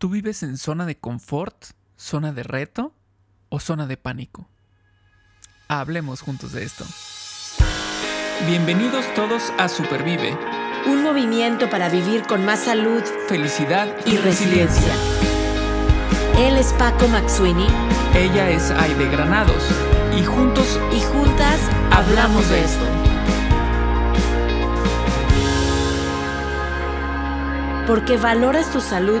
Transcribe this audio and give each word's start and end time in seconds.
¿Tú 0.00 0.08
vives 0.08 0.42
en 0.42 0.56
zona 0.56 0.86
de 0.86 0.96
confort, 0.96 1.62
zona 1.94 2.32
de 2.32 2.42
reto 2.42 2.94
o 3.50 3.60
zona 3.60 3.86
de 3.86 3.98
pánico? 3.98 4.48
Hablemos 5.68 6.22
juntos 6.22 6.52
de 6.52 6.64
esto. 6.64 6.86
Bienvenidos 8.46 9.04
todos 9.12 9.52
a 9.58 9.68
Supervive. 9.68 10.38
Un 10.86 11.02
movimiento 11.02 11.68
para 11.68 11.90
vivir 11.90 12.22
con 12.22 12.46
más 12.46 12.60
salud, 12.60 13.02
felicidad 13.28 13.94
y, 14.06 14.16
resiliencia. 14.16 14.94
Él 16.38 16.56
es 16.56 16.72
Paco 16.78 17.06
Maxuini. 17.06 17.66
Ella 18.14 18.48
es 18.48 18.70
Aide 18.70 19.06
Granados. 19.10 19.62
Y 20.18 20.24
juntos 20.24 20.80
y 20.96 21.00
juntas 21.02 21.60
hablamos 21.90 22.48
de 22.48 22.64
esto. 22.64 22.86
Porque 27.86 28.16
valoras 28.16 28.72
tu 28.72 28.80
salud 28.80 29.20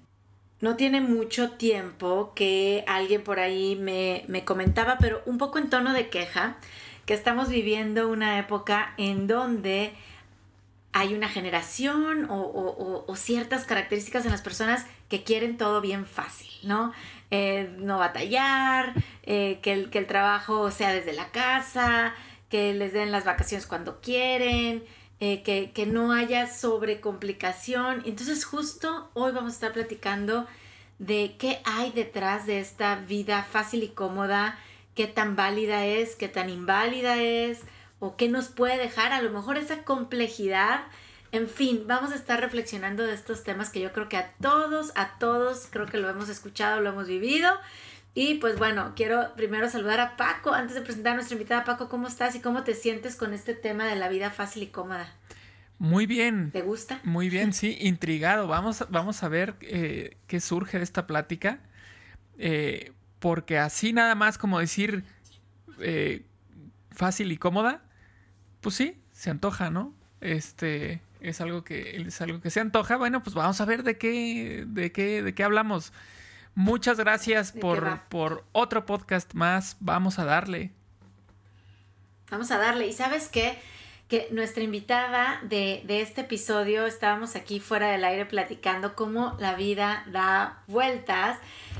no 0.61 0.75
tiene 0.75 1.01
mucho 1.01 1.51
tiempo 1.51 2.33
que 2.35 2.85
alguien 2.87 3.23
por 3.23 3.39
ahí 3.39 3.75
me, 3.75 4.43
comentaba, 4.45 4.97
pero 4.99 5.21
un 5.25 5.37
poco 5.37 5.57
en 5.57 5.69
tono 5.69 5.91
de 5.93 6.09
queja, 6.09 6.55
que 7.05 7.15
estamos 7.15 7.49
viviendo 7.49 8.09
una 8.09 8.37
época 8.37 8.93
en 8.97 9.27
donde 9.27 9.93
hay 10.93 11.13
una 11.15 11.29
generación 11.29 12.27
o, 12.29 13.13
ciertas 13.15 13.65
características 13.65 14.25
en 14.25 14.31
las 14.31 14.41
personas 14.41 14.85
que 15.09 15.23
quieren 15.23 15.57
todo 15.57 15.81
bien 15.81 16.05
fácil, 16.05 16.51
¿no? 16.63 16.93
Eh, 17.31 17.75
no 17.79 17.97
batallar, 17.97 18.93
eh, 19.23 19.59
que, 19.61 19.73
el, 19.73 19.89
que 19.89 19.99
el 19.99 20.05
trabajo 20.05 20.69
sea 20.69 20.91
desde 20.91 21.13
la 21.13 21.29
casa, 21.29 22.13
que 22.49 22.73
les 22.73 22.93
den 22.93 23.11
las 23.11 23.25
vacaciones 23.25 23.65
cuando 23.65 24.01
quieren, 24.01 24.83
eh, 25.23 25.43
que, 25.43 25.85
no 25.85 26.13
haya 26.13 26.51
sobrecomplicación. 26.51 28.01
Entonces 28.05 28.43
justo 28.43 29.11
hoy 29.13 29.31
vamos 29.31 29.51
a 29.51 29.55
estar 29.55 29.71
platicando 29.71 30.47
de 30.97 31.35
qué 31.37 31.61
hay 31.63 31.91
detrás 31.91 32.47
de 32.47 32.59
esta 32.59 32.95
vida 32.95 33.43
fácil 33.43 33.83
y 33.83 33.89
cómoda, 33.89 34.57
qué 34.95 35.05
tan 35.05 35.35
válida 35.35 35.85
es, 35.85 36.15
qué 36.15 36.27
tan 36.27 36.49
inválida 36.49 37.21
es, 37.21 37.59
o 37.99 38.17
qué 38.17 38.29
nos 38.29 38.47
puede 38.47 38.79
dejar 38.79 39.13
a 39.13 39.21
lo 39.21 39.29
mejor 39.29 39.57
esa 39.57 39.83
complejidad. 39.83 40.85
En 41.31 41.47
fin, 41.47 41.83
vamos 41.85 42.11
a 42.13 42.15
estar 42.15 42.41
reflexionando 42.41 43.03
de 43.03 43.13
estos 43.13 43.43
temas 43.43 43.69
que 43.69 43.79
yo 43.79 43.93
creo 43.93 44.09
que 44.09 44.17
a 44.17 44.31
todos, 44.41 44.91
a 44.95 45.19
todos, 45.19 45.67
creo 45.69 45.85
que 45.85 45.99
lo 45.99 46.09
hemos 46.09 46.29
escuchado, 46.29 46.81
lo 46.81 46.89
hemos 46.89 47.05
vivido. 47.05 47.51
Y 48.13 48.35
pues 48.35 48.57
bueno, 48.57 48.93
quiero 48.95 49.33
primero 49.35 49.69
saludar 49.69 49.99
a 49.99 50.17
Paco. 50.17 50.53
Antes 50.53 50.75
de 50.75 50.81
presentar 50.81 51.13
a 51.13 51.15
nuestra 51.15 51.35
invitada, 51.35 51.63
Paco, 51.63 51.87
¿cómo 51.87 52.07
estás 52.07 52.35
y 52.35 52.41
cómo 52.41 52.63
te 52.63 52.73
sientes 52.73 53.15
con 53.15 53.33
este 53.33 53.53
tema 53.53 53.85
de 53.85 53.95
la 53.95 54.09
vida 54.09 54.31
fácil 54.31 54.63
y 54.63 54.67
cómoda? 54.67 55.07
Muy 55.77 56.05
bien. 56.05 56.51
¿Te 56.51 56.61
gusta? 56.61 56.99
Muy 57.03 57.29
bien, 57.29 57.53
sí, 57.53 57.77
intrigado. 57.79 58.47
Vamos, 58.47 58.85
vamos 58.89 59.23
a 59.23 59.29
ver 59.29 59.55
eh, 59.61 60.17
qué 60.27 60.41
surge 60.41 60.77
de 60.77 60.83
esta 60.83 61.07
plática. 61.07 61.59
Eh, 62.37 62.91
porque 63.19 63.59
así 63.59 63.93
nada 63.93 64.15
más 64.15 64.37
como 64.37 64.59
decir 64.59 65.03
eh, 65.79 66.25
fácil 66.89 67.31
y 67.31 67.37
cómoda, 67.37 67.81
pues 68.61 68.75
sí, 68.75 68.99
se 69.11 69.29
antoja, 69.29 69.69
¿no? 69.69 69.93
Este 70.19 71.01
es 71.19 71.39
algo 71.39 71.63
que 71.63 71.97
es 71.97 72.19
algo 72.19 72.41
que 72.41 72.49
se 72.49 72.59
antoja. 72.59 72.97
Bueno, 72.97 73.23
pues 73.23 73.35
vamos 73.35 73.61
a 73.61 73.65
ver 73.65 73.83
de 73.83 73.97
qué, 73.97 74.65
de 74.67 74.91
qué, 74.91 75.23
de 75.23 75.33
qué 75.33 75.43
hablamos. 75.43 75.93
Muchas 76.55 76.97
gracias 76.97 77.53
por, 77.53 78.01
por 78.09 78.43
otro 78.51 78.85
podcast 78.85 79.33
más. 79.33 79.77
Vamos 79.79 80.19
a 80.19 80.25
darle. 80.25 80.71
Vamos 82.29 82.51
a 82.51 82.57
darle. 82.57 82.87
¿Y 82.87 82.93
sabes 82.93 83.29
qué? 83.29 83.57
Que 84.09 84.27
nuestra 84.31 84.61
invitada 84.61 85.39
de, 85.43 85.83
este 85.87 86.21
episodio, 86.21 86.85
estábamos 86.85 87.37
aquí 87.37 87.61
fuera 87.61 87.89
del 87.89 88.03
aire 88.03 88.25
platicando 88.25 88.95
cómo 88.95 89.37
la 89.39 89.55
vida 89.55 90.03
da 90.11 90.63
vueltas. 90.67 91.37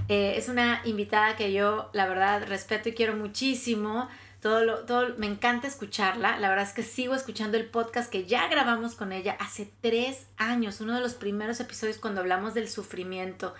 Eh, 0.07 0.35
es 0.37 0.47
una 0.47 0.81
invitada 0.85 1.35
que 1.35 1.51
yo, 1.51 1.89
la 1.91 2.05
verdad, 2.05 2.47
respeto 2.47 2.87
y 2.89 2.93
quiero 2.93 3.15
muchísimo. 3.15 4.07
Todo, 4.41 4.63
lo, 4.63 4.79
todo 4.85 5.15
me 5.17 5.27
encanta 5.27 5.67
escucharla. 5.67 6.37
La 6.39 6.47
verdad 6.47 6.65
es 6.65 6.73
que 6.73 6.83
sigo 6.83 7.13
escuchando 7.13 7.57
el 7.57 7.65
podcast 7.65 8.09
que 8.09 8.25
ya 8.25 8.47
grabamos 8.47 8.95
con 8.95 9.11
ella 9.11 9.35
hace 9.39 9.69
tres 9.81 10.27
años, 10.37 10.79
uno 10.79 10.95
de 10.95 11.01
los 11.01 11.13
primeros 11.13 11.59
episodios 11.59 11.97
cuando 11.97 12.21
hablamos 12.21 12.53
del 12.53 12.69
sufrimiento. 12.69 13.53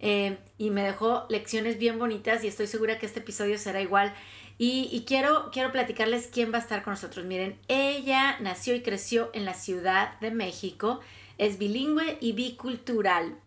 Eh, 0.00 0.38
y 0.56 0.70
me 0.70 0.82
dejó 0.82 1.26
lecciones 1.28 1.78
bien 1.78 1.98
bonitas 1.98 2.42
y 2.42 2.48
estoy 2.48 2.66
segura 2.66 2.98
que 2.98 3.06
este 3.06 3.20
episodio 3.20 3.58
será 3.58 3.80
igual. 3.80 4.14
Y, 4.62 5.04
quiero, 5.06 5.50
quiero 5.52 5.72
platicarles 5.72 6.26
quién 6.26 6.52
va 6.52 6.58
a 6.58 6.60
estar 6.60 6.82
con 6.82 6.92
nosotros. 6.92 7.24
Miren, 7.24 7.58
ella 7.68 8.36
nació 8.40 8.74
y 8.74 8.82
creció 8.82 9.30
en 9.32 9.46
la 9.46 9.54
Ciudad 9.54 10.20
de 10.20 10.30
México, 10.32 11.00
es 11.38 11.56
bilingüe 11.56 12.18
y 12.20 12.32
bicultural. 12.32 13.38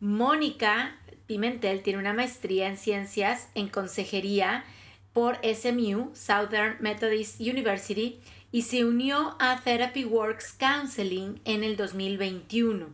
Mónica 0.00 0.96
Pimentel 1.28 1.82
tiene 1.82 2.00
una 2.00 2.12
maestría 2.12 2.66
en 2.66 2.76
ciencias 2.76 3.50
en 3.54 3.68
consejería 3.68 4.64
por 5.12 5.38
SMU, 5.44 6.10
Southern 6.14 6.76
Methodist 6.80 7.40
University, 7.40 8.20
y 8.50 8.62
se 8.62 8.84
unió 8.84 9.36
a 9.38 9.60
Therapy 9.62 10.06
Works 10.06 10.54
Counseling 10.58 11.40
en 11.44 11.62
el 11.62 11.76
2021. 11.76 12.86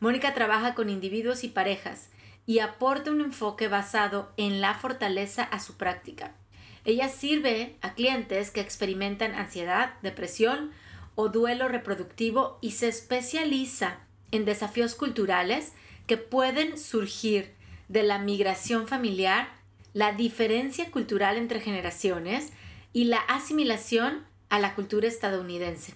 Mónica 0.00 0.32
trabaja 0.32 0.74
con 0.74 0.88
individuos 0.88 1.44
y 1.44 1.48
parejas 1.48 2.08
y 2.46 2.58
aporta 2.58 3.10
un 3.10 3.20
enfoque 3.20 3.68
basado 3.68 4.32
en 4.36 4.60
la 4.60 4.74
fortaleza 4.74 5.42
a 5.42 5.60
su 5.60 5.74
práctica. 5.74 6.34
Ella 6.84 7.08
sirve 7.08 7.76
a 7.80 7.94
clientes 7.94 8.50
que 8.50 8.60
experimentan 8.60 9.34
ansiedad, 9.34 9.94
depresión 10.02 10.72
o 11.14 11.28
duelo 11.28 11.68
reproductivo 11.68 12.58
y 12.60 12.72
se 12.72 12.88
especializa 12.88 14.00
en 14.30 14.44
desafíos 14.44 14.94
culturales 14.94 15.72
que 16.06 16.16
pueden 16.16 16.78
surgir 16.78 17.54
de 17.88 18.02
la 18.02 18.18
migración 18.18 18.86
familiar, 18.88 19.48
la 19.92 20.12
diferencia 20.12 20.90
cultural 20.90 21.38
entre 21.38 21.60
generaciones 21.60 22.52
y 22.92 23.04
la 23.04 23.18
asimilación 23.18 24.24
a 24.50 24.58
la 24.58 24.74
cultura 24.74 25.08
estadounidense. 25.08 25.94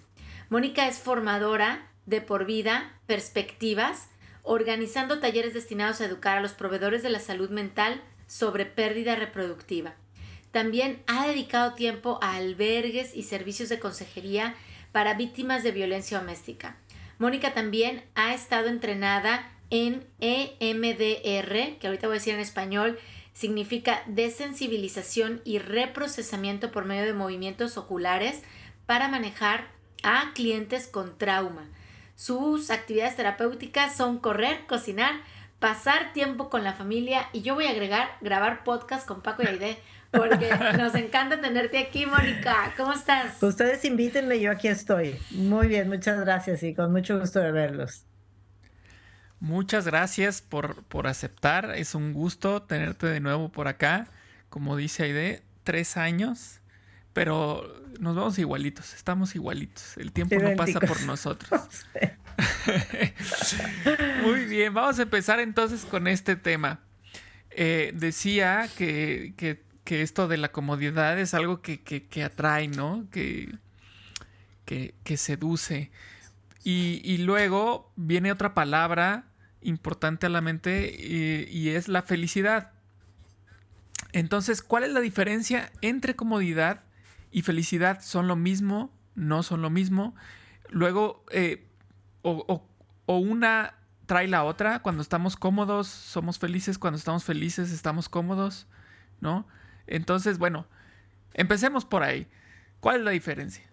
Mónica 0.49 0.89
es 0.89 0.99
formadora 0.99 1.91
de 2.07 2.21
por 2.21 2.47
vida, 2.47 2.99
perspectivas, 3.07 4.09
organizando 4.49 5.21
talleres 5.21 5.53
destinados 5.53 6.01
a 6.01 6.07
educar 6.07 6.39
a 6.39 6.41
los 6.41 6.53
proveedores 6.53 7.03
de 7.03 7.11
la 7.11 7.21
salud 7.21 7.51
mental 7.51 8.03
sobre 8.27 8.65
pérdida 8.65 9.15
reproductiva. 9.15 9.95
También 10.53 11.03
ha 11.07 11.27
dedicado 11.27 11.75
tiempo 11.75 12.19
a 12.23 12.37
albergues 12.37 13.15
y 13.15 13.25
servicios 13.25 13.69
de 13.69 13.79
consejería 13.79 14.57
para 14.91 15.15
víctimas 15.15 15.63
de 15.63 15.73
violencia 15.73 16.19
doméstica. 16.19 16.77
Mónica 17.19 17.53
también 17.53 18.03
ha 18.15 18.33
estado 18.33 18.69
entrenada 18.69 19.53
en 19.71 20.07
EMDR, 20.21 21.79
que 21.79 21.87
ahorita 21.87 22.07
voy 22.07 22.17
a 22.17 22.21
decir 22.21 22.35
en 22.35 22.41
español, 22.41 22.99
significa 23.35 24.03
desensibilización 24.07 25.43
y 25.45 25.59
reprocesamiento 25.59 26.73
por 26.73 26.87
medio 26.87 27.05
de 27.05 27.13
movimientos 27.13 27.77
oculares 27.77 28.43
para 28.87 29.09
manejar 29.09 29.69
a 30.03 30.33
clientes 30.33 30.87
con 30.87 31.19
trauma. 31.19 31.69
Sus 32.19 32.71
actividades 32.71 33.15
terapéuticas 33.15 33.95
son 33.95 34.19
correr, 34.19 34.67
cocinar, 34.67 35.13
pasar 35.61 36.13
tiempo 36.13 36.51
con 36.51 36.65
la 36.65 36.73
familia 36.73 37.29
y 37.33 37.43
yo 37.43 37.55
voy 37.55 37.67
a 37.67 37.71
agregar 37.71 38.09
grabar 38.21 38.65
podcast 38.65 39.07
con 39.07 39.23
Paco 39.23 39.45
y 39.45 39.47
Aide 39.47 39.79
porque 40.11 40.51
nos 40.77 40.97
encanta 40.97 41.41
tenerte 41.41 41.79
aquí, 41.79 42.07
Mónica. 42.07 42.75
¿Cómo 42.77 42.93
estás? 42.93 43.41
Ustedes 43.41 43.85
invítenme, 43.85 44.41
yo 44.41 44.51
aquí 44.51 44.67
estoy. 44.67 45.17
Muy 45.31 45.69
bien, 45.69 45.89
muchas 45.89 46.19
gracias 46.19 46.65
y 46.65 46.75
con 46.75 46.91
mucho 46.91 47.21
gusto 47.21 47.39
de 47.39 47.53
verlos. 47.53 48.05
Muchas 49.39 49.87
gracias 49.87 50.43
por, 50.43 50.83
por 50.87 51.07
aceptar. 51.07 51.71
Es 51.77 51.95
un 51.95 52.15
gusto 52.15 52.63
tenerte 52.63 53.07
de 53.07 53.21
nuevo 53.21 53.49
por 53.51 53.69
acá. 53.69 54.09
Como 54.49 54.75
dice 54.75 55.05
Aide, 55.05 55.45
tres 55.63 55.97
años 55.97 56.59
pero 57.13 57.83
nos 57.99 58.15
vamos 58.15 58.39
igualitos, 58.39 58.95
estamos 58.95 59.35
igualitos. 59.35 59.97
El 59.97 60.13
tiempo 60.13 60.37
no 60.37 60.55
pasa 60.57 60.81
por 60.81 61.03
nosotros. 61.03 61.61
Muy 64.23 64.45
bien, 64.45 64.73
vamos 64.75 64.99
a 64.99 65.03
empezar 65.03 65.41
entonces 65.41 65.85
con 65.85 66.07
este 66.07 66.37
tema. 66.37 66.81
Eh, 67.51 67.93
decía 67.95 68.69
que, 68.77 69.35
esto 69.87 70.29
de 70.29 70.37
la 70.37 70.53
comodidad 70.53 71.19
es 71.19 71.35
algo 71.35 71.61
que, 71.63 72.23
atrae, 72.25 72.69
¿no? 72.69 73.07
Que, 73.11 73.55
que, 74.65 75.17
seduce. 75.17 75.91
Y, 76.63 77.19
luego 77.19 77.91
viene 77.97 78.31
otra 78.31 78.55
palabra 78.55 79.25
importante 79.63 80.27
a 80.27 80.29
la 80.29 80.41
mente 80.41 80.95
y, 80.97 81.49
y 81.51 81.71
es 81.71 81.89
la 81.89 82.03
felicidad. 82.03 82.73
Entonces, 84.13 84.63
¿cuál 84.63 84.85
es 84.85 84.93
la 84.93 85.01
diferencia 85.01 85.73
entre 85.83 86.15
comodidad 86.15 86.83
y 87.31 87.43
felicidad? 87.43 88.01
¿Son 88.01 88.29
lo 88.29 88.37
mismo? 88.37 88.93
¿No 89.15 89.43
son 89.43 89.63
lo 89.63 89.71
mismo? 89.71 90.15
Luego, 90.71 91.25
eh, 91.31 91.67
o, 92.23 92.63
una 93.07 93.75
trae 94.07 94.29
la 94.29 94.45
otra. 94.45 94.81
Cuando 94.81 95.03
estamos 95.03 95.37
cómodos, 95.37 95.89
somos 95.89 96.39
felices. 96.39 96.79
Cuando 96.79 96.99
estamos 96.99 97.25
felices, 97.25 97.73
estamos 97.73 98.09
cómodos. 98.09 98.67
¿No? 99.21 99.47
Entonces, 99.87 100.39
bueno, 100.39 100.67
empecemos 101.35 101.85
por 101.85 102.03
ahí. 102.03 102.29
¿Cuál 102.81 102.99
es 102.99 103.03
la 103.03 103.11
diferencia? 103.11 103.65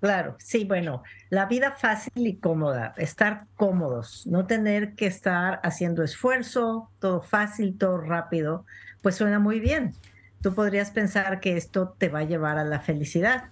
Claro, 0.00 0.36
sí, 0.38 0.64
bueno, 0.64 1.02
la 1.28 1.44
vida 1.44 1.72
fácil 1.72 2.26
y 2.26 2.36
cómoda, 2.36 2.94
estar 2.96 3.44
cómodos, 3.54 4.26
no 4.26 4.46
tener 4.46 4.94
que 4.94 5.04
estar 5.04 5.60
haciendo 5.62 6.02
esfuerzo, 6.02 6.90
todo 7.00 7.20
fácil, 7.20 7.76
todo 7.76 7.98
rápido, 7.98 8.64
pues 9.02 9.16
suena 9.16 9.38
muy 9.38 9.60
bien. 9.60 9.92
Tú 10.42 10.54
podrías 10.54 10.90
pensar 10.90 11.40
que 11.40 11.56
esto 11.56 11.94
te 11.98 12.08
va 12.08 12.20
a 12.20 12.24
llevar 12.24 12.58
a 12.58 12.64
la 12.64 12.80
felicidad 12.80 13.50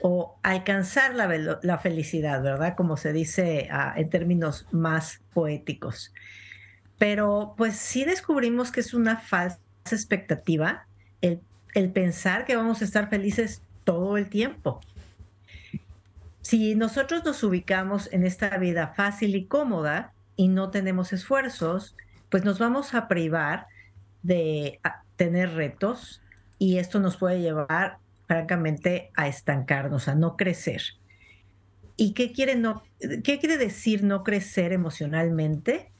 o 0.00 0.38
alcanzar 0.42 1.14
la, 1.14 1.78
felicidad, 1.78 2.42
¿verdad? 2.42 2.74
Como 2.76 2.96
se 2.96 3.12
dice 3.12 3.68
ah, 3.70 3.92
en 3.96 4.08
términos 4.08 4.66
más 4.70 5.20
poéticos. 5.34 6.14
Pero 6.98 7.54
pues 7.56 7.76
sí 7.76 8.04
descubrimos 8.04 8.70
que 8.70 8.80
es 8.80 8.94
una 8.94 9.16
falsa 9.16 9.58
expectativa 9.90 10.86
el, 11.20 11.40
el 11.74 11.90
pensar 11.90 12.44
que 12.44 12.56
vamos 12.56 12.80
a 12.80 12.84
estar 12.84 13.10
felices 13.10 13.62
todo 13.84 14.16
el 14.16 14.28
tiempo. 14.28 14.80
Si 16.42 16.74
nosotros 16.74 17.24
nos 17.24 17.42
ubicamos 17.42 18.08
en 18.12 18.24
esta 18.24 18.56
vida 18.56 18.88
fácil 18.96 19.34
y 19.34 19.46
cómoda 19.46 20.12
y 20.36 20.48
no 20.48 20.70
tenemos 20.70 21.12
esfuerzos, 21.12 21.96
pues 22.28 22.44
nos 22.44 22.58
vamos 22.58 22.94
a 22.94 23.08
privar 23.08 23.66
de 24.22 24.80
tener 25.20 25.52
retos 25.52 26.22
y 26.58 26.78
esto 26.78 26.98
nos 26.98 27.18
puede 27.18 27.42
llevar 27.42 27.98
francamente 28.26 29.10
a 29.14 29.28
estancarnos, 29.28 30.08
a 30.08 30.14
no 30.14 30.34
crecer. 30.34 30.80
¿Y 31.94 32.14
qué 32.14 32.32
quiere, 32.32 32.56
no, 32.56 32.82
qué 32.98 33.38
quiere 33.38 33.58
decir 33.58 34.02
no 34.02 34.24
crecer 34.24 34.72
emocionalmente? 34.72 35.90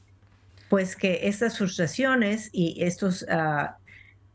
Pues 0.71 0.95
que 0.95 1.27
estas 1.27 1.59
frustraciones 1.59 2.49
y 2.51 2.83
estos 2.83 3.23
ah, 3.29 3.77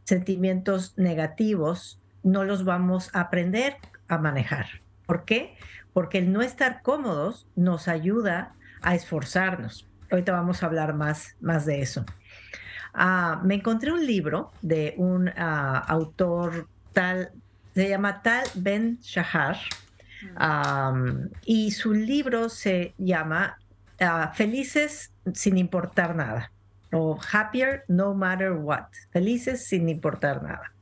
sentimientos 0.04 0.96
negativos 0.96 1.98
no 2.22 2.44
los 2.44 2.64
vamos 2.64 3.10
a 3.12 3.22
aprender 3.22 3.78
a 4.06 4.18
manejar. 4.18 4.66
¿Por 5.04 5.24
qué? 5.24 5.56
Porque 5.92 6.18
el 6.18 6.32
no 6.32 6.42
estar 6.42 6.82
cómodos 6.82 7.48
nos 7.56 7.88
ayuda 7.88 8.54
a 8.82 8.94
esforzarnos. 8.94 9.88
Ahorita 10.12 10.30
vamos 10.30 10.62
a 10.62 10.66
hablar 10.66 10.94
más, 10.94 11.34
más 11.40 11.66
de 11.66 11.80
eso. 11.80 12.04
Ah, 12.98 13.42
me 13.44 13.56
encontré 13.56 13.92
un 13.92 14.06
libro 14.06 14.52
de 14.62 14.94
un 14.96 15.28
ah, 15.36 15.84
autor 15.86 16.66
tal, 16.94 17.30
se 17.74 17.90
llama 17.90 18.22
Tal 18.22 18.46
Ben 18.54 18.98
Shahar, 19.02 19.58
y 21.44 21.70
su 21.72 21.92
libro 21.92 22.48
se 22.48 22.94
llama 22.96 23.58
ah, 24.00 24.32
Felices 24.34 25.12
sin 25.34 25.58
importar 25.58 26.16
nada, 26.16 26.50
o 26.90 27.20
Happier 27.32 27.84
No 27.86 28.14
Matter 28.14 28.52
What, 28.52 28.86
Felices 29.10 29.66
sin 29.66 29.90
importar 29.90 30.42
nada. 30.42 30.72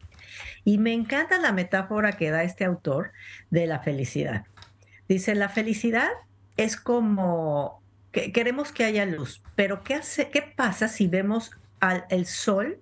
Y 0.65 0.79
me 0.79 0.93
encanta 0.93 1.41
la 1.41 1.51
metáfora 1.51 2.13
que 2.13 2.31
da 2.31 2.45
este 2.45 2.65
autor 2.65 3.11
de 3.51 3.67
la 3.67 3.81
felicidad. 3.81 4.45
Dice, 5.09 5.35
la 5.35 5.49
felicidad 5.49 6.11
es 6.57 6.77
como 6.77 7.83
que 8.13 8.31
queremos 8.31 8.71
que 8.71 8.85
haya 8.85 9.05
luz, 9.05 9.43
pero 9.57 9.83
¿qué, 9.83 9.95
hace, 9.95 10.31
qué 10.31 10.43
pasa 10.43 10.87
si 10.87 11.09
vemos 11.09 11.51
el 12.09 12.27
sol 12.27 12.81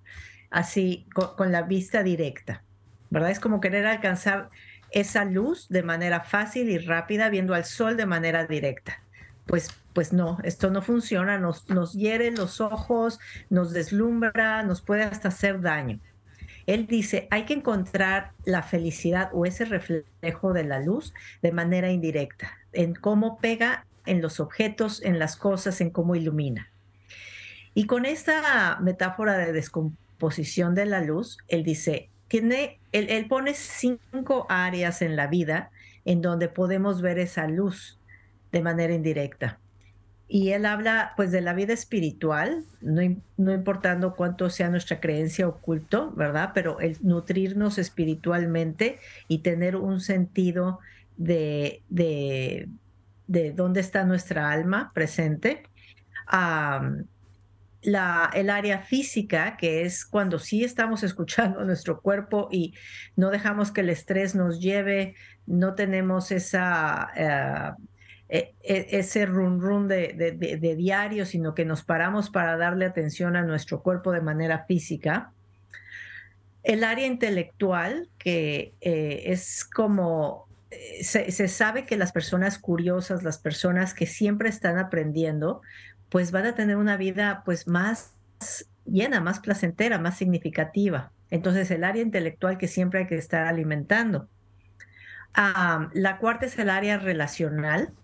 así 0.50 1.06
con, 1.14 1.50
la 1.50 1.62
vista 1.62 2.02
directa, 2.02 2.62
¿verdad? 3.10 3.30
Es 3.30 3.40
como 3.40 3.60
querer 3.60 3.86
alcanzar 3.86 4.50
esa 4.90 5.24
luz 5.24 5.68
de 5.68 5.82
manera 5.82 6.20
fácil 6.20 6.68
y 6.68 6.78
rápida 6.78 7.30
viendo 7.30 7.54
al 7.54 7.64
sol 7.64 7.96
de 7.96 8.06
manera 8.06 8.46
directa. 8.46 9.02
Pues, 9.46 9.74
pues 9.92 10.12
no, 10.12 10.38
esto 10.44 10.70
no 10.70 10.82
funciona, 10.82 11.38
nos, 11.38 11.68
nos 11.68 11.94
hiere 11.94 12.30
los 12.30 12.60
ojos, 12.60 13.18
nos 13.50 13.72
deslumbra, 13.72 14.62
nos 14.62 14.82
puede 14.82 15.02
hasta 15.02 15.28
hacer 15.28 15.60
daño. 15.60 15.98
Él 16.66 16.86
dice, 16.86 17.26
hay 17.30 17.44
que 17.44 17.54
encontrar 17.54 18.32
la 18.44 18.62
felicidad 18.62 19.30
o 19.32 19.46
ese 19.46 19.64
reflejo 19.64 20.52
de 20.52 20.64
la 20.64 20.80
luz 20.80 21.12
de 21.42 21.50
manera 21.50 21.90
indirecta, 21.90 22.58
en 22.72 22.94
cómo 22.94 23.38
pega 23.38 23.86
en 24.06 24.22
los 24.22 24.38
objetos, 24.38 25.02
en 25.02 25.18
las 25.18 25.36
cosas, 25.36 25.80
en 25.80 25.90
cómo 25.90 26.14
ilumina. 26.14 26.71
Y 27.74 27.86
con 27.86 28.04
esta 28.04 28.78
metáfora 28.80 29.38
de 29.38 29.52
descomposición 29.52 30.74
de 30.74 30.86
la 30.86 31.00
luz, 31.00 31.38
él 31.48 31.62
dice, 31.62 32.10
tiene, 32.28 32.80
él, 32.92 33.26
pone 33.28 33.54
cinco 33.54 34.46
áreas 34.48 35.02
en 35.02 35.16
la 35.16 35.26
vida 35.26 35.70
en 36.04 36.20
donde 36.20 36.48
podemos 36.48 37.00
ver 37.00 37.18
esa 37.18 37.46
luz 37.46 37.98
de 38.50 38.62
manera 38.62 38.94
indirecta. 38.94 39.58
Y 40.28 40.52
él 40.52 40.64
habla 40.64 41.12
pues 41.16 41.30
de 41.30 41.42
la 41.42 41.52
vida 41.52 41.74
espiritual, 41.74 42.64
no, 42.80 43.02
no, 43.36 43.52
importando 43.52 44.14
cuánto 44.14 44.48
sea 44.48 44.70
nuestra 44.70 44.98
creencia 44.98 45.46
oculto, 45.46 46.10
¿verdad? 46.12 46.52
Pero 46.54 46.80
el 46.80 46.96
nutrirnos 47.02 47.76
espiritualmente 47.76 48.98
y 49.28 49.38
tener 49.38 49.76
un 49.76 50.00
sentido 50.00 50.78
de, 51.18 51.82
de, 51.90 52.68
de 53.26 53.52
dónde 53.52 53.80
está 53.80 54.04
nuestra 54.04 54.50
alma 54.50 54.90
presente 54.94 55.64
el 57.82 58.50
área 58.50 58.78
física, 58.78 59.56
que 59.56 59.82
es 59.82 60.04
cuando 60.04 60.38
sí 60.38 60.64
estamos 60.64 61.02
escuchando 61.02 61.64
nuestro 61.64 62.00
cuerpo 62.00 62.48
y 62.50 62.74
no 63.16 63.30
dejamos 63.30 63.70
que 63.70 63.80
el 63.80 63.90
estrés 63.90 64.34
nos 64.34 64.60
lleve, 64.60 65.14
no 65.46 65.74
tenemos 65.74 66.30
esa, 66.30 67.10
eh, 67.16 67.72
e, 68.28 68.54
e, 68.62 68.98
ese 68.98 69.26
run 69.26 69.60
run 69.60 69.88
de, 69.88 70.74
diario, 70.76 71.26
sino 71.26 71.54
que 71.54 71.64
nos 71.64 71.82
paramos 71.82 72.30
para 72.30 72.56
darle 72.56 72.86
atención 72.86 73.36
a 73.36 73.42
nuestro 73.42 73.82
cuerpo 73.82 74.12
de 74.12 74.20
manera 74.20 74.64
física. 74.64 75.32
El 76.62 76.84
área 76.84 77.06
intelectual, 77.06 78.08
que 78.18 78.72
eh, 78.80 79.24
es 79.26 79.64
como 79.64 80.46
eh, 80.72 81.04
se, 81.04 81.48
sabe 81.48 81.84
que 81.84 81.98
las 81.98 82.12
personas 82.12 82.58
curiosas, 82.58 83.22
las 83.22 83.36
personas 83.36 83.92
que 83.92 84.06
siempre 84.06 84.48
están 84.48 84.78
aprendiendo, 84.78 85.60
pues 86.12 86.30
van 86.30 86.44
a 86.44 86.54
tener 86.54 86.76
una 86.76 86.98
vida 86.98 87.40
pues 87.42 87.66
más 87.66 88.14
llena, 88.84 89.20
más 89.22 89.40
placentera, 89.40 89.98
más 89.98 90.18
significativa. 90.18 91.10
Entonces 91.30 91.70
el 91.70 91.84
área 91.84 92.02
intelectual 92.02 92.58
que 92.58 92.68
siempre 92.68 93.00
hay 93.00 93.06
que 93.06 93.16
estar 93.16 93.46
alimentando. 93.46 94.28
la 95.34 96.18
cuarta 96.20 96.44
es 96.44 96.58
el 96.58 96.68
área 96.68 96.98
relacional 96.98 97.94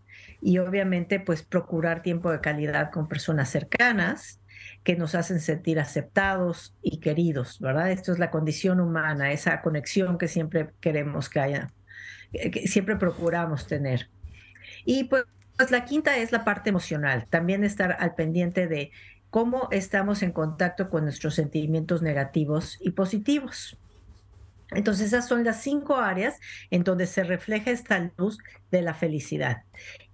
y 0.40 0.56
obviamente 0.56 1.20
pues 1.20 1.42
procurar 1.42 2.00
tiempo 2.00 2.32
de 2.32 2.40
calidad 2.40 2.90
con 2.90 3.08
personas 3.08 3.50
cercanas 3.50 4.40
que 4.84 4.96
nos 4.96 5.14
hacen 5.14 5.38
sentir 5.38 5.78
aceptados 5.78 6.74
y 6.80 7.00
queridos, 7.00 7.60
¿verdad? 7.60 7.90
Esto 7.90 8.12
es 8.12 8.18
la 8.18 8.30
condición 8.30 8.80
humana, 8.80 9.32
esa 9.32 9.60
conexión 9.60 10.16
que 10.16 10.28
siempre 10.28 10.70
queremos 10.80 11.28
que 11.28 11.40
haya, 11.40 11.72
que 12.32 12.66
siempre 12.68 12.96
procuramos 12.96 13.66
tener. 13.66 14.08
Y 14.86 15.04
pues 15.04 15.24
pues 15.58 15.72
la 15.72 15.84
quinta 15.84 16.16
es 16.16 16.30
la 16.30 16.44
parte 16.44 16.70
emocional, 16.70 17.26
también 17.28 17.64
estar 17.64 17.96
al 17.98 18.14
pendiente 18.14 18.68
de 18.68 18.92
cómo 19.28 19.68
estamos 19.72 20.22
en 20.22 20.30
contacto 20.30 20.88
con 20.88 21.02
nuestros 21.02 21.34
sentimientos 21.34 22.00
negativos 22.00 22.78
y 22.80 22.92
positivos. 22.92 23.76
Entonces 24.70 25.08
esas 25.08 25.26
son 25.26 25.42
las 25.42 25.60
cinco 25.60 25.96
áreas 25.96 26.38
en 26.70 26.84
donde 26.84 27.06
se 27.06 27.24
refleja 27.24 27.72
esta 27.72 28.12
luz 28.16 28.38
de 28.70 28.82
la 28.82 28.94
felicidad. 28.94 29.64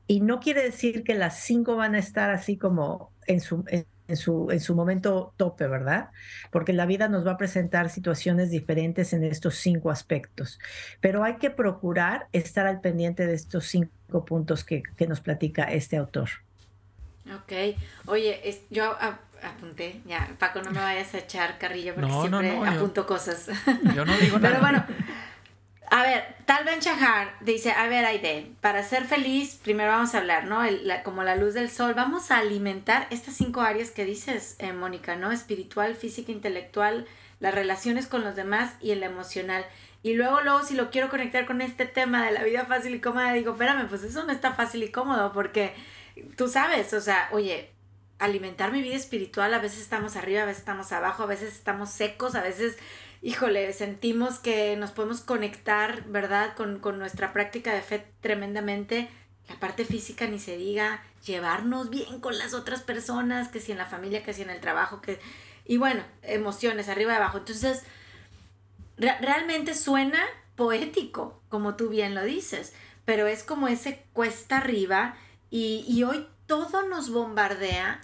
Y 0.07 0.23
no 0.23 0.41
quiere 0.41 0.63
decir 0.63 1.05
que 1.05 1.15
las 1.15 1.41
cinco 1.41 1.77
van 1.77 1.95
a 1.95 1.99
estar 1.99 2.31
así 2.31 2.57
como 2.57 3.13
en 3.27 3.41
su, 3.41 3.65
su, 4.13 4.51
en 4.51 4.61
su 4.61 4.75
momento 4.75 5.33
tope, 5.37 5.67
¿verdad? 5.67 6.11
Porque 6.51 6.73
la 6.73 6.87
vida 6.87 7.09
nos 7.09 7.27
va 7.27 7.33
a 7.33 7.37
presentar 7.37 7.89
situaciones 7.89 8.51
diferentes 8.51 9.13
en 9.13 9.25
estos 9.25 9.57
cinco 9.57 9.91
aspectos. 9.91 10.59
Pero 11.01 11.25
hay 11.25 11.37
que 11.37 11.51
procurar 11.51 12.29
estar 12.33 12.67
al 12.67 12.81
pendiente 12.81 13.27
de 13.27 13.35
estos 13.35 13.67
cinco 13.67 14.25
puntos 14.25 14.65
que, 14.65 14.83
nos 15.09 15.21
platica 15.21 15.65
este 15.65 15.97
autor. 15.97 16.29
Ok. 17.35 17.77
Oye, 18.07 18.61
yo 18.71 18.97
apunté, 19.43 20.01
ya, 20.07 20.29
Paco, 20.39 20.63
no 20.63 20.71
me 20.71 20.81
vayas 20.81 21.15
a 21.15 21.19
echar 21.19 21.59
carrilla 21.59 21.95
porque 21.95 22.11
siempre 22.11 22.59
apunto 22.67 23.07
cosas. 23.07 23.49
Yo 23.95 24.05
no 24.05 24.17
digo 24.19 24.39
nada. 24.41 24.51
Pero 24.51 24.61
bueno, 24.61 24.85
a 25.95 26.03
ver, 26.03 26.35
Tal 26.45 26.65
Ben 26.65 26.81
Shahar 26.81 27.37
dice, 27.41 27.71
a 27.71 27.87
ver, 27.87 28.05
Aide, 28.05 28.51
para 28.61 28.83
ser 28.83 29.05
feliz, 29.05 29.61
primero 29.63 29.93
vamos 29.93 30.13
a 30.17 30.19
hablar, 30.19 30.45
¿no? 30.45 30.61
como 31.05 31.23
la 31.23 31.37
luz 31.37 31.55
del 31.55 31.71
sol, 31.71 31.95
vamos 31.95 32.33
a 32.33 32.39
alimentar 32.39 33.07
estas 33.11 33.37
cinco 33.37 33.61
áreas 33.61 33.93
que 33.93 34.05
dices, 34.05 34.57
eh, 34.59 34.73
Mónica, 34.73 35.15
¿no? 35.15 35.31
Espiritual, 35.31 35.95
física, 35.95 36.33
intelectual, 36.33 37.07
las 37.39 37.55
relaciones 37.55 38.09
con 38.09 38.25
los 38.25 38.35
demás 38.35 38.75
y 38.81 38.91
el 38.91 39.05
emocional. 39.05 39.65
Y 40.03 40.15
luego, 40.15 40.41
luego, 40.41 40.65
si 40.65 40.75
lo 40.75 40.91
quiero 40.91 41.09
conectar 41.11 41.47
con 41.47 41.61
este 41.61 41.87
tema 41.87 42.27
de 42.27 42.33
la 42.33 42.43
vida 42.43 42.65
fácil 42.65 42.93
y 42.97 43.01
cómoda, 43.01 43.33
digo, 43.33 43.53
espérame, 43.53 43.87
pues 43.89 44.03
eso 44.03 44.25
no 44.25 44.33
está 44.33 44.53
fácil 44.53 44.83
y 44.83 44.91
cómodo, 44.91 45.33
porque 45.33 45.75
tú 46.37 46.49
sabes, 46.49 46.93
o 46.93 47.01
sea, 47.01 47.29
oye, 47.31 47.71
alimentar 48.19 48.73
mi 48.73 48.83
vida 48.83 48.97
espiritual. 48.97 49.53
A 49.55 49.59
veces 49.59 49.81
estamos 49.81 50.17
arriba, 50.17 50.43
a 50.43 50.47
veces 50.47 50.61
estamos 50.61 50.93
abajo, 50.93 51.23
a 51.23 51.27
veces 51.27 51.53
estamos 51.53 51.91
secos, 51.91 52.35
a 52.35 52.43
veces, 52.43 52.77
híjole, 53.25 53.73
sentimos 53.73 54.39
que 54.39 54.77
nos 54.77 54.91
podemos 54.91 55.23
conectar, 55.23 56.05
¿verdad? 56.05 56.55
Con, 56.55 56.79
con 56.79 56.99
nuestra 56.99 57.33
práctica 57.33 57.73
de 57.75 57.81
fe 57.81 58.07
tremendamente. 58.21 59.09
La 59.49 59.59
parte 59.59 59.87
física 59.87 60.27
ni 60.27 60.39
se 60.39 60.59
diga, 60.59 61.03
llevarnos 61.25 61.89
bien 61.89 62.21
con 62.21 62.37
las 62.37 62.53
otras 62.53 62.83
personas, 62.83 63.49
que 63.49 63.61
si 63.61 63.73
en 63.73 63.79
la 63.79 63.87
familia, 63.87 64.23
que 64.23 64.35
si 64.35 64.43
en 64.43 64.51
el 64.51 64.61
trabajo, 64.61 65.01
que... 65.01 65.21
Y 65.65 65.79
bueno, 65.79 66.03
emociones 66.23 66.91
arriba 66.91 67.15
y 67.15 67.17
abajo. 67.17 67.39
Entonces, 67.39 67.83
realmente 68.99 69.75
suena 69.75 70.23
poético, 70.55 71.43
como 71.49 71.77
tú 71.77 71.89
bien 71.89 72.15
lo 72.15 72.25
dices, 72.25 72.75
pero 73.07 73.27
es 73.27 73.43
como 73.43 73.69
ese 73.69 74.05
cuesta 74.13 74.59
arriba 74.59 75.17
y, 75.51 75.87
y 75.89 76.05
hoy 76.05 76.29
todo 76.47 76.87
nos 76.87 77.11
bombardea 77.11 78.03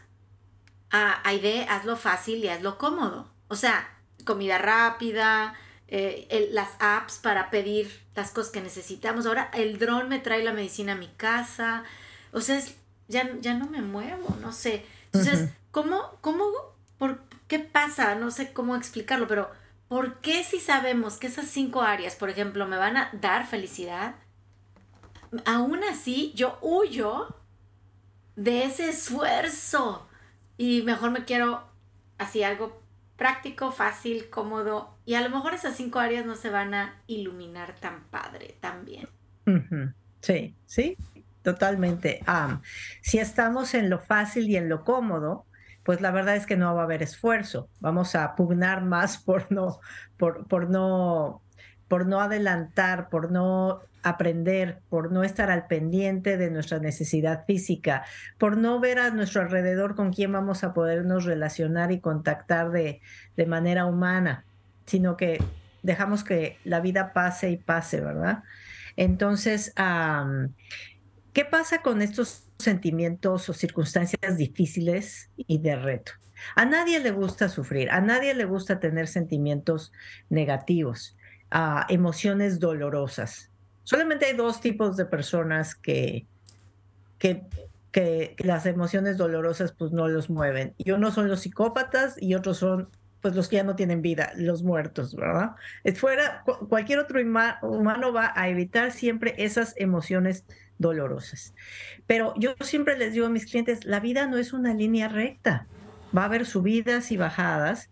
a, 0.90 1.28
a 1.28 1.34
idea, 1.34 1.74
hazlo 1.74 1.96
fácil 1.96 2.42
y 2.42 2.48
hazlo 2.48 2.78
cómodo. 2.78 3.30
O 3.48 3.56
sea, 3.56 3.99
comida 4.24 4.58
rápida, 4.58 5.54
eh, 5.88 6.48
las 6.52 6.70
apps 6.78 7.18
para 7.18 7.50
pedir 7.50 7.90
las 8.14 8.30
cosas 8.30 8.52
que 8.52 8.60
necesitamos. 8.60 9.26
Ahora 9.26 9.50
el 9.54 9.78
dron 9.78 10.08
me 10.08 10.18
trae 10.18 10.42
la 10.42 10.52
medicina 10.52 10.92
a 10.92 10.96
mi 10.96 11.08
casa. 11.08 11.84
O 12.32 12.40
sea, 12.40 12.60
ya, 13.08 13.28
ya 13.40 13.54
no 13.54 13.66
me 13.66 13.82
muevo, 13.82 14.36
no 14.40 14.52
sé. 14.52 14.84
Entonces, 15.06 15.50
¿cómo, 15.70 16.18
cómo, 16.20 16.44
por 16.96 17.22
qué 17.48 17.58
pasa? 17.58 18.14
No 18.14 18.30
sé 18.30 18.52
cómo 18.52 18.76
explicarlo, 18.76 19.26
pero 19.26 19.50
¿por 19.88 20.20
qué 20.20 20.44
si 20.44 20.60
sabemos 20.60 21.16
que 21.16 21.26
esas 21.26 21.46
cinco 21.46 21.82
áreas, 21.82 22.14
por 22.14 22.30
ejemplo, 22.30 22.66
me 22.66 22.76
van 22.76 22.96
a 22.96 23.10
dar 23.12 23.46
felicidad? 23.46 24.14
Aún 25.44 25.82
así, 25.84 26.32
yo 26.36 26.58
huyo 26.60 27.34
de 28.36 28.64
ese 28.64 28.90
esfuerzo 28.90 30.06
y 30.56 30.82
mejor 30.82 31.10
me 31.10 31.24
quiero 31.24 31.64
así 32.18 32.42
algo 32.42 32.79
práctico, 33.20 33.70
fácil, 33.70 34.30
cómodo 34.30 34.96
y 35.04 35.12
a 35.12 35.20
lo 35.20 35.28
mejor 35.28 35.52
esas 35.52 35.76
cinco 35.76 35.98
áreas 35.98 36.24
no 36.24 36.36
se 36.36 36.48
van 36.48 36.72
a 36.72 36.94
iluminar 37.06 37.74
tan 37.74 38.04
padre 38.04 38.56
también. 38.60 39.06
Sí, 40.22 40.56
sí, 40.64 40.96
totalmente. 41.42 42.22
si 43.02 43.18
estamos 43.18 43.74
en 43.74 43.90
lo 43.90 43.98
fácil 43.98 44.48
y 44.48 44.56
en 44.56 44.70
lo 44.70 44.84
cómodo, 44.84 45.44
pues 45.82 46.00
la 46.00 46.12
verdad 46.12 46.34
es 46.34 46.46
que 46.46 46.56
no 46.56 46.74
va 46.74 46.80
a 46.80 46.84
haber 46.84 47.02
esfuerzo. 47.02 47.68
Vamos 47.78 48.14
a 48.14 48.34
pugnar 48.36 48.82
más 48.84 49.18
por 49.18 49.52
no, 49.52 49.80
por, 50.16 50.48
por 50.48 50.70
no, 50.70 51.42
por 51.88 52.06
no 52.06 52.22
adelantar, 52.22 53.10
por 53.10 53.30
no 53.30 53.82
aprender, 54.02 54.80
por 54.88 55.12
no 55.12 55.24
estar 55.24 55.50
al 55.50 55.66
pendiente 55.66 56.36
de 56.36 56.50
nuestra 56.50 56.78
necesidad 56.78 57.44
física, 57.46 58.04
por 58.38 58.56
no 58.56 58.80
ver 58.80 58.98
a 58.98 59.10
nuestro 59.10 59.42
alrededor 59.42 59.94
con 59.94 60.12
quién 60.12 60.32
vamos 60.32 60.64
a 60.64 60.72
podernos 60.72 61.24
relacionar 61.24 61.92
y 61.92 62.00
contactar 62.00 62.70
de, 62.70 63.00
de 63.36 63.46
manera 63.46 63.86
humana, 63.86 64.44
sino 64.86 65.16
que 65.16 65.42
dejamos 65.82 66.24
que 66.24 66.58
la 66.64 66.80
vida 66.80 67.12
pase 67.12 67.50
y 67.50 67.56
pase, 67.56 68.00
¿verdad? 68.00 68.42
Entonces, 68.96 69.72
¿qué 71.32 71.44
pasa 71.44 71.82
con 71.82 72.02
estos 72.02 72.48
sentimientos 72.58 73.48
o 73.48 73.54
circunstancias 73.54 74.36
difíciles 74.36 75.30
y 75.36 75.58
de 75.58 75.76
reto? 75.76 76.12
A 76.56 76.64
nadie 76.64 77.00
le 77.00 77.10
gusta 77.10 77.48
sufrir, 77.48 77.90
a 77.90 78.00
nadie 78.00 78.34
le 78.34 78.46
gusta 78.46 78.80
tener 78.80 79.08
sentimientos 79.08 79.92
negativos, 80.30 81.16
a 81.50 81.86
emociones 81.88 82.60
dolorosas 82.60 83.49
solamente 83.90 84.26
hay 84.26 84.36
dos 84.36 84.60
tipos 84.60 84.96
de 84.96 85.04
personas 85.04 85.74
que, 85.74 86.24
que, 87.18 87.42
que, 87.90 88.36
las 88.38 88.64
emociones 88.66 89.16
dolorosas 89.16 89.72
pues 89.72 89.90
no 89.90 90.06
los 90.06 90.30
mueven. 90.30 90.74
Y 90.78 90.92
uno 90.92 91.10
son 91.10 91.26
los 91.26 91.40
psicópatas 91.40 92.14
y 92.22 92.36
otros 92.36 92.58
son 92.58 92.88
pues 93.20 93.34
los 93.34 93.48
que 93.48 93.56
ya 93.56 93.64
no 93.64 93.74
tienen 93.74 94.00
vida, 94.00 94.32
los 94.36 94.62
muertos, 94.62 95.16
¿verdad? 95.16 95.56
Fuera, 95.96 96.44
cualquier 96.68 97.00
otro 97.00 97.20
humano 97.20 98.12
va 98.12 98.32
a 98.36 98.48
evitar 98.48 98.92
siempre 98.92 99.34
esas 99.38 99.74
emociones 99.76 100.44
dolorosas. 100.78 101.52
Pero 102.06 102.32
yo 102.36 102.54
siempre 102.60 102.96
les 102.96 103.12
digo 103.12 103.26
a 103.26 103.30
mis 103.30 103.44
clientes, 103.44 103.84
la 103.84 103.98
vida 103.98 104.26
no 104.26 104.38
es 104.38 104.52
una 104.52 104.72
línea 104.72 105.08
recta, 105.08 105.66
va 106.16 106.22
a 106.22 106.26
haber 106.26 106.46
subidas 106.46 107.10
y 107.10 107.16
bajadas 107.16 107.90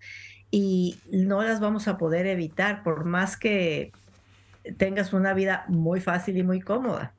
y 0.50 0.96
no 1.10 1.42
las 1.42 1.58
vamos 1.58 1.88
a 1.88 1.98
poder 1.98 2.26
evitar 2.26 2.84
por 2.84 3.04
más 3.04 3.36
que 3.36 3.90
tengas 4.76 5.12
una 5.12 5.34
vida 5.34 5.64
muy 5.68 6.00
fácil 6.00 6.36
y 6.36 6.42
muy 6.42 6.60
cómoda. 6.60 7.14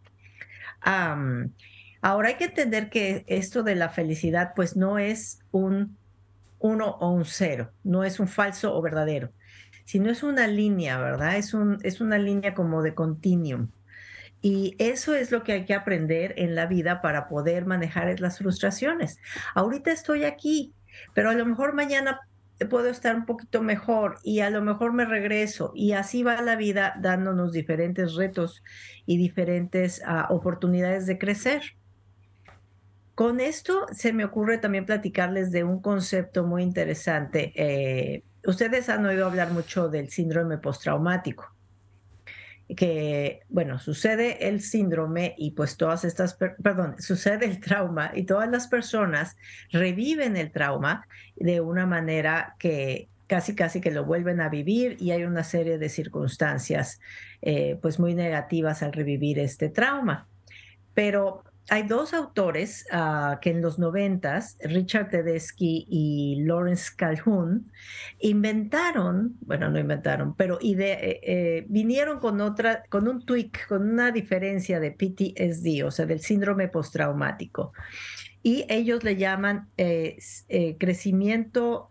ahora 2.01 2.29
hay 2.29 2.35
que 2.35 2.45
entender 2.45 2.89
que 2.89 3.25
esto 3.27 3.63
de 3.63 3.75
la 3.75 3.89
felicidad 3.89 4.53
pues 4.55 4.75
no 4.75 4.97
es 4.97 5.39
un 5.51 5.97
uno 6.59 6.97
o 6.99 7.11
un 7.11 7.25
cero, 7.25 7.71
no 7.83 8.03
es 8.03 8.19
un 8.19 8.27
falso 8.27 8.75
o 8.75 8.81
verdadero, 8.81 9.31
sino 9.85 10.11
es 10.11 10.23
una 10.23 10.47
línea, 10.47 10.99
¿verdad? 10.99 11.37
Es, 11.37 11.53
un, 11.53 11.77
es 11.83 12.01
una 12.01 12.17
línea 12.17 12.53
como 12.53 12.83
de 12.83 12.93
continuum. 12.93 13.69
Y 14.41 14.75
eso 14.79 15.15
es 15.15 15.31
lo 15.31 15.43
que 15.43 15.51
hay 15.51 15.65
que 15.65 15.73
aprender 15.73 16.33
en 16.37 16.55
la 16.55 16.65
vida 16.65 17.01
para 17.01 17.27
poder 17.27 17.65
manejar 17.65 18.19
las 18.21 18.37
frustraciones. 18.37 19.19
Ahorita 19.53 19.91
estoy 19.91 20.23
aquí, 20.23 20.73
pero 21.13 21.29
a 21.29 21.33
lo 21.33 21.45
mejor 21.45 21.73
mañana 21.73 22.21
puedo 22.65 22.89
estar 22.89 23.15
un 23.15 23.25
poquito 23.25 23.61
mejor 23.61 24.17
y 24.23 24.41
a 24.41 24.49
lo 24.49 24.61
mejor 24.61 24.93
me 24.93 25.05
regreso 25.05 25.71
y 25.75 25.93
así 25.93 26.23
va 26.23 26.41
la 26.41 26.55
vida 26.55 26.95
dándonos 26.99 27.53
diferentes 27.53 28.15
retos 28.15 28.63
y 29.05 29.17
diferentes 29.17 30.01
ah, 30.05 30.27
oportunidades 30.29 31.05
de 31.05 31.17
crecer. 31.17 31.61
Con 33.15 33.39
esto 33.39 33.85
se 33.91 34.13
me 34.13 34.25
ocurre 34.25 34.57
también 34.57 34.85
platicarles 34.85 35.51
de 35.51 35.63
un 35.63 35.81
concepto 35.81 36.45
muy 36.45 36.63
interesante. 36.63 37.51
Eh, 37.55 38.23
ustedes 38.45 38.87
han 38.89 39.05
oído 39.05 39.25
hablar 39.25 39.51
mucho 39.51 39.89
del 39.89 40.09
síndrome 40.09 40.57
postraumático 40.57 41.58
que, 42.75 43.41
bueno, 43.49 43.79
sucede 43.79 44.47
el 44.47 44.61
síndrome 44.61 45.33
y 45.37 45.51
pues 45.51 45.75
todas 45.75 46.05
estas, 46.05 46.35
perdón, 46.35 46.95
sucede 46.99 47.45
el 47.45 47.59
trauma 47.59 48.11
y 48.13 48.23
todas 48.23 48.49
las 48.49 48.67
personas 48.67 49.37
reviven 49.71 50.37
el 50.37 50.51
trauma 50.51 51.07
de 51.35 51.61
una 51.61 51.85
manera 51.85 52.55
que 52.59 53.07
casi 53.27 53.55
casi 53.55 53.79
que 53.79 53.91
lo 53.91 54.05
vuelven 54.05 54.41
a 54.41 54.49
vivir 54.49 54.97
y 54.99 55.11
hay 55.11 55.23
una 55.23 55.43
serie 55.43 55.77
de 55.77 55.89
circunstancias 55.89 56.99
eh, 57.41 57.77
pues 57.81 57.99
muy 57.99 58.15
negativas 58.15 58.81
al 58.81 58.93
revivir 58.93 59.39
este 59.39 59.69
trauma. 59.69 60.27
Pero 60.93 61.43
hay 61.69 61.83
dos 61.83 62.13
autores 62.13 62.85
ah, 62.91 63.39
que 63.41 63.51
en 63.51 63.61
los 63.61 63.77
noventas, 63.77 64.57
Richard 64.61 65.09
Tedeschi 65.09 65.85
y 65.87 66.43
Lawrence 66.43 66.91
Calhoun, 66.95 67.71
inventaron, 68.19 69.37
bueno, 69.41 69.69
no 69.69 69.79
inventaron, 69.79 70.35
pero 70.35 70.59
eh, 70.61 71.19
eh, 71.23 71.65
vinieron 71.69 72.19
con 72.19 72.41
otra, 72.41 72.83
con 72.89 73.07
un 73.07 73.25
tweak, 73.25 73.67
con 73.67 73.87
una 73.89 74.11
diferencia 74.11 74.79
de 74.79 74.91
PTSD, 74.91 75.85
o 75.85 75.91
sea, 75.91 76.05
del 76.05 76.21
síndrome 76.21 76.67
postraumático. 76.67 77.73
Y 78.41 78.65
ellos 78.69 79.03
le 79.03 79.15
llaman 79.15 79.69
eh, 79.77 80.17
crecimiento 80.79 81.89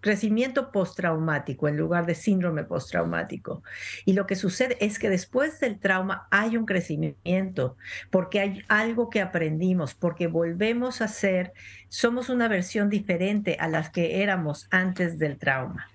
crecimiento 0.00 0.70
postraumático 0.70 1.68
en 1.68 1.76
lugar 1.76 2.06
de 2.06 2.14
síndrome 2.14 2.64
postraumático. 2.64 3.62
Y 4.04 4.12
lo 4.12 4.26
que 4.26 4.36
sucede 4.36 4.76
es 4.80 4.98
que 4.98 5.10
después 5.10 5.58
del 5.60 5.78
trauma 5.78 6.26
hay 6.30 6.56
un 6.56 6.66
crecimiento, 6.66 7.76
porque 8.10 8.40
hay 8.40 8.62
algo 8.68 9.10
que 9.10 9.20
aprendimos, 9.20 9.94
porque 9.94 10.26
volvemos 10.26 11.00
a 11.00 11.08
ser, 11.08 11.52
somos 11.88 12.28
una 12.28 12.48
versión 12.48 12.90
diferente 12.90 13.56
a 13.58 13.68
las 13.68 13.90
que 13.90 14.22
éramos 14.22 14.68
antes 14.70 15.18
del 15.18 15.38
trauma. 15.38 15.88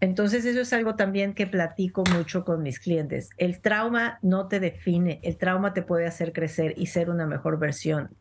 Entonces 0.00 0.46
eso 0.46 0.62
es 0.62 0.72
algo 0.72 0.94
también 0.94 1.34
que 1.34 1.46
platico 1.46 2.04
mucho 2.14 2.46
con 2.46 2.62
mis 2.62 2.80
clientes. 2.80 3.28
El 3.36 3.60
trauma 3.60 4.18
no 4.22 4.48
te 4.48 4.58
define, 4.58 5.20
el 5.22 5.36
trauma 5.36 5.74
te 5.74 5.82
puede 5.82 6.06
hacer 6.06 6.32
crecer 6.32 6.72
y 6.78 6.86
ser 6.86 7.10
una 7.10 7.26
mejor 7.26 7.58
versión 7.58 8.16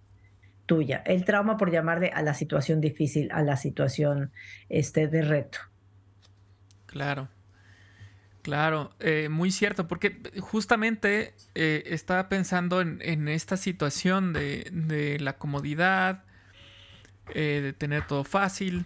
tuya. 0.70 1.02
El 1.04 1.26
trauma 1.26 1.58
por 1.58 1.72
llamarle 1.72 2.12
a 2.14 2.22
la 2.22 2.36
situación 2.36 2.80
difícil, 2.80 3.32
a 3.32 3.42
la 3.42 3.58
situación 3.58 4.32
este, 4.70 5.08
de 5.08 5.24
reto. 5.24 5.58
Claro. 6.86 7.28
Claro, 8.44 8.92
eh, 9.00 9.30
muy 9.30 9.52
cierto, 9.52 9.88
porque 9.88 10.22
justamente 10.40 11.34
eh, 11.56 11.84
estaba 11.88 12.30
pensando 12.30 12.82
en, 12.82 13.28
esta 13.28 13.58
situación 13.58 14.32
de, 14.32 15.18
la 15.20 15.38
comodidad, 15.38 16.24
eh, 17.34 17.62
de 17.62 17.74
tener 17.74 18.06
todo 18.06 18.24
fácil, 18.24 18.86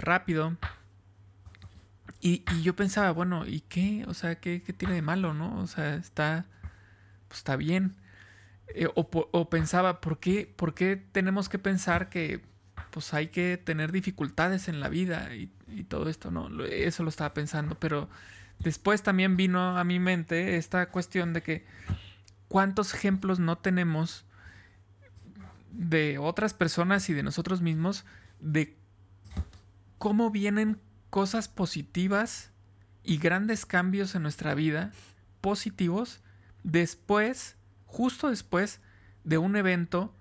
rápido. 0.00 0.56
Y, 2.20 2.44
yo 2.62 2.76
pensaba, 2.76 3.10
bueno, 3.10 3.46
¿y 3.46 3.60
qué? 3.62 4.04
O 4.06 4.14
sea, 4.14 4.36
¿qué, 4.36 4.62
¿qué, 4.62 4.72
tiene 4.72 4.94
de 4.94 5.02
malo, 5.02 5.34
no? 5.34 5.60
O 5.60 5.66
sea, 5.66 5.96
está, 5.96 6.46
pues 7.28 7.38
está 7.38 7.56
bien. 7.56 7.99
Eh, 8.74 8.88
o, 8.94 9.50
pensaba, 9.50 10.00
¿por 10.00 10.18
qué, 10.18 10.52
¿por 10.56 10.74
qué 10.74 10.96
tenemos 10.96 11.48
que 11.48 11.58
pensar 11.58 12.08
que 12.08 12.42
pues 12.90 13.14
hay 13.14 13.28
que 13.28 13.56
tener 13.56 13.92
dificultades 13.92 14.68
en 14.68 14.80
la 14.80 14.88
vida 14.88 15.34
y, 15.34 15.50
todo 15.84 16.08
esto? 16.08 16.30
No, 16.30 16.64
eso 16.64 17.02
lo 17.02 17.08
estaba 17.08 17.34
pensando, 17.34 17.76
pero 17.76 18.08
después 18.58 19.02
también 19.02 19.36
vino 19.36 19.78
a 19.78 19.84
mi 19.84 19.98
mente 19.98 20.56
esta 20.56 20.90
cuestión 20.90 21.32
de 21.32 21.42
que 21.42 21.64
cuántos 22.48 22.94
ejemplos 22.94 23.38
no 23.38 23.58
tenemos 23.58 24.24
de 25.72 26.18
otras 26.18 26.54
personas 26.54 27.08
y 27.08 27.14
de 27.14 27.22
nosotros 27.22 27.60
mismos 27.62 28.04
de 28.40 28.76
cómo 29.98 30.30
vienen 30.30 30.80
cosas 31.10 31.48
positivas 31.48 32.50
y 33.04 33.18
grandes 33.18 33.66
cambios 33.66 34.14
en 34.14 34.22
nuestra 34.22 34.54
vida, 34.54 34.92
positivos, 35.40 36.20
después, 36.62 37.56
justo 37.90 38.30
después 38.30 38.80
de 39.24 39.38
un 39.38 39.56
evento 39.56 40.14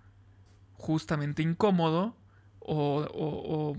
justamente 0.73 1.43
incómodo 1.43 2.15
o, 2.59 3.07
o, 3.13 3.77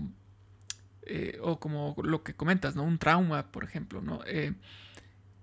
eh, 1.03 1.39
como 1.59 1.95
lo 2.03 2.23
que 2.23 2.33
comentas, 2.33 2.75
¿no? 2.75 2.83
Un 2.83 2.97
trauma, 2.97 3.51
por 3.51 3.63
ejemplo, 3.63 4.01
¿no? 4.01 4.21
Eh, 4.25 4.53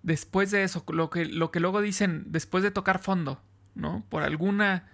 después 0.02 0.50
de 0.50 0.62
eso, 0.62 0.84
lo 0.88 1.10
que, 1.10 1.26
lo 1.26 1.50
que 1.50 1.60
luego 1.60 1.80
dicen, 1.80 2.24
después 2.28 2.62
de 2.62 2.70
tocar 2.70 3.00
fondo, 3.00 3.40
¿no? 3.74 4.04
Por 4.08 4.22
alguna 4.22 4.88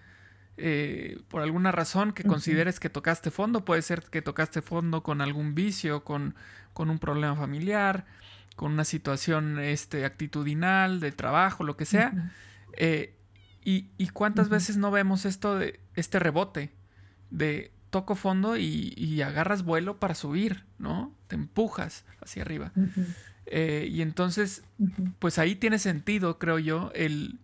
eh, 0.57 1.21
por 1.29 1.43
alguna 1.43 1.73
razón 1.73 2.13
que 2.13 2.23
consideres 2.23 2.79
que 2.79 2.89
tocaste 2.89 3.31
fondo, 3.33 3.65
puede 3.65 3.83
ser 3.83 4.03
que 4.03 4.23
tocaste 4.23 4.63
fondo 4.63 5.03
con 5.03 5.21
algún 5.21 5.55
vicio, 5.55 6.05
con, 6.05 6.35
con 6.73 6.91
un 6.91 6.99
problema 6.99 7.35
familiar, 7.35 8.05
con 8.55 8.73
una 8.73 8.85
situación 8.85 9.59
este, 9.59 10.05
actitudinal, 10.05 11.01
de 11.01 11.11
trabajo, 11.11 11.65
lo 11.65 11.77
que 11.77 11.85
sea. 11.85 12.33
Eh, 12.75 13.15
y, 13.65 14.09
cuántas 14.13 14.49
veces 14.51 14.77
no 14.77 14.91
vemos 14.91 15.25
esto 15.25 15.57
de 15.57 15.81
este 15.95 16.19
rebote 16.19 16.71
de 17.31 17.73
toco 17.91 18.15
fondo 18.15 18.57
y, 18.57 19.23
agarras 19.23 19.65
vuelo 19.65 19.99
para 19.99 20.15
subir, 20.15 20.65
¿no? 20.79 21.15
Te 21.29 21.35
empujas 21.35 22.05
hacia 22.21 22.43
arriba. 22.43 22.73
Eh, 23.47 23.89
y 23.91 24.03
entonces, 24.03 24.63
pues 25.19 25.39
ahí 25.39 25.55
tiene 25.57 25.79
sentido, 25.79 26.39
creo 26.39 26.59
yo, 26.59 26.91
el, 26.95 27.39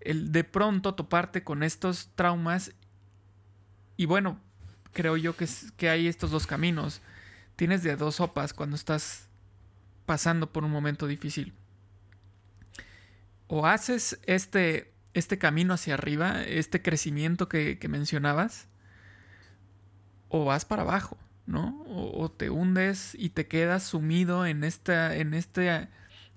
el 0.00 0.32
de 0.32 0.44
pronto 0.44 0.94
toparte 0.94 1.42
con 1.42 1.62
estos 1.62 2.10
traumas 2.14 2.72
y 3.96 4.06
bueno, 4.06 4.40
creo 4.92 5.16
yo 5.16 5.36
que, 5.36 5.46
que 5.76 5.90
hay 5.90 6.06
estos 6.06 6.30
dos 6.30 6.46
caminos. 6.46 7.02
Tienes 7.56 7.82
de 7.82 7.96
dos 7.96 8.14
sopas 8.14 8.54
cuando 8.54 8.76
estás 8.76 9.28
pasando 10.06 10.50
por 10.52 10.64
un 10.64 10.70
momento 10.70 11.06
difícil. 11.06 11.52
O 13.46 13.66
haces 13.66 14.18
este, 14.24 14.94
este 15.14 15.38
camino 15.38 15.74
hacia 15.74 15.94
arriba, 15.94 16.42
este 16.42 16.82
crecimiento 16.82 17.48
que, 17.48 17.78
mencionabas, 17.88 18.68
o 20.28 20.44
vas 20.44 20.64
para 20.64 20.82
abajo, 20.82 21.18
¿no? 21.46 21.82
O, 21.86 22.30
te 22.30 22.50
hundes 22.50 23.16
y 23.18 23.30
te 23.30 23.46
quedas 23.46 23.82
sumido 23.82 24.46
en, 24.46 24.62
esta, 24.62 25.16
en 25.16 25.34
este 25.34 25.88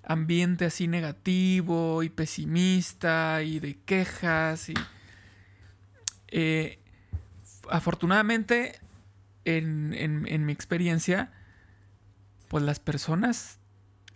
ambiente 0.02 0.64
así 0.64 0.88
negativo 0.88 2.02
y 2.02 2.08
pesimista 2.08 3.42
y 3.42 3.60
de 3.60 3.78
quejas 3.84 4.68
y 4.68 4.74
eh, 6.28 6.78
afortunadamente 7.70 8.80
en, 9.44 10.44
mi 10.46 10.52
experiencia 10.52 11.32
pues 12.48 12.64
las 12.64 12.80
personas 12.80 13.58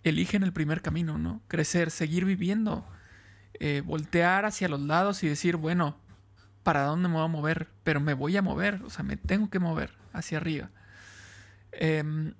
eligen 0.03 0.43
el 0.43 0.53
primer 0.53 0.81
camino, 0.81 1.17
¿no? 1.17 1.41
Crecer, 1.47 1.91
seguir 1.91 2.25
viviendo, 2.25 2.87
eh, 3.55 3.81
voltear 3.85 4.45
hacia 4.45 4.69
los 4.69 4.79
lados 4.79 5.23
y 5.23 5.27
decir, 5.27 5.55
bueno, 5.55 5.97
¿para 6.63 6.83
dónde 6.83 7.09
me 7.09 7.15
voy 7.15 7.25
a 7.25 7.27
mover? 7.27 7.67
Pero 7.83 7.99
me 7.99 8.13
voy 8.13 8.37
a 8.37 8.41
mover, 8.41 8.81
o 8.83 8.89
sea, 8.89 9.03
me 9.03 9.17
tengo 9.17 9.49
que 9.49 9.59
mover 9.59 9.91
hacia 10.13 10.37
arriba. 10.37 10.69
Em, 11.71 12.33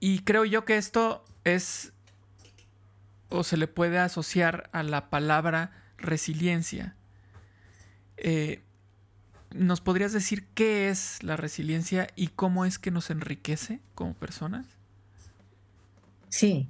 y 0.00 0.20
creo 0.20 0.44
yo 0.44 0.64
que 0.64 0.76
esto 0.76 1.24
es 1.44 1.92
o 3.28 3.44
se 3.44 3.56
le 3.56 3.66
puede 3.66 3.98
asociar 3.98 4.68
a 4.72 4.82
la 4.82 5.08
palabra 5.08 5.72
resiliencia. 5.96 6.96
Eh, 8.16 8.62
¿Nos 9.54 9.80
podrías 9.80 10.12
decir 10.12 10.46
qué 10.54 10.88
es 10.88 11.22
la 11.22 11.36
resiliencia 11.36 12.08
y 12.14 12.28
cómo 12.28 12.64
es 12.64 12.78
que 12.78 12.90
nos 12.90 13.10
enriquece 13.10 13.80
como 13.94 14.14
personas? 14.14 14.66
Sí, 16.28 16.68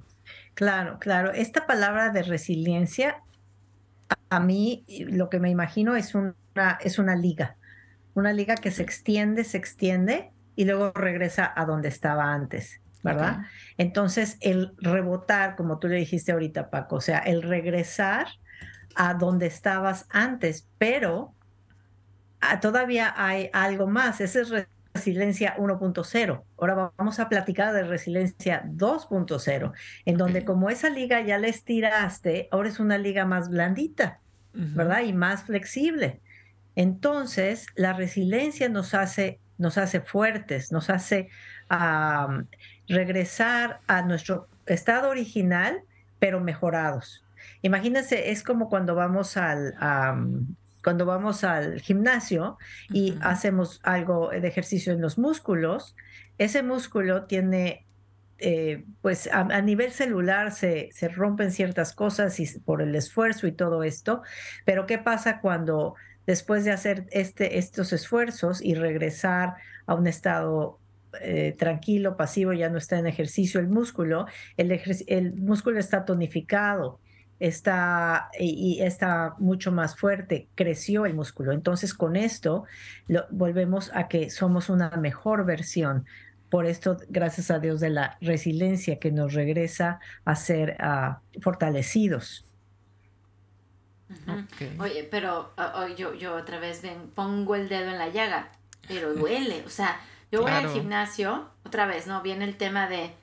claro, 0.53 0.97
claro. 0.99 1.31
Esta 1.31 1.65
palabra 1.65 2.09
de 2.09 2.23
resiliencia, 2.23 3.21
a, 4.29 4.39
mí 4.39 4.85
lo 5.07 5.29
que 5.29 5.39
me 5.39 5.49
imagino 5.49 5.95
es 5.95 6.15
una, 6.15 6.35
es 6.81 6.99
una 6.99 7.15
liga, 7.15 7.57
una 8.13 8.33
liga 8.33 8.55
que 8.55 8.71
se 8.71 8.83
extiende, 8.83 9.43
se 9.43 9.57
extiende 9.57 10.31
y 10.55 10.65
luego 10.65 10.91
regresa 10.93 11.51
a 11.55 11.65
donde 11.65 11.89
estaba 11.89 12.33
antes. 12.33 12.79
¿verdad? 13.03 13.41
Entonces, 13.77 14.37
el 14.39 14.73
rebotar, 14.77 15.55
como 15.57 15.77
tú 15.77 15.89
le 15.89 15.97
dijiste 15.97 16.31
ahorita, 16.31 16.69
Paco, 16.69 16.95
o 16.95 17.01
sea, 17.01 17.19
el 17.19 17.41
regresar 17.41 18.27
a 18.95 19.13
donde 19.13 19.47
estabas 19.47 20.05
antes, 20.09 20.69
pero 20.77 21.35
ah, 22.39 22.59
todavía 22.59 23.13
hay 23.15 23.49
algo 23.51 23.87
más, 23.87 24.21
esa 24.21 24.41
es 24.41 24.49
resiliencia 24.93 25.55
1.0. 25.57 26.43
Ahora 26.57 26.91
vamos 26.97 27.19
a 27.19 27.29
platicar 27.29 27.73
de 27.73 27.83
resiliencia 27.83 28.63
2.0, 28.65 29.71
en 30.05 30.17
donde 30.17 30.45
como 30.45 30.69
esa 30.69 30.89
liga 30.89 31.21
ya 31.21 31.37
la 31.37 31.47
estiraste, 31.47 32.47
ahora 32.51 32.69
es 32.69 32.79
una 32.79 32.97
liga 32.97 33.25
más 33.25 33.49
blandita, 33.49 34.19
¿verdad? 34.53 35.01
Y 35.01 35.13
más 35.13 35.43
flexible. 35.43 36.21
Entonces, 36.75 37.67
la 37.75 37.93
resiliencia 37.93 38.69
nos 38.69 38.93
hace, 38.93 39.39
nos 39.57 39.77
hace 39.77 40.01
fuertes, 40.01 40.71
nos 40.71 40.89
hace 40.89 41.29
regresar 42.87 43.79
a 43.87 44.01
nuestro 44.03 44.47
estado 44.65 45.09
original, 45.09 45.81
pero 46.19 46.39
mejorados. 46.39 47.25
Imagínense, 47.61 48.31
es 48.31 48.43
como 48.43 48.69
cuando 48.69 48.95
vamos 48.95 49.37
al, 49.37 49.75
cuando 50.83 51.05
vamos 51.05 51.43
al 51.43 51.79
gimnasio 51.79 52.57
y 52.89 53.15
hacemos 53.21 53.79
algo 53.83 54.29
de 54.29 54.47
ejercicio 54.47 54.93
en 54.93 55.01
los 55.01 55.17
músculos, 55.17 55.95
ese 56.37 56.61
músculo 56.63 57.25
tiene, 57.25 57.85
eh, 58.39 58.83
pues 59.01 59.29
a, 59.31 59.61
nivel 59.61 59.91
celular 59.91 60.51
se, 60.51 60.89
se, 60.91 61.07
rompen 61.07 61.51
ciertas 61.51 61.93
cosas 61.93 62.39
y, 62.39 62.59
por 62.59 62.81
el 62.81 62.95
esfuerzo 62.95 63.47
y 63.47 63.51
todo 63.51 63.83
esto, 63.83 64.21
pero 64.65 64.85
¿qué 64.85 64.97
pasa 64.97 65.39
cuando 65.39 65.95
después 66.25 66.65
de 66.65 66.71
hacer 66.71 67.05
este, 67.11 67.57
estos 67.57 67.93
esfuerzos 67.93 68.61
y 68.61 68.75
regresar 68.75 69.55
a 69.85 69.95
un 69.95 70.07
estado 70.07 70.79
eh, 71.21 71.55
tranquilo, 71.57 72.17
pasivo, 72.17 72.53
ya 72.53 72.69
no 72.69 72.77
está 72.77 72.97
en 72.97 73.07
ejercicio 73.07 73.59
el 73.59 73.67
músculo, 73.67 74.25
el, 74.57 74.81
el 75.07 75.33
músculo 75.33 75.79
está 75.79 76.05
tonificado, 76.05 76.99
está 77.39 78.29
y, 78.39 78.81
está 78.81 79.35
mucho 79.39 79.71
más 79.71 79.95
fuerte, 79.97 80.47
creció 80.55 81.05
el 81.05 81.13
músculo. 81.13 81.51
Entonces 81.51 81.93
con 81.93 82.15
esto 82.15 82.65
lo, 83.07 83.25
volvemos 83.31 83.91
a 83.93 84.07
que 84.07 84.29
somos 84.29 84.69
una 84.69 84.89
mejor 84.91 85.45
versión. 85.45 86.05
Por 86.49 86.65
esto, 86.65 86.97
gracias 87.09 87.49
a 87.49 87.59
Dios, 87.59 87.79
de 87.79 87.89
la 87.89 88.17
resiliencia 88.21 88.99
que 88.99 89.11
nos 89.11 89.33
regresa 89.33 89.99
a 90.23 90.35
ser 90.35 90.77
ah, 90.79 91.19
fortalecidos. 91.41 92.45
Oye, 94.79 95.07
pero 95.09 95.51
yo, 95.97 96.13
yo 96.13 96.35
otra 96.35 96.59
vez 96.59 96.81
ven, 96.81 97.09
pongo 97.15 97.55
el 97.55 97.69
dedo 97.69 97.89
en 97.89 97.97
la 97.97 98.09
llaga, 98.09 98.49
pero 98.87 99.13
duele, 99.15 99.63
o 99.65 99.69
sea, 99.69 99.99
yo 100.31 100.41
voy 100.41 100.51
al 100.51 100.69
gimnasio, 100.69 101.49
otra 101.65 101.85
vez, 101.85 102.07
¿no? 102.07 102.21
Viene 102.21 102.45
el 102.45 102.57
tema 102.57 102.87
de 102.87 103.15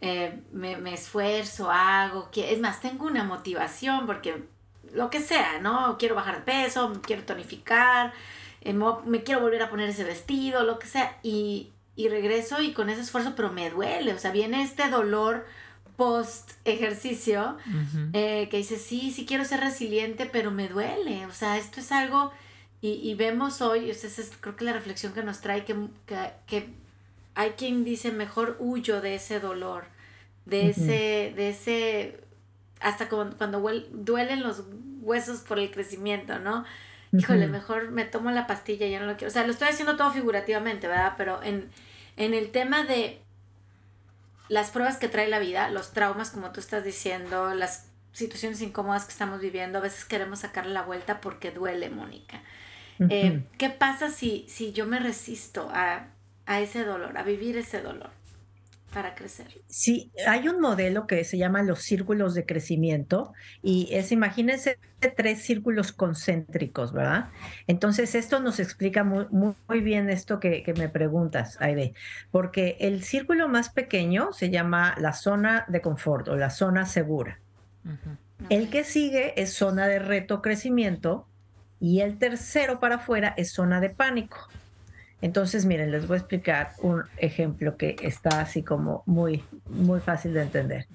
eh, 0.00 0.40
me, 0.52 0.94
esfuerzo, 0.94 1.70
hago, 1.70 2.30
es 2.34 2.60
más, 2.60 2.80
tengo 2.80 3.06
una 3.06 3.24
motivación 3.24 4.06
porque 4.06 4.44
lo 4.92 5.10
que 5.10 5.20
sea, 5.20 5.60
¿no? 5.60 5.96
Quiero 5.98 6.14
bajar 6.14 6.36
de 6.36 6.42
peso, 6.42 6.92
quiero 7.06 7.24
tonificar, 7.24 8.12
eh, 8.60 8.72
me, 8.72 9.22
quiero 9.22 9.40
volver 9.40 9.62
a 9.62 9.70
poner 9.70 9.88
ese 9.88 10.04
vestido, 10.04 10.62
lo 10.62 10.78
que 10.78 10.86
sea, 10.86 11.18
y, 11.22 11.70
regreso 11.96 12.60
y 12.60 12.72
con 12.72 12.90
ese 12.90 13.02
esfuerzo, 13.02 13.34
pero 13.36 13.52
me 13.52 13.70
duele, 13.70 14.12
o 14.12 14.18
sea, 14.18 14.30
viene 14.30 14.62
este 14.62 14.88
dolor 14.88 15.46
post 15.96 16.50
ejercicio 16.64 17.56
eh, 18.12 18.48
que 18.50 18.56
dice, 18.56 18.78
sí, 18.78 19.12
sí 19.12 19.26
quiero 19.26 19.44
ser 19.44 19.60
resiliente, 19.60 20.26
pero 20.26 20.50
me 20.50 20.68
duele, 20.68 21.24
o 21.26 21.32
sea, 21.32 21.56
esto 21.56 21.78
es 21.80 21.92
algo 21.92 22.32
y, 22.86 23.14
vemos 23.14 23.62
hoy, 23.62 23.88
esa 23.88 24.08
es 24.08 24.30
creo 24.40 24.56
que 24.56 24.64
la 24.66 24.74
reflexión 24.74 25.14
que 25.14 25.22
nos 25.22 25.40
trae, 25.40 25.64
que, 25.64 25.74
que, 26.46 26.68
hay 27.34 27.50
quien 27.50 27.84
dice, 27.84 28.12
mejor 28.12 28.56
huyo 28.58 29.00
de 29.00 29.16
ese 29.16 29.40
dolor, 29.40 29.84
de 30.46 30.70
ese, 30.70 31.32
de 31.34 31.48
ese, 31.48 32.20
hasta 32.80 33.08
cuando, 33.08 33.36
cuando 33.36 33.60
duelen 33.92 34.42
los 34.42 34.64
huesos 35.00 35.40
por 35.40 35.58
el 35.58 35.70
crecimiento, 35.70 36.38
¿no? 36.38 36.64
Híjole, 37.12 37.46
mejor 37.46 37.92
me 37.92 38.04
tomo 38.04 38.30
la 38.32 38.46
pastilla, 38.48 38.88
ya 38.88 38.98
no 38.98 39.06
lo 39.06 39.16
quiero. 39.16 39.28
O 39.28 39.32
sea, 39.32 39.46
lo 39.46 39.52
estoy 39.52 39.68
haciendo 39.68 39.96
todo 39.96 40.10
figurativamente, 40.10 40.88
¿verdad? 40.88 41.14
Pero 41.16 41.42
en, 41.44 41.70
en 42.16 42.34
el 42.34 42.50
tema 42.50 42.82
de 42.82 43.20
las 44.48 44.70
pruebas 44.70 44.96
que 44.96 45.08
trae 45.08 45.28
la 45.28 45.38
vida, 45.38 45.70
los 45.70 45.92
traumas, 45.92 46.30
como 46.30 46.50
tú 46.50 46.58
estás 46.58 46.84
diciendo, 46.84 47.54
las 47.54 47.86
situaciones 48.12 48.60
incómodas 48.62 49.04
que 49.04 49.12
estamos 49.12 49.40
viviendo, 49.40 49.78
a 49.78 49.82
veces 49.82 50.04
queremos 50.04 50.40
sacarle 50.40 50.72
la 50.72 50.82
vuelta 50.82 51.20
porque 51.20 51.52
duele, 51.52 51.88
Mónica. 51.88 52.42
Eh, 53.08 53.42
¿Qué 53.58 53.70
pasa 53.70 54.10
si, 54.10 54.46
si 54.48 54.72
yo 54.72 54.86
me 54.86 54.98
resisto 55.00 55.68
a, 55.72 56.06
ese 56.46 56.84
dolor, 56.84 57.16
a 57.16 57.22
vivir 57.22 57.56
ese 57.56 57.80
dolor? 57.80 58.10
para 58.94 59.14
crecer. 59.16 59.48
Sí, 59.66 60.12
hay 60.26 60.48
un 60.48 60.60
modelo 60.60 61.06
que 61.08 61.24
se 61.24 61.36
llama 61.36 61.62
los 61.62 61.80
círculos 61.80 62.32
de 62.34 62.46
crecimiento 62.46 63.32
y 63.60 63.88
es, 63.90 64.12
imagínense, 64.12 64.78
tres 65.16 65.42
círculos 65.42 65.92
concéntricos, 65.92 66.92
¿verdad? 66.92 67.28
Entonces, 67.66 68.14
esto 68.14 68.38
nos 68.38 68.60
explica 68.60 69.02
muy, 69.02 69.26
muy, 69.30 69.80
bien 69.80 70.08
esto 70.08 70.38
que, 70.38 70.62
que, 70.62 70.72
me 70.74 70.88
preguntas, 70.88 71.60
Aide, 71.60 71.92
porque 72.30 72.76
el 72.78 73.02
círculo 73.02 73.48
más 73.48 73.68
pequeño 73.68 74.32
se 74.32 74.50
llama 74.50 74.94
la 74.98 75.12
zona 75.12 75.64
de 75.68 75.80
confort 75.80 76.28
o 76.28 76.36
la 76.36 76.50
zona 76.50 76.86
segura. 76.86 77.40
El 78.48 78.70
que 78.70 78.84
sigue 78.84 79.40
es 79.40 79.52
zona 79.52 79.88
de 79.88 79.98
reto 79.98 80.40
crecimiento 80.40 81.26
y 81.80 82.00
el 82.00 82.18
tercero 82.18 82.80
para 82.80 82.96
afuera 82.96 83.34
es 83.36 83.52
zona 83.52 83.80
de 83.80 83.90
pánico. 83.90 84.48
Entonces, 85.24 85.64
miren, 85.64 85.90
les 85.90 86.06
voy 86.06 86.16
a 86.16 86.18
explicar 86.18 86.72
un 86.82 87.02
ejemplo 87.16 87.78
que 87.78 87.96
está 88.02 88.42
así 88.42 88.62
como 88.62 89.02
muy, 89.06 89.42
muy 89.70 90.00
fácil 90.00 90.34
de 90.34 90.42
entender. 90.42 90.86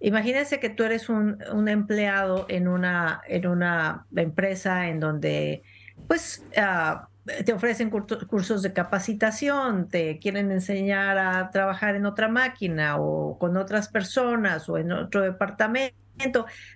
Imagínense 0.00 0.58
que 0.58 0.68
tú 0.68 0.82
eres 0.82 1.08
un, 1.08 1.38
empleado 1.68 2.46
en 2.48 2.66
una, 2.66 3.20
en 3.28 3.46
una 3.46 4.04
empresa 4.16 4.88
en 4.88 4.98
donde, 4.98 5.62
pues, 6.08 6.44
ah, 6.56 7.08
te 7.44 7.52
ofrecen 7.52 7.88
cursos 7.88 8.62
de 8.62 8.72
capacitación, 8.72 9.86
te 9.90 10.18
quieren 10.18 10.50
enseñar 10.50 11.16
a 11.16 11.48
trabajar 11.52 11.94
en 11.94 12.04
otra 12.04 12.26
máquina 12.26 12.96
o 12.98 13.38
con 13.38 13.56
otras 13.56 13.88
personas 13.88 14.68
o 14.68 14.76
en 14.76 14.90
otro 14.90 15.20
departamento 15.20 16.05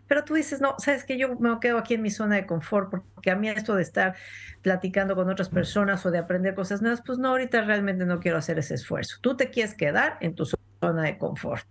pero 0.06 0.24
tú 0.24 0.34
dices, 0.34 0.60
no, 0.60 0.74
sabes 0.78 1.04
que 1.04 1.18
yo 1.18 1.36
me 1.38 1.58
quedo 1.60 1.78
aquí 1.78 1.94
en 1.94 2.02
mi 2.02 2.10
zona 2.10 2.36
de 2.36 2.46
confort, 2.46 2.90
porque 2.90 3.30
a 3.30 3.36
mí 3.36 3.48
esto 3.48 3.74
de 3.74 3.82
estar 3.82 4.14
platicando 4.62 5.14
con 5.14 5.28
otras 5.30 5.48
personas 5.48 6.04
o 6.06 6.10
de 6.10 6.18
aprender 6.18 6.54
cosas 6.54 6.82
nuevas, 6.82 7.02
pues 7.04 7.18
no, 7.18 7.28
ahorita 7.28 7.62
realmente 7.62 8.04
no 8.04 8.20
quiero 8.20 8.38
hacer 8.38 8.58
ese 8.58 8.74
esfuerzo. 8.74 9.16
Tú 9.20 9.36
te 9.36 9.50
quieres 9.50 9.74
quedar 9.74 10.18
en 10.20 10.34
tu 10.34 10.44
zona 10.44 11.02
de 11.02 11.18
confort. 11.18 11.66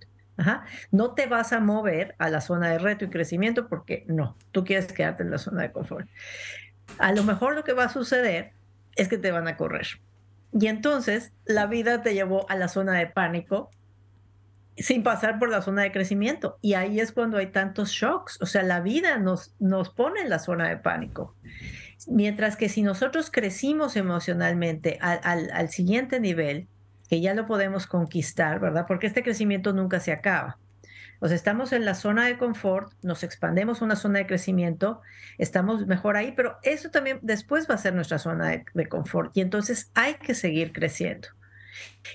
No 0.92 1.14
te 1.14 1.28
vas 1.28 1.54
a 1.54 1.60
mover 1.60 2.16
a 2.18 2.30
la 2.30 2.42
zona 2.42 2.70
de 2.70 2.80
reto 2.80 3.06
y 3.06 3.10
crecimiento 3.10 3.68
porque 3.68 4.06
no, 4.08 4.38
tú 4.52 4.64
quieres 4.64 4.92
quedarte 4.92 5.24
en 5.24 5.32
la 5.32 5.38
zona 5.38 5.64
de 5.64 5.72
confort. 5.72 6.08
A 6.98 7.12
lo 7.12 7.24
mejor 7.24 7.56
lo 7.56 7.64
que 7.64 7.74
va 7.74 7.86
a 7.86 7.90
suceder 7.90 8.54
es 8.96 9.08
que 9.08 9.18
te 9.18 9.32
van 9.32 9.48
a 9.48 9.58
correr. 9.58 9.88
Y 10.52 10.68
entonces 10.68 11.32
la 11.46 11.68
vida 11.68 12.02
te 12.02 12.14
llevó 12.14 12.50
a 12.50 12.56
la 12.56 12.68
zona 12.68 12.94
de 12.94 13.08
pánico 13.08 13.70
sin 14.80 15.04
pasar 15.04 15.40
por 15.40 15.50
la 15.50 15.62
zona 15.62 15.84
de 15.84 15.92
crecimiento. 15.92 16.58
Y 16.62 16.74
ahí 16.74 17.00
es 17.00 17.12
cuando 17.12 17.38
hay 17.38 17.48
tantos 17.48 17.90
shocks. 17.90 18.42
O 18.42 18.46
sea, 18.46 18.64
la 18.64 18.80
vida 18.80 19.18
nos, 19.18 19.54
nos 19.60 19.90
pone 19.90 20.22
en 20.22 20.30
la 20.30 20.40
zona 20.40 20.70
de 20.70 20.78
pánico. 20.78 21.36
Mientras 22.08 22.56
que 22.56 22.70
si 22.70 22.82
nosotros 22.82 23.30
crecimos 23.30 23.96
emocionalmente 23.96 24.98
al, 25.02 25.50
al, 25.52 25.70
siguiente 25.70 26.20
nivel, 26.20 26.68
que 27.10 27.20
ya 27.22 27.34
lo 27.34 27.46
podemos 27.46 27.88
conquistar, 27.88 28.60
¿verdad? 28.60 28.86
Porque 28.88 29.08
este 29.08 29.24
crecimiento 29.24 29.74
nunca 29.74 30.00
se 30.00 30.12
acaba. 30.12 30.58
O 31.20 31.28
sea, 31.28 31.36
estamos 31.36 31.74
en 31.74 31.84
la 31.84 31.96
zona 31.96 32.26
de 32.26 32.38
confort, 32.38 32.94
nos 33.02 33.24
expandemos 33.24 33.82
una 33.82 33.98
zona 33.98 34.20
de 34.20 34.28
crecimiento, 34.28 35.02
estamos 35.38 35.86
mejor 35.86 36.16
ahí, 36.16 36.32
pero 36.32 36.58
eso 36.64 36.92
también 36.92 37.20
después 37.22 37.70
va 37.70 37.76
a 37.76 37.80
ser 37.80 37.94
nuestra 37.94 38.20
zona 38.20 38.48
de, 38.48 38.66
de 38.74 38.88
confort 38.88 39.36
y 39.36 39.42
entonces 39.42 39.92
hay 39.96 40.14
que 40.14 40.34
seguir 40.34 40.72
creciendo. 40.72 41.28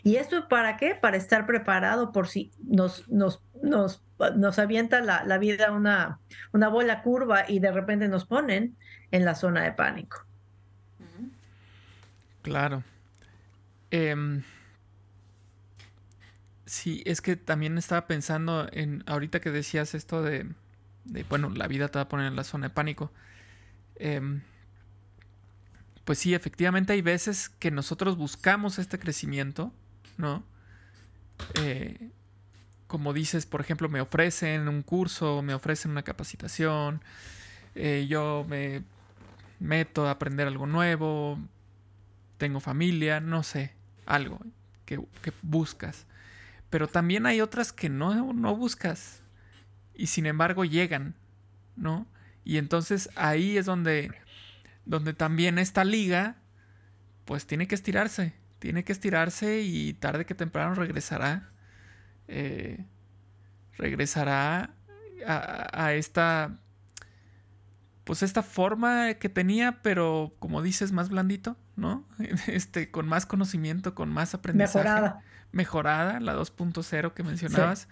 ¿Y 0.02 0.16
esto 0.16 0.48
para 0.48 0.76
qué? 0.76 0.94
Para 0.94 1.16
estar 1.16 1.46
preparado 1.46 2.12
por 2.12 2.28
si 2.28 2.52
nos, 2.64 3.08
nos, 3.08 3.42
nos, 3.62 4.02
nos 4.36 4.58
avienta 4.58 5.00
la, 5.00 5.24
la, 5.24 5.38
vida 5.38 5.72
una, 5.72 6.20
una 6.52 6.68
bola 6.68 7.02
curva 7.02 7.44
y 7.48 7.58
de 7.58 7.72
repente 7.72 8.08
nos 8.08 8.24
ponen 8.24 8.76
en 9.10 9.24
la 9.24 9.34
zona 9.34 9.62
de 9.62 9.72
pánico. 9.72 10.24
Claro. 12.42 12.82
Em, 13.90 14.42
sí, 16.66 17.02
es 17.06 17.20
que 17.20 17.36
también 17.36 17.78
estaba 17.78 18.06
pensando 18.06 18.68
en, 18.72 19.02
ahorita 19.06 19.40
que 19.40 19.50
decías 19.50 19.94
esto 19.94 20.22
de, 20.22 20.46
de 21.04 21.22
bueno, 21.24 21.50
la 21.50 21.68
vida 21.68 21.88
te 21.88 21.98
va 21.98 22.02
a 22.02 22.08
poner 22.08 22.26
en 22.26 22.36
la 22.36 22.44
zona 22.44 22.68
de 22.68 22.74
pánico. 22.74 23.12
Eh, 23.96 24.20
pues 26.04 26.18
sí, 26.18 26.34
efectivamente 26.34 26.92
hay 26.92 27.02
veces 27.02 27.48
que 27.48 27.70
nosotros 27.70 28.16
buscamos 28.16 28.78
este 28.78 28.98
crecimiento, 28.98 29.72
¿no? 30.18 30.44
Eh, 31.60 32.10
como 32.86 33.12
dices, 33.12 33.46
por 33.46 33.60
ejemplo, 33.60 33.88
me 33.88 34.00
ofrecen 34.00 34.68
un 34.68 34.82
curso, 34.82 35.42
me 35.42 35.54
ofrecen 35.54 35.90
una 35.90 36.02
capacitación, 36.02 37.02
eh, 37.74 38.06
yo 38.08 38.46
me 38.48 38.84
meto 39.58 40.06
a 40.06 40.12
aprender 40.12 40.46
algo 40.46 40.66
nuevo, 40.66 41.38
tengo 42.38 42.60
familia, 42.60 43.20
no 43.20 43.42
sé, 43.42 43.72
algo 44.06 44.38
que, 44.84 45.00
buscas. 45.42 46.06
Pero 46.70 46.88
también 46.88 47.26
hay 47.26 47.40
otras 47.40 47.72
que 47.72 47.88
no, 47.88 48.32
no 48.32 48.56
buscas 48.56 49.20
y 49.94 50.08
sin 50.08 50.26
embargo 50.26 50.64
llegan, 50.64 51.14
¿no? 51.76 52.06
Y 52.44 52.58
entonces 52.58 53.08
ahí 53.16 53.56
es 53.56 53.66
donde 53.66 54.12
donde 54.86 55.14
también 55.14 55.58
esta 55.58 55.84
liga, 55.84 56.36
pues 57.24 57.46
tiene 57.46 57.66
que 57.66 57.74
estirarse, 57.74 58.34
tiene 58.58 58.84
que 58.84 58.92
estirarse 58.92 59.62
y 59.62 59.94
tarde 59.94 60.26
que 60.26 60.34
temprano 60.34 60.74
regresará, 60.74 61.50
eh, 62.28 62.84
regresará 63.76 64.74
a, 65.26 65.92
esta, 65.94 66.58
pues 68.04 68.22
esta 68.22 68.42
forma 68.42 69.14
que 69.14 69.28
tenía, 69.28 69.82
pero 69.82 70.34
como 70.38 70.62
dices, 70.62 70.92
más 70.92 71.08
blandito, 71.08 71.56
¿no? 71.76 72.06
Este, 72.46 72.90
con 72.90 73.08
más 73.08 73.26
conocimiento, 73.26 73.94
con 73.94 74.10
más 74.10 74.34
aprendizaje. 74.34 74.78
Mejorada. 74.88 75.20
Mejorada, 75.52 76.20
la 76.20 76.36
2.0 76.36 77.14
que 77.14 77.22
mencionabas. 77.22 77.88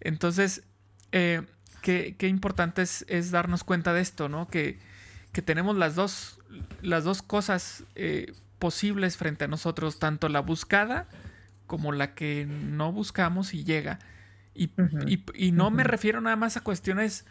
Entonces, 0.00 0.64
eh, 1.12 1.42
qué, 1.82 2.16
importante 2.22 2.82
es, 2.82 3.04
es, 3.08 3.30
darnos 3.30 3.62
cuenta 3.62 3.92
de 3.92 4.00
esto, 4.00 4.28
¿no? 4.28 4.48
Que, 4.48 4.78
que 5.34 5.42
tenemos 5.42 5.76
las 5.76 5.96
dos, 5.96 6.38
las 6.80 7.04
dos 7.04 7.20
cosas 7.20 7.84
eh, 7.96 8.32
posibles 8.58 9.18
frente 9.18 9.44
a 9.44 9.48
nosotros, 9.48 9.98
tanto 9.98 10.30
la 10.30 10.40
buscada 10.40 11.06
como 11.66 11.92
la 11.92 12.14
que 12.14 12.46
no 12.46 12.92
buscamos 12.92 13.52
y 13.52 13.64
llega. 13.64 13.98
Y, 14.54 14.70
no 15.50 15.72
me 15.72 15.82
refiero 15.82 16.20
nada 16.20 16.36
más 16.36 16.56
a 16.56 16.60
cuestiones 16.60 17.26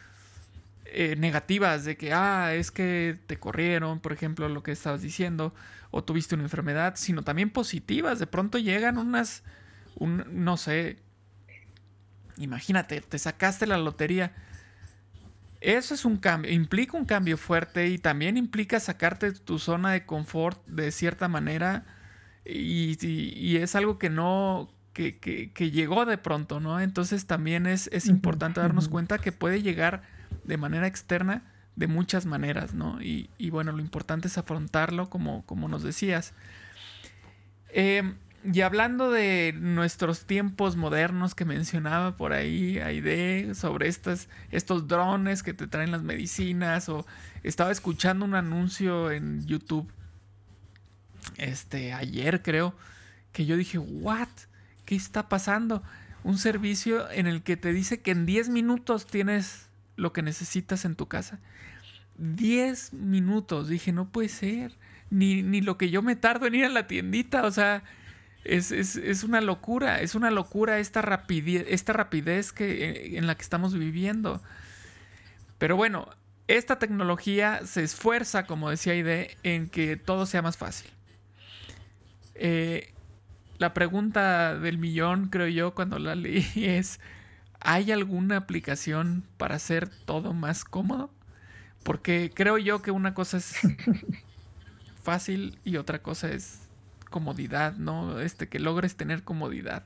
eh, 0.85 1.15
negativas 1.17 1.85
de 1.85 1.95
que, 1.95 2.11
ah, 2.11 2.53
es 2.53 2.71
que 2.71 3.17
te 3.25 3.39
corrieron, 3.39 4.01
por 4.01 4.11
ejemplo, 4.11 4.49
lo 4.49 4.61
que 4.61 4.73
estabas 4.73 5.01
diciendo, 5.01 5.55
o 5.89 6.03
tuviste 6.03 6.35
una 6.35 6.43
enfermedad, 6.43 6.95
sino 6.97 7.23
también 7.23 7.51
positivas. 7.51 8.19
De 8.19 8.27
pronto 8.27 8.57
llegan 8.57 8.97
unas, 8.97 9.43
un, 9.95 10.25
no 10.29 10.57
sé, 10.57 10.97
imagínate, 12.37 12.99
te 12.99 13.17
sacaste 13.17 13.65
la 13.65 13.77
lotería 13.77 14.33
eso 15.63 15.93
es 15.93 16.03
un 16.03 16.17
cambio, 16.17 16.51
implica 16.51 16.97
un 16.97 17.05
cambio 17.05 17.37
fuerte 17.37 17.87
y 17.87 17.97
también 17.97 18.35
implica 18.35 18.81
sacarte 18.81 19.31
de 19.31 19.39
tu 19.39 19.59
zona 19.59 19.91
de 19.91 20.05
confort 20.05 20.65
de 20.67 20.91
cierta 20.91 21.29
manera 21.29 21.85
y, 22.45 23.55
es 23.55 23.73
algo 23.75 23.97
que 23.97 24.09
no, 24.09 24.69
que, 24.91 25.17
que, 25.19 25.71
llegó 25.71 26.05
de 26.05 26.17
pronto, 26.17 26.59
¿no? 26.59 26.81
Entonces 26.81 27.25
también 27.27 27.65
es, 27.65 27.89
es 27.93 28.07
importante 28.07 28.59
darnos 28.59 28.89
cuenta 28.89 29.19
que 29.19 29.31
puede 29.31 29.61
llegar 29.61 30.01
de 30.43 30.57
manera 30.57 30.85
externa 30.85 31.43
de 31.77 31.87
muchas 31.87 32.25
maneras, 32.25 32.73
¿no? 32.73 33.01
Y, 33.01 33.29
y 33.37 33.49
bueno, 33.49 33.71
lo 33.71 33.79
importante 33.79 34.27
es 34.27 34.37
afrontarlo 34.37 35.09
como, 35.09 35.45
como 35.45 35.69
nos 35.69 35.81
decías. 35.81 36.33
Eh, 37.69 38.13
y 38.51 38.61
hablando 38.61 39.09
de 39.09 39.53
nuestros 39.57 40.25
tiempos 40.25 40.75
modernos 40.75 41.33
que 41.33 41.45
mencionaba 41.45 42.17
por 42.17 42.33
ahí 42.33 42.77
Aide, 42.79 43.55
sobre 43.55 43.87
estas, 43.87 44.27
estos 44.51 44.87
drones 44.87 45.43
que 45.43 45.53
te 45.53 45.67
traen 45.67 45.91
las 45.91 46.03
medicinas, 46.03 46.89
o 46.89 47.05
estaba 47.43 47.71
escuchando 47.71 48.25
un 48.25 48.35
anuncio 48.35 49.11
en 49.11 49.45
YouTube, 49.45 49.89
este, 51.37 51.93
ayer 51.93 52.41
creo, 52.41 52.75
que 53.31 53.45
yo 53.45 53.55
dije, 53.55 53.77
¿what? 53.77 54.27
¿Qué 54.85 54.95
está 54.95 55.29
pasando? 55.29 55.81
Un 56.23 56.37
servicio 56.37 57.09
en 57.11 57.27
el 57.27 57.43
que 57.43 57.55
te 57.55 57.71
dice 57.71 58.01
que 58.01 58.11
en 58.11 58.25
10 58.25 58.49
minutos 58.49 59.07
tienes 59.07 59.69
lo 59.95 60.11
que 60.11 60.21
necesitas 60.21 60.83
en 60.83 60.95
tu 60.95 61.07
casa. 61.07 61.39
10 62.17 62.93
minutos, 62.93 63.69
dije, 63.69 63.93
no 63.93 64.09
puede 64.09 64.29
ser. 64.29 64.77
Ni, 65.09 65.43
ni 65.43 65.61
lo 65.61 65.77
que 65.77 65.89
yo 65.89 66.01
me 66.01 66.15
tardo 66.15 66.47
en 66.47 66.55
ir 66.55 66.65
a 66.65 66.69
la 66.69 66.87
tiendita, 66.87 67.43
o 67.43 67.51
sea 67.51 67.83
es, 68.43 69.23
una 69.23 69.41
locura, 69.41 70.01
es 70.01 70.15
una 70.15 70.31
locura 70.31 70.79
esta 70.79 71.01
rapidez, 71.01 71.65
esta 71.69 71.93
rapidez 71.93 72.51
que, 72.51 72.89
eh, 72.89 73.17
en 73.17 73.27
la 73.27 73.35
que 73.35 73.41
estamos 73.41 73.73
viviendo. 73.73 74.41
Pero 75.57 75.75
bueno, 75.75 76.09
esta 76.47 76.77
tecnología 76.77 77.61
se 77.65 77.83
esfuerza, 77.83 78.45
como 78.45 78.69
decía 78.69 78.95
Ide, 78.95 79.37
en 79.43 79.69
que 79.69 79.95
todo 79.95 80.25
sea 80.25 80.41
más 80.41 80.57
fácil. 80.57 80.91
Eh, 82.35 82.93
la 83.59 83.73
pregunta 83.73 84.57
del 84.57 84.77
millón, 84.77 85.29
creo 85.29 85.47
yo, 85.47 85.73
cuando 85.73 85.99
la 85.99 86.15
leí 86.15 86.45
es, 86.55 86.99
¿hay 87.61 87.91
alguna 87.91 88.37
aplicación 88.37 89.23
para 89.37 89.55
hacer 89.55 89.87
todo 89.87 90.33
más 90.33 90.65
cómodo? 90.65 91.11
Porque 91.83 92.31
creo 92.33 92.57
yo 92.57 92.81
que 92.81 92.91
una 92.91 93.13
cosa 93.13 93.37
es 93.37 93.55
fácil 95.03 95.59
y 95.63 95.77
otra 95.77 96.01
cosa 96.01 96.29
es 96.29 96.62
comodidad, 97.13 97.75
¿no? 97.77 98.19
Este, 98.19 98.49
que 98.49 98.59
logres 98.59 98.97
tener 98.97 99.23
comodidad. 99.23 99.83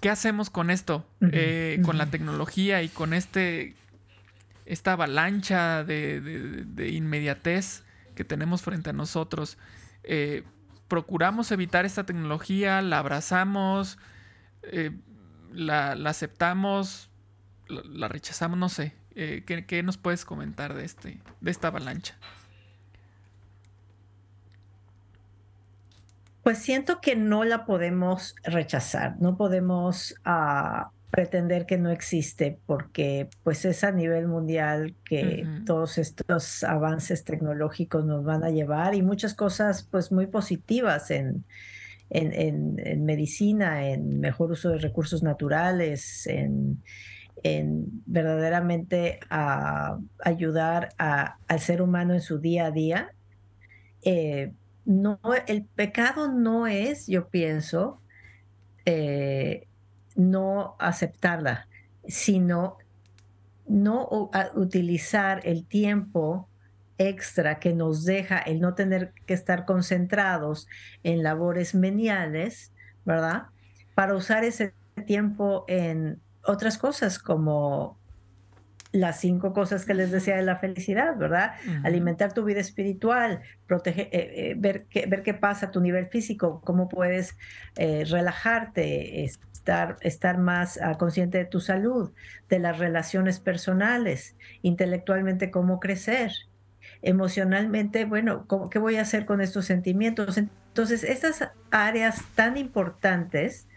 ¿qué 0.00 0.10
hacemos 0.10 0.50
con 0.50 0.70
esto? 0.70 1.06
Eh, 1.20 1.80
con 1.84 1.98
la 1.98 2.06
tecnología 2.06 2.82
y 2.82 2.88
con 2.88 3.14
este 3.14 3.76
esta 4.66 4.92
avalancha 4.92 5.84
de, 5.84 6.90
inmediatez 6.92 7.82
que 8.14 8.24
tenemos 8.24 8.62
frente 8.62 8.90
a 8.90 8.92
nosotros. 8.92 9.58
Eh, 10.04 10.44
procuramos 10.88 11.50
evitar 11.50 11.84
esta 11.84 12.04
tecnología, 12.04 12.80
la 12.82 12.98
abrazamos, 12.98 13.98
eh, 14.62 14.92
la, 15.52 15.92
aceptamos, 15.92 17.10
la, 17.68 18.08
rechazamos, 18.08 18.58
no 18.58 18.68
sé. 18.68 18.94
¿qué, 19.14 19.64
¿qué, 19.66 19.82
nos 19.82 19.98
puedes 19.98 20.24
comentar 20.24 20.72
de, 20.74 20.84
este, 20.84 21.20
de 21.40 21.50
esta 21.50 21.68
avalancha? 21.68 22.16
Pues 26.42 26.58
siento 26.58 27.00
que 27.00 27.16
no 27.16 27.44
la 27.44 27.66
podemos 27.66 28.34
rechazar, 28.44 29.16
no 29.20 29.36
podemos 29.36 30.14
ah, 30.24 30.90
pretender 31.10 31.66
que 31.66 31.76
no 31.76 31.90
existe 31.90 32.58
porque 32.66 33.28
pues 33.42 33.64
es 33.64 33.82
a 33.82 33.90
nivel 33.90 34.28
mundial 34.28 34.94
que 35.04 35.46
todos 35.66 35.98
estos 35.98 36.62
avances 36.62 37.24
tecnológicos 37.24 38.04
nos 38.04 38.24
van 38.24 38.44
a 38.44 38.50
llevar 38.50 38.94
y 38.94 39.02
muchas 39.02 39.34
cosas 39.34 39.82
pues 39.90 40.12
muy 40.12 40.26
positivas 40.28 41.10
en, 41.10 41.44
en, 42.10 43.04
medicina, 43.04 43.88
en 43.88 44.20
mejor 44.20 44.52
uso 44.52 44.70
de 44.70 44.78
recursos 44.78 45.22
naturales, 45.22 46.26
en, 46.26 46.82
verdaderamente 48.06 49.18
a 49.30 49.98
ayudar 50.24 50.90
al 50.98 51.60
ser 51.60 51.82
humano 51.82 52.14
en 52.14 52.20
su 52.20 52.38
día 52.38 52.66
a 52.66 52.70
día. 52.70 53.10
Eh, 54.02 54.52
no, 54.90 55.20
el 55.46 55.64
pecado 55.66 56.32
no 56.32 56.66
es, 56.66 57.06
yo 57.06 57.28
pienso, 57.28 58.00
eh, 58.86 59.68
no 60.16 60.74
aceptarla, 60.80 61.68
sino 62.08 62.76
no 63.68 64.30
utilizar 64.56 65.42
el 65.44 65.64
tiempo 65.64 66.48
extra 66.98 67.60
que 67.60 67.72
nos 67.72 68.04
deja 68.04 68.38
el 68.38 68.60
no 68.60 68.74
tener 68.74 69.12
que 69.26 69.34
estar 69.34 69.64
concentrados 69.64 70.66
en 71.04 71.22
labores 71.22 71.72
meniales, 71.72 72.72
¿verdad? 73.04 73.44
Para 73.94 74.16
usar 74.16 74.42
ese 74.42 74.74
tiempo 75.06 75.64
en 75.68 76.20
otras 76.44 76.78
cosas 76.78 77.20
como 77.20 77.96
las 78.92 79.20
cinco 79.20 79.52
cosas 79.52 79.84
que 79.84 79.94
les 79.94 80.10
decía 80.10 80.36
de 80.36 80.42
la 80.42 80.56
felicidad, 80.56 81.16
¿verdad? 81.16 81.52
Alimentar 81.84 82.32
tu 82.32 82.44
vida 82.44 82.60
espiritual, 82.60 83.40
proteger, 83.66 84.08
eh, 84.10 84.50
eh, 84.50 84.54
ver, 84.56 84.86
qué, 84.90 85.06
ver 85.06 85.22
qué 85.22 85.32
pasa 85.34 85.66
a 85.66 85.70
tu 85.70 85.80
nivel 85.80 86.06
físico, 86.06 86.60
cómo 86.64 86.88
puedes 86.88 87.36
eh, 87.76 88.04
relajarte, 88.08 89.24
estar, 89.24 89.96
estar 90.00 90.38
más 90.38 90.80
ah, 90.82 90.98
consciente 90.98 91.38
de 91.38 91.44
tu 91.44 91.60
salud, 91.60 92.12
de 92.48 92.58
las 92.58 92.78
relaciones 92.78 93.38
personales, 93.38 94.34
intelectualmente 94.62 95.52
cómo 95.52 95.78
crecer, 95.78 96.32
emocionalmente, 97.02 98.04
bueno, 98.04 98.46
¿qué 98.70 98.78
voy 98.80 98.96
a 98.96 99.02
hacer 99.02 99.24
con 99.24 99.40
estos 99.40 99.66
sentimientos? 99.66 100.36
Entonces, 100.36 101.04
estas 101.04 101.48
áreas 101.70 102.24
tan 102.34 102.56
importantes 102.56 103.68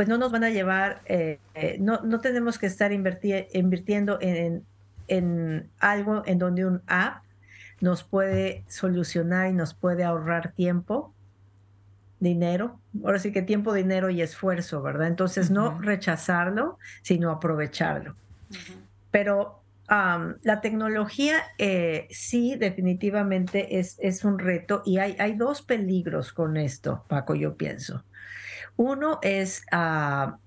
pues 0.00 0.08
no 0.08 0.16
nos 0.16 0.32
van 0.32 0.44
a 0.44 0.48
llevar, 0.48 1.02
eh, 1.04 1.40
eh, 1.54 1.76
no, 1.78 2.00
no, 2.00 2.20
tenemos 2.20 2.58
que 2.58 2.64
estar 2.64 2.90
invirtiendo 2.90 4.16
en, 4.22 4.64
en, 5.08 5.68
algo 5.78 6.22
en 6.24 6.38
donde 6.38 6.64
un 6.64 6.80
app 6.86 7.22
nos 7.82 8.02
puede 8.02 8.64
solucionar 8.66 9.50
y 9.50 9.52
nos 9.52 9.74
puede 9.74 10.02
ahorrar 10.02 10.52
tiempo, 10.52 11.12
dinero, 12.18 12.80
ahora 13.04 13.18
sí 13.18 13.30
que 13.30 13.42
tiempo, 13.42 13.74
dinero 13.74 14.08
y 14.08 14.22
esfuerzo, 14.22 14.80
¿verdad? 14.80 15.06
Entonces 15.06 15.50
no 15.50 15.78
rechazarlo, 15.78 16.78
sino 17.02 17.30
aprovecharlo. 17.30 18.14
Pero 19.10 19.60
la 19.86 20.62
tecnología 20.62 21.42
eh, 21.58 22.08
sí 22.08 22.56
definitivamente 22.56 23.78
es, 23.78 23.98
es, 24.00 24.24
un 24.24 24.38
reto 24.38 24.80
y 24.86 24.96
hay, 24.96 25.14
hay 25.18 25.34
dos 25.34 25.60
peligros 25.60 26.32
con 26.32 26.56
esto, 26.56 27.04
Paco, 27.06 27.34
yo 27.34 27.58
pienso. 27.58 28.02
Uno 28.82 29.18
es 29.20 29.66
ah, 29.72 30.38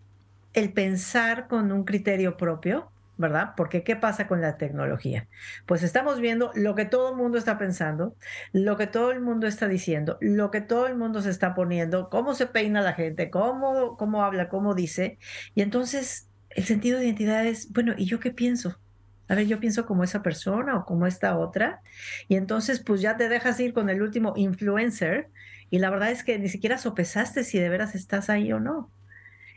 el 0.54 0.74
pensar 0.74 1.48
con 1.48 1.72
un 1.72 1.84
criterio 1.84 2.36
propio, 2.36 2.92
¿verdad? 3.16 3.52
Porque 3.56 3.84
¿qué 3.84 3.96
pasa 3.96 4.26
con 4.26 4.42
la 4.42 4.58
tecnología? 4.58 5.28
Pues 5.68 5.84
estamos 5.84 6.20
viendo 6.20 6.50
lo 6.56 6.74
que 6.74 6.86
todo 6.86 7.12
el 7.12 7.16
mundo 7.16 7.38
está 7.38 7.60
pensando, 7.60 8.16
lo 8.52 8.76
que 8.76 8.88
todo 8.88 9.12
el 9.12 9.22
mundo 9.22 9.46
está 9.46 9.68
diciendo, 9.68 10.18
lo 10.20 10.50
que 10.50 10.62
todo 10.62 10.88
el 10.88 10.96
mundo 10.96 11.22
se 11.22 11.30
está 11.30 11.54
poniendo, 11.54 12.10
cómo 12.10 12.34
se 12.34 12.48
peina 12.48 12.82
la 12.82 12.94
gente, 12.94 13.30
cómo, 13.30 13.98
cómo 13.98 14.24
habla, 14.24 14.50
cómo 14.50 14.74
dice. 14.74 15.20
Y 15.54 15.62
entonces 15.62 16.28
el 16.50 16.64
sentido 16.64 16.98
de 16.98 17.06
identidad 17.06 17.46
es, 17.46 17.72
bueno, 17.72 17.94
¿y 17.96 18.06
yo 18.06 18.20
qué 18.20 18.32
pienso? 18.32 18.80
A 19.28 19.36
ver, 19.36 19.46
yo 19.46 19.60
pienso 19.60 19.86
como 19.86 20.04
esa 20.04 20.24
persona 20.24 20.76
o 20.76 20.86
como 20.86 21.06
esta 21.06 21.38
otra. 21.38 21.82
Y 22.28 22.36
entonces, 22.36 22.80
pues 22.80 23.00
ya 23.00 23.16
te 23.16 23.30
dejas 23.30 23.60
ir 23.60 23.74
con 23.74 23.92
el 23.92 24.02
último 24.02 24.34
influencer 24.36 25.30
y 25.74 25.80
la 25.80 25.90
verdad 25.90 26.12
es 26.12 26.24
que 26.24 26.38
ni 26.38 26.50
siquiera 26.50 26.78
sopesaste 26.78 27.44
si 27.44 27.58
de 27.58 27.68
veras 27.68 27.96
estás 27.96 28.30
ahí 28.30 28.54
o 28.54 28.60
no. 28.60 28.92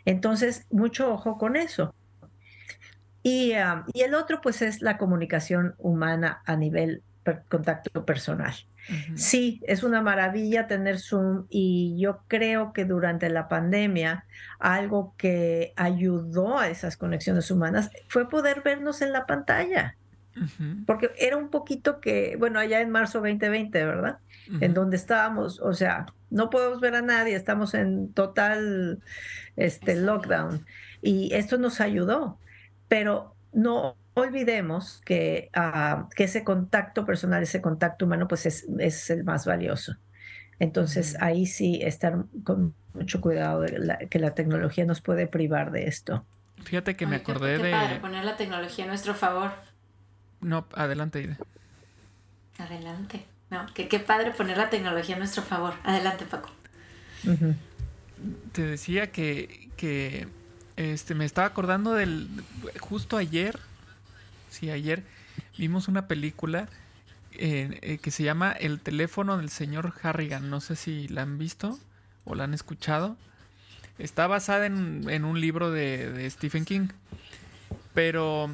Entonces, 0.07 0.67
mucho 0.71 1.13
ojo 1.13 1.37
con 1.37 1.57
eso. 1.57 1.95
Y, 3.23 3.53
ah, 3.53 3.85
y 3.93 4.01
el 4.01 4.15
otro, 4.15 4.41
pues, 4.41 4.63
es 4.63 4.81
la 4.81 4.97
comunicación 4.97 5.75
humana 5.77 6.41
a 6.47 6.57
nivel 6.57 7.03
contacto 7.51 8.07
personal. 8.07 8.55
Sí, 9.15 9.61
es 9.67 9.83
una 9.83 10.01
maravilla 10.01 10.67
tener 10.67 11.01
Zoom 11.01 11.45
y 11.51 11.99
yo 12.01 12.23
creo 12.29 12.73
que 12.73 12.87
durante 12.87 13.29
la 13.29 13.47
pandemia 13.49 14.25
algo 14.59 15.15
que 15.19 15.75
ayudó 15.77 16.59
a 16.59 16.71
esas 16.71 16.97
conexiones 16.97 17.51
humanas 17.51 17.91
fue 18.09 18.31
poder 18.31 18.63
vernos 18.63 19.03
en 19.03 19.13
la 19.13 19.27
pantalla. 19.27 19.99
Porque 20.87 21.11
era 21.19 21.37
un 21.37 21.49
poquito 21.49 22.01
que, 22.01 22.37
bueno, 22.39 22.59
allá 22.59 22.81
en 22.81 22.91
marzo 22.91 23.19
2020, 23.21 23.85
¿verdad? 23.85 24.19
En 24.61 24.75
donde 24.75 24.97
estábamos, 24.97 25.61
o 25.61 25.75
sea, 25.75 26.07
no 26.31 26.51
podemos 26.51 26.81
ver 26.81 26.95
a 26.95 27.03
nadie, 27.03 27.35
estamos 27.35 27.75
en 27.75 28.13
total 28.13 29.01
este, 29.57 29.97
lockdown. 29.97 30.65
Y 31.03 31.35
esto 31.35 31.59
nos 31.59 31.81
ayudó, 31.81 32.39
pero 32.89 33.35
no 33.53 33.97
olvidemos 34.15 35.01
que, 35.05 35.51
ah, 35.55 36.09
que 36.15 36.25
ese 36.25 36.45
contacto 36.45 37.05
personal, 37.05 37.43
ese 37.43 37.61
contacto 37.61 38.07
humano, 38.07 38.29
pues 38.29 38.47
es, 38.47 38.67
es 38.79 39.11
el 39.11 39.25
más 39.25 39.47
valioso. 39.47 39.97
Entonces, 40.59 41.17
ahí 41.21 41.47
sí 41.47 41.81
estar 41.83 42.25
con 42.45 42.75
mucho 42.95 43.21
cuidado 43.21 43.61
de 43.61 44.09
que 44.09 44.19
la 44.19 44.35
tecnología 44.35 44.85
nos 44.87 45.01
puede 45.01 45.27
privar 45.27 45.71
de 45.71 45.87
esto. 45.87 46.25
Fíjate 46.65 46.97
que 46.97 47.07
me 47.07 47.17
acordé 47.17 47.59
de... 47.59 48.01
poner 48.01 48.25
la 48.25 48.37
tecnología 48.37 48.85
a 48.87 48.89
nuestro 48.89 49.15
favor. 49.15 49.51
No, 50.47 50.65
adelante, 50.75 51.21
Ida. 51.21 51.39
Adelante. 52.57 53.27
No, 53.51 53.67
que 53.75 53.89
qué 53.89 53.99
padre 53.99 54.31
poner 54.31 54.57
la 54.57 54.71
tecnología 54.71 55.17
a 55.17 55.19
nuestro 55.19 55.43
favor. 55.43 55.75
Adelante, 55.83 56.25
Paco. 56.25 56.51
Te 58.53 58.63
decía 58.63 59.11
que, 59.11 59.69
que 59.77 60.29
este, 60.77 61.17
me 61.17 61.25
estaba 61.25 61.49
acordando 61.49 61.95
del... 61.95 62.29
Justo 62.79 63.17
ayer, 63.17 63.59
sí, 64.49 64.71
ayer 64.71 65.03
vimos 65.59 65.89
una 65.89 66.07
película 66.07 66.69
eh, 67.33 67.99
que 68.01 68.13
se 68.13 68.23
llama 68.23 68.53
El 68.53 68.79
teléfono 68.79 69.39
del 69.39 69.51
señor 69.51 69.95
Harrigan. 70.01 70.49
No 70.49 70.61
sé 70.61 70.77
si 70.77 71.09
la 71.09 71.23
han 71.23 71.39
visto 71.39 71.77
o 72.25 72.37
la 72.37 72.45
han 72.45 72.55
escuchado. 72.55 73.17
Está 73.99 74.29
basada 74.29 74.67
en, 74.67 75.11
en 75.11 75.25
un 75.25 75.41
libro 75.41 75.73
de, 75.73 76.13
de 76.13 76.31
Stephen 76.31 76.65
King. 76.65 76.87
Pero 77.95 78.49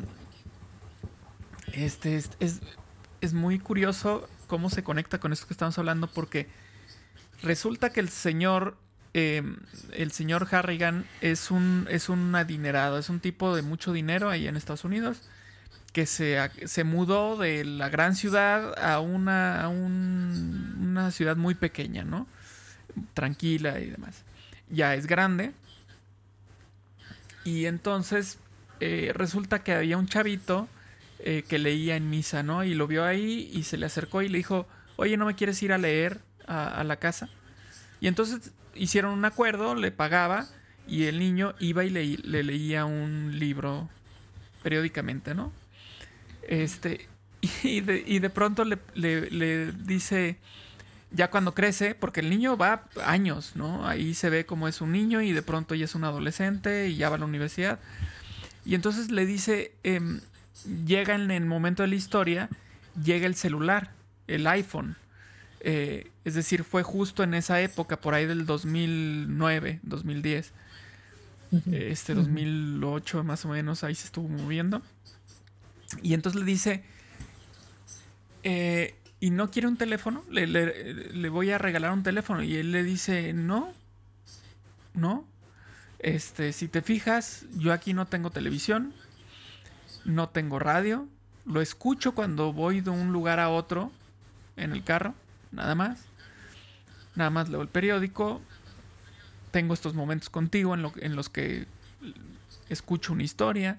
este 1.73 2.23
es, 2.41 3.33
muy 3.33 3.59
curioso 3.59 4.29
cómo 4.47 4.71
se 4.71 4.83
conecta 4.83 5.19
con 5.19 5.33
esto 5.33 5.47
que 5.47 5.55
estamos 5.55 5.79
hablando 5.79 6.07
porque 6.07 6.49
resulta 7.43 7.91
que 7.91 8.01
el 8.01 8.09
señor 8.09 8.77
em, 9.15 9.57
el 9.93 10.13
señor 10.13 10.49
Harrigan 10.51 11.07
es 11.21 11.51
un 11.51 11.87
es 11.91 12.09
un 12.09 12.35
adinerado, 12.35 12.99
es 12.99 13.09
un 13.09 13.21
tipo 13.21 13.55
de 13.55 13.63
mucho 13.63 13.93
dinero 13.93 14.31
ahí 14.31 14.49
en 14.49 14.57
Estados 14.57 14.85
Unidos 14.85 15.23
que 15.93 16.07
se, 16.07 16.39
se 16.65 16.85
mudó 16.85 17.37
de 17.37 17.65
la 17.65 17.89
gran 17.89 18.17
ciudad 18.17 18.79
a 18.83 19.01
una 19.01 19.65
a 19.65 19.69
una 19.69 21.11
ciudad 21.11 21.37
muy 21.37 21.55
pequeña, 21.55 22.05
¿no? 22.05 22.27
Tranquila 23.15 23.79
y 23.81 23.91
demás. 23.91 24.25
Ya 24.71 24.95
es 24.95 25.07
grande. 25.07 25.53
Y 27.45 27.67
entonces 27.67 28.39
eh, 28.81 29.13
resulta 29.15 29.63
que 29.63 29.73
había 29.73 29.99
un 29.99 30.07
chavito 30.07 30.69
eh, 31.25 31.45
que 31.47 31.61
leía 31.61 31.95
en 31.95 32.11
misa, 32.11 32.43
¿no? 32.43 32.65
Y 32.65 32.75
lo 32.75 32.89
vio 32.89 33.05
ahí 33.05 33.49
y 33.53 33.63
se 33.63 33.77
le 33.77 33.87
acercó 33.87 34.23
y 34.23 34.29
le 34.29 34.39
dijo, 34.39 34.67
oye, 34.97 35.17
¿no 35.17 35.25
me 35.25 35.37
quieres 35.37 35.63
ir 35.63 35.73
a 35.73 35.79
leer 35.79 36.21
a, 36.49 36.83
la 36.83 36.97
casa? 36.97 37.29
Y 38.01 38.09
entonces 38.09 38.51
hicieron 38.75 39.13
un 39.13 39.25
acuerdo, 39.25 39.77
le 39.77 39.93
pagaba 39.93 40.49
y 40.89 41.05
el 41.05 41.21
niño 41.21 41.55
iba 41.61 41.85
y 41.85 41.91
le, 41.91 42.43
leía 42.43 42.87
un 42.87 43.39
libro 43.39 43.89
periódicamente, 44.65 45.33
¿no? 45.33 45.53
Este, 46.49 47.09
y 47.63 47.83
de, 47.83 48.03
y 48.05 48.19
de 48.19 48.31
pronto 48.31 48.65
le, 48.65 48.79
le, 48.95 49.71
dice, 49.71 50.39
ya 51.13 51.31
cuando 51.31 51.55
crece, 51.55 51.95
porque 51.95 52.19
el 52.19 52.31
niño 52.31 52.57
va 52.57 52.89
años, 53.05 53.53
¿no? 53.55 53.87
Ahí 53.87 54.15
se 54.15 54.29
ve 54.29 54.45
como 54.45 54.67
es 54.67 54.81
un 54.81 54.91
niño 54.91 55.23
y 55.23 55.31
de 55.31 55.43
pronto 55.43 55.77
ya 55.77 55.85
es 55.85 55.95
un 55.95 56.03
adolescente 56.03 56.89
y 56.89 56.97
ya 56.97 57.11
va 57.11 57.15
a 57.15 57.19
la 57.21 57.27
universidad. 57.27 57.79
Y 58.65 58.75
entonces 58.75 59.13
le 59.13 59.25
dice, 59.25 59.73
em, 59.85 60.21
llega 60.87 61.15
en 61.15 61.31
el 61.31 61.45
momento 61.47 61.83
de 61.83 61.89
la 61.89 61.95
historia, 61.95 62.49
llega 63.03 63.27
el 63.27 63.35
celular, 63.35 63.93
el 64.27 64.47
iPhone. 64.47 64.97
Eh, 65.61 66.11
es 66.25 66.35
decir, 66.35 66.65
fue 66.65 66.83
justo 66.83 67.23
en 67.23 67.35
esa 67.35 67.61
época, 67.61 68.01
por 68.01 68.15
ahí 68.15 68.27
del 68.27 68.47
2009, 68.47 69.81
2010. 69.83 70.53
Este 71.71 72.15
2008 72.15 73.25
más 73.25 73.45
o 73.45 73.49
menos, 73.49 73.85
ahí 73.85 73.95
se 73.95 74.07
estuvo 74.07 74.27
moviendo. 74.27 74.83
Y 76.03 76.15
entonces 76.15 76.41
le 76.41 76.47
dice, 76.47 76.83
eh, 78.43 78.95
¿y 79.21 79.31
no 79.31 79.51
quiere 79.51 79.69
un 79.69 79.77
teléfono? 79.77 80.25
Le, 80.31 81.29
voy 81.29 81.51
a 81.51 81.59
regalar 81.59 81.93
un 81.93 82.03
teléfono. 82.03 82.43
Y 82.43 82.57
él 82.57 82.73
le 82.73 82.83
dice, 82.83 83.33
no, 83.35 83.73
no. 84.95 85.27
Este, 85.99 86.53
si 86.53 86.69
te 86.69 86.83
fijas, 86.83 87.45
yo 87.57 87.73
aquí 87.73 87.93
no 87.93 88.07
tengo 88.07 88.31
televisión, 88.31 88.93
no 90.05 90.29
tengo 90.29 90.59
radio, 90.59 91.07
lo 91.45 91.61
escucho 91.61 92.15
cuando 92.15 92.53
voy 92.53 92.81
de 92.81 92.91
un 92.91 93.13
lugar 93.13 93.41
a 93.41 93.49
otro 93.49 93.91
en 94.57 94.73
el 94.73 94.85
carro, 94.85 95.15
nada 95.51 95.75
más. 95.75 96.01
Nada 97.15 97.31
más 97.31 97.49
leo 97.49 97.61
el 97.61 97.69
periódico, 97.69 98.41
tengo 99.51 99.75
estos 99.75 99.95
momentos 99.95 100.31
contigo 100.31 100.75
en, 100.75 100.87
en 100.97 101.15
los 101.15 101.29
que 101.29 101.67
escucho 102.69 103.13
una 103.13 103.23
historia 103.23 103.79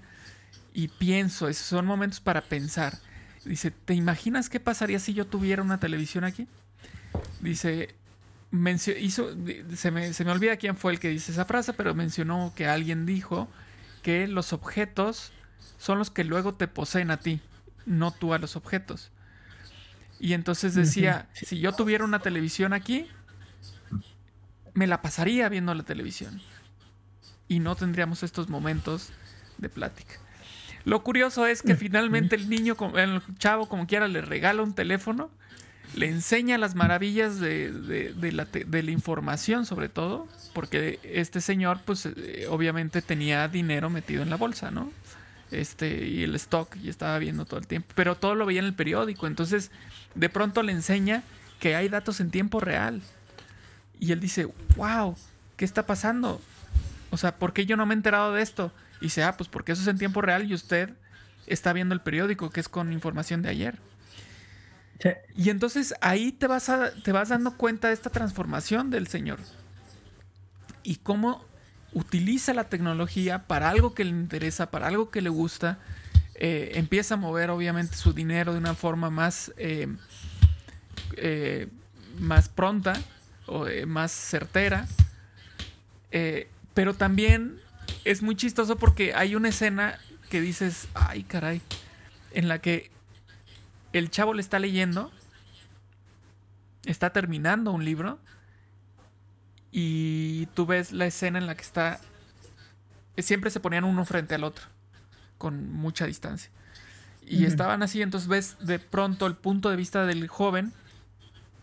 y 0.74 0.88
pienso, 0.88 1.48
esos 1.48 1.66
son 1.66 1.86
momentos 1.86 2.20
para 2.20 2.42
pensar. 2.42 2.98
Dice, 3.46 3.72
¿te 3.72 3.94
imaginas 3.94 4.50
qué 4.50 4.60
pasaría 4.60 5.00
si 5.00 5.14
yo 5.14 5.26
tuviera 5.26 5.62
una 5.62 5.80
televisión 5.80 6.24
aquí? 6.24 6.48
Dice, 7.42 7.94
hizo, 9.00 9.30
se, 9.76 9.92
me, 9.92 10.14
se 10.14 10.26
me 10.26 10.32
olvida 10.32 10.58
quién 10.58 10.76
fue 10.76 10.94
el 10.94 11.00
que 11.00 11.10
dice 11.10 11.32
esa 11.32 11.46
frase, 11.46 11.74
pero 11.74 11.94
mencionó 11.94 12.54
que 12.56 12.68
alguien 12.68 13.06
dijo 13.06 13.48
que 14.02 14.28
los 14.28 14.54
objetos 14.54 15.32
son 15.78 16.00
los 16.00 16.10
que 16.10 16.24
luego 16.24 16.54
te 16.54 16.68
poseen 16.68 17.12
a 17.12 17.18
ti, 17.18 17.42
no 17.86 18.12
tú 18.12 18.34
a 18.34 18.40
los 18.40 18.56
objetos. 18.56 19.12
Y 20.20 20.34
entonces 20.34 20.74
decía, 20.74 21.28
si 21.34 21.60
yo 21.60 21.74
tuviera 21.74 22.06
una 22.06 22.20
televisión 22.20 22.72
aquí, 22.72 23.08
me 24.74 24.88
la 24.88 25.02
pasaría 25.02 25.50
viendo 25.50 25.74
la 25.74 25.84
televisión. 25.84 26.42
Y 27.48 27.60
no 27.60 27.76
tendríamos 27.76 28.24
estos 28.24 28.48
momentos 28.48 29.12
de 29.58 29.70
plática. 29.70 30.16
Lo 30.86 31.04
curioso 31.04 31.46
es 31.46 31.62
que 31.62 31.76
finalmente 31.76 32.36
el 32.36 32.50
niño, 32.50 32.76
el 32.96 33.22
chavo 33.38 33.68
como 33.68 33.88
quiera, 33.88 34.08
le 34.08 34.22
regala 34.22 34.64
un 34.64 34.74
teléfono, 34.74 35.30
le 35.96 36.08
enseña 36.10 36.58
las 36.58 36.76
maravillas 36.76 37.40
de, 37.40 38.14
la, 38.32 38.92
información 38.92 39.66
sobre 39.66 39.90
todo, 39.90 40.28
porque 40.54 41.00
este 41.04 41.40
señor 41.40 41.80
pues 41.86 42.06
eh, 42.06 42.48
obviamente 42.50 43.02
tenía 43.02 43.48
dinero 43.48 43.90
metido 43.90 44.24
en 44.24 44.30
la 44.30 44.36
bolsa, 44.36 44.72
¿no? 44.72 44.92
Este, 45.54 46.08
y 46.08 46.24
el 46.24 46.36
stock, 46.36 46.76
y 46.82 46.90
estaba 46.90 47.18
viendo 47.20 47.46
todo 47.46 47.60
el 47.60 47.68
tiempo, 47.68 47.90
pero 47.96 48.16
todo 48.16 48.34
lo 48.36 48.46
veía 48.46 48.60
en 48.60 48.66
el 48.66 48.74
periódico, 48.74 49.28
entonces 49.28 49.72
de 50.16 50.30
pronto 50.30 50.64
le 50.64 50.72
enseña 50.72 51.24
que 51.60 51.76
hay 51.76 51.90
datos 51.90 52.20
en 52.20 52.32
tiempo 52.32 52.60
real. 52.60 53.02
Y 54.00 54.12
él 54.12 54.20
dice, 54.20 54.50
wow, 54.76 55.16
¿qué 55.56 55.64
está 55.64 55.86
pasando? 55.86 56.42
O 57.12 57.18
sea, 57.18 57.38
¿por 57.38 57.54
qué 57.54 57.66
yo 57.66 57.78
no 57.78 57.86
me 57.86 57.94
he 57.94 57.98
enterado 57.98 58.34
de 58.34 58.42
esto? 58.42 58.72
Y 59.00 59.06
dice, 59.06 59.24
ah, 59.24 59.38
pues 59.38 59.48
porque 59.48 59.72
eso 59.72 59.82
es 59.82 59.88
en 59.88 59.98
tiempo 59.98 60.22
real 60.22 60.50
y 60.50 60.54
usted 60.54 60.90
está 61.46 61.72
viendo 61.72 61.94
el 61.94 62.02
periódico, 62.02 62.50
que 62.50 62.60
es 62.60 62.68
con 62.68 62.92
información 62.92 63.42
de 63.42 63.50
ayer. 63.50 63.78
Y 65.36 65.50
entonces 65.50 65.94
ahí 66.02 66.32
te 66.32 66.48
vas, 66.48 66.72
te 67.04 67.12
vas 67.12 67.30
dando 67.30 67.58
cuenta 67.58 67.90
de 67.90 67.94
esta 67.94 68.10
transformación 68.10 68.90
del 68.90 69.08
Señor. 69.08 69.40
Y 70.84 70.98
cómo 70.98 71.46
utiliza 71.94 72.54
la 72.54 72.66
tecnología 72.66 73.48
para 73.48 73.70
algo 73.70 73.94
que 73.94 74.04
le 74.04 74.12
interesa, 74.12 74.72
para 74.72 74.88
algo 74.88 75.10
que 75.10 75.22
le 75.22 75.30
gusta. 75.30 75.80
Eh, 76.36 76.72
empieza 76.76 77.14
a 77.14 77.18
mover 77.18 77.50
obviamente 77.50 77.96
su 77.96 78.14
dinero 78.14 78.54
de 78.54 78.60
una 78.60 78.74
forma 78.74 79.10
más, 79.10 79.54
eh, 79.58 79.88
eh, 81.18 81.68
más 82.20 82.50
pronta 82.50 82.94
o 83.46 83.66
más 83.88 84.12
certera. 84.12 84.88
pero 86.74 86.94
también 86.94 87.60
es 88.06 88.22
muy 88.22 88.36
chistoso 88.36 88.78
porque 88.78 89.14
hay 89.14 89.36
una 89.36 89.50
escena 89.50 90.00
que 90.30 90.42
dices, 90.42 90.88
ay 90.94 91.24
caray, 91.24 91.62
en 92.32 92.48
la 92.48 92.60
que 92.60 92.92
el 93.94 94.10
chavo 94.10 94.34
le 94.34 94.42
está 94.42 94.60
leyendo, 94.60 95.12
está 96.86 97.12
terminando 97.12 97.72
un 97.72 97.86
libro 97.86 98.20
y 99.76 100.46
tú 100.54 100.68
ves 100.68 100.92
la 100.92 101.08
escena 101.08 101.40
en 101.40 101.48
la 101.48 101.56
que 101.56 101.64
está, 101.64 102.00
siempre 103.18 103.50
se 103.50 103.60
ponían 103.60 103.84
uno 103.84 104.06
frente 104.06 104.36
al 104.36 104.44
otro, 104.44 104.66
con 105.40 105.74
mucha 105.74 106.06
distancia. 106.06 106.52
Y 107.26 107.46
estaban 107.46 107.82
así, 107.82 108.02
entonces 108.02 108.30
ves 108.30 108.58
de 108.60 108.78
pronto 108.78 109.26
el 109.26 109.36
punto 109.36 109.70
de 109.72 109.76
vista 109.76 110.06
del 110.06 110.28
joven 110.28 110.74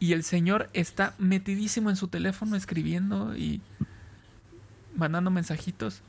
y 0.00 0.12
el 0.12 0.24
señor 0.24 0.68
está 0.72 1.14
metidísimo 1.18 1.88
en 1.88 1.96
su 1.96 2.08
teléfono 2.08 2.56
escribiendo 2.56 3.36
y 3.36 3.60
mandando 4.96 5.30
mensajitos. 5.30 6.02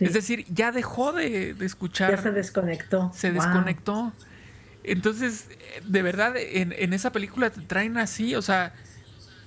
Es 0.00 0.12
decir, 0.12 0.44
ya 0.52 0.70
dejó 0.70 1.12
de, 1.12 1.56
escuchar. 1.60 2.10
Ya 2.10 2.22
se 2.22 2.32
desconectó. 2.32 3.10
Se 3.14 3.32
desconectó. 3.32 4.12
Entonces, 4.82 5.48
de 5.86 6.02
verdad, 6.02 6.34
en, 6.36 6.92
esa 6.92 7.10
película 7.10 7.48
te 7.48 7.62
traen 7.62 7.96
así, 7.96 8.34
o 8.34 8.42
sea, 8.42 8.74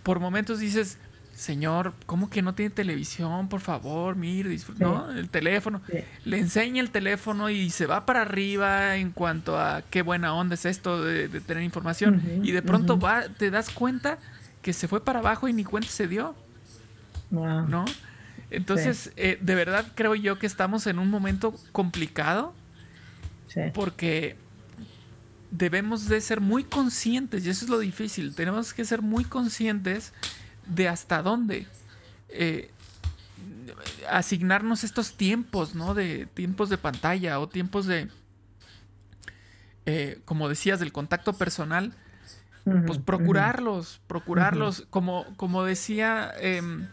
por 0.02 0.20
momentos 0.20 0.60
dices, 0.60 0.98
señor, 1.40 1.94
¿cómo 2.06 2.30
que 2.30 2.42
no 2.42 2.54
tiene 2.54 2.70
televisión? 2.70 3.48
Por 3.48 3.62
favor, 3.62 4.18
mire, 4.18 4.50
disfruta, 4.50 4.84
¿no? 4.84 5.10
El 5.10 5.30
teléfono. 5.30 5.82
Le 6.26 6.38
enseña 6.38 6.82
el 6.82 6.92
teléfono 6.92 7.50
y 7.50 7.70
se 7.70 7.86
va 7.86 8.06
para 8.06 8.24
arriba 8.24 8.98
en 8.98 9.12
cuanto 9.12 9.58
a 9.58 9.82
qué 9.90 10.02
buena 10.02 10.34
onda 10.34 10.56
es 10.56 10.66
esto 10.66 11.02
de, 11.02 11.30
tener 11.40 11.64
información. 11.64 12.22
y 12.44 12.52
de 12.52 12.62
pronto 12.62 13.00
va, 13.00 13.24
te 13.30 13.52
das 13.52 13.70
cuenta 13.70 14.20
que 14.62 14.74
se 14.74 14.90
fue 14.90 15.04
para 15.04 15.20
abajo 15.20 15.48
y 15.48 15.54
ni 15.54 15.64
cuenta 15.64 15.90
se 15.90 16.10
dio. 16.10 16.36
¿No? 17.32 17.86
Entonces, 18.52 19.14
eh, 19.16 19.38
de 19.40 19.56
verdad 19.56 19.86
creo 19.96 20.16
yo 20.16 20.40
que 20.40 20.48
estamos 20.48 20.88
en 20.88 21.00
un 21.00 21.10
momento 21.10 21.56
complicado. 21.72 22.54
Porque 23.74 24.36
debemos 25.52 26.08
de 26.08 26.20
ser 26.22 26.42
muy 26.42 26.64
conscientes, 26.64 27.46
y 27.46 27.50
eso 27.50 27.66
es 27.66 27.72
lo 27.72 27.80
difícil, 27.80 28.36
tenemos 28.36 28.74
que 28.74 28.86
ser 28.86 29.02
muy 29.02 29.24
conscientes 29.24 30.14
de 30.70 30.88
hasta 30.88 31.22
dónde 31.22 31.68
eh, 32.30 32.72
asignarnos 34.10 34.84
estos 34.84 35.14
tiempos, 35.16 35.76
¿no? 35.76 35.94
De 35.94 36.26
tiempos 36.28 36.70
de 36.70 36.78
pantalla 36.78 37.40
o 37.40 37.50
tiempos 37.50 37.86
de, 37.86 38.08
eh, 39.86 40.22
como 40.26 40.48
decías, 40.48 40.80
del 40.80 40.92
contacto 40.92 41.34
personal, 41.34 41.94
pues 42.86 43.00
procurarlos, 43.00 44.00
procurarlos, 44.08 44.86
como, 44.90 45.26
como 45.36 45.64
decía... 45.64 46.32
Em, 46.40 46.88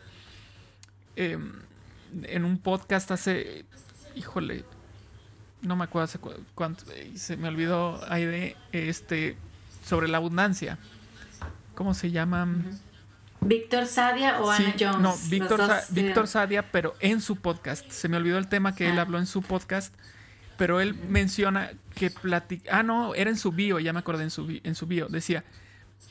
Em, 1.16 1.50
en 2.24 2.44
un 2.44 2.58
podcast 2.58 3.10
hace, 3.10 3.64
híjole, 4.14 4.64
no 5.62 5.74
me 5.76 5.84
acuerdo 5.84 6.04
hace 6.04 6.18
cuánto, 6.54 6.84
se 7.14 7.36
me 7.38 7.48
olvidó 7.48 8.00
ahí 8.10 8.26
de 8.26 8.56
este, 8.72 9.36
sobre 9.84 10.08
la 10.08 10.18
abundancia. 10.18 10.78
¿Cómo 11.74 11.94
se 11.94 12.10
llama? 12.10 12.48
Víctor 13.40 13.86
Sadia 13.86 14.40
o 14.40 14.50
Ana 14.50 14.74
Jones. 14.78 15.00
No, 15.00 15.14
Víctor, 15.28 16.26
Sadia, 16.26 16.62
pero 16.70 16.94
en 17.00 17.20
su 17.20 17.36
podcast. 17.36 17.88
Se 17.90 18.08
me 18.08 18.16
olvidó 18.16 18.38
el 18.38 18.48
tema 18.48 18.74
que 18.74 18.88
él 18.88 18.98
ah. 18.98 19.02
habló 19.02 19.18
en 19.18 19.26
su 19.26 19.42
podcast, 19.42 19.94
pero 20.56 20.80
él 20.80 20.94
menciona 20.94 21.70
que 21.94 22.10
platica. 22.10 22.78
Ah, 22.78 22.82
no, 22.82 23.14
era 23.14 23.30
en 23.30 23.36
su 23.36 23.52
bio, 23.52 23.78
ya 23.78 23.92
me 23.92 23.98
acordé 23.98 24.24
en 24.24 24.30
su, 24.30 24.60
en 24.62 24.74
su 24.74 24.86
bio. 24.86 25.08
Decía, 25.08 25.44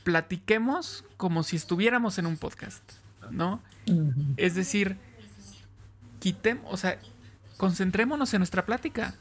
platiquemos 0.03 1.03
como 1.17 1.43
si 1.43 1.55
estuviéramos 1.55 2.17
en 2.17 2.25
un 2.25 2.37
podcast. 2.37 2.83
¿no? 3.31 3.61
Es 4.37 4.55
decir, 4.55 4.97
quitemos, 6.19 6.65
o 6.71 6.77
sea, 6.77 6.97
concentrémonos 7.57 8.33
en 8.33 8.39
nuestra 8.39 8.65
plática. 8.65 9.15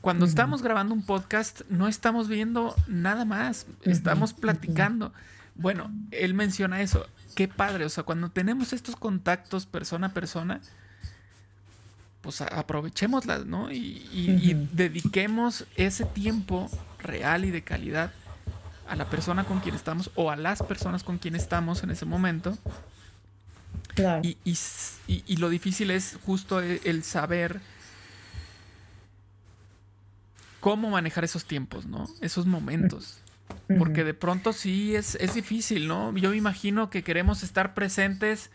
Cuando 0.00 0.26
estamos 0.26 0.60
grabando 0.60 0.92
un 0.92 1.06
podcast, 1.06 1.60
no 1.68 1.86
estamos 1.86 2.26
viendo 2.26 2.74
nada 2.88 3.24
más, 3.24 3.66
estamos 3.82 4.32
platicando. 4.32 5.12
Bueno, 5.56 5.90
él 6.10 6.34
menciona 6.34 6.80
eso. 6.80 7.06
Qué 7.34 7.48
padre, 7.48 7.84
o 7.84 7.88
sea, 7.88 8.04
cuando 8.04 8.30
tenemos 8.30 8.72
estos 8.72 8.96
contactos 8.96 9.66
persona 9.66 10.08
a 10.08 10.14
persona, 10.14 10.60
pues 12.22 12.40
aprovechémoslas, 12.40 13.46
¿no? 13.46 13.70
y 13.70 14.68
dediquemos 14.72 15.66
ese 15.76 16.04
tiempo 16.04 16.70
real 16.98 17.44
y 17.44 17.50
de 17.50 17.62
calidad 17.62 18.12
a 18.88 18.96
la 18.96 19.06
persona 19.06 19.44
con 19.44 19.60
quien 19.60 19.74
estamos 19.74 20.10
o 20.14 20.30
a 20.30 20.36
las 20.36 20.62
personas 20.62 21.02
con 21.02 21.18
quien 21.18 21.36
estamos 21.36 21.82
en 21.82 21.90
ese 21.90 22.04
momento. 22.04 22.56
Y, 24.22 24.36
y, 25.06 25.36
lo 25.36 25.48
difícil 25.48 25.90
es 25.90 26.18
justo 26.24 26.60
e, 26.60 26.82
el, 26.84 27.02
saber 27.02 27.60
cómo 30.60 30.90
manejar 30.90 31.24
esos 31.24 31.46
tiempos, 31.46 31.86
¿no? 31.86 32.06
Esos 32.20 32.44
momentos. 32.44 33.20
Porque 33.78 34.04
de 34.04 34.14
pronto 34.14 34.52
sí 34.52 34.94
es, 34.94 35.16
es 35.16 35.34
difícil, 35.34 35.88
¿no? 35.88 36.16
Yo 36.16 36.30
me 36.30 36.36
imagino 36.36 36.88
que 36.88 37.02
queremos 37.02 37.42
estar 37.42 37.74
presentes 37.74 38.50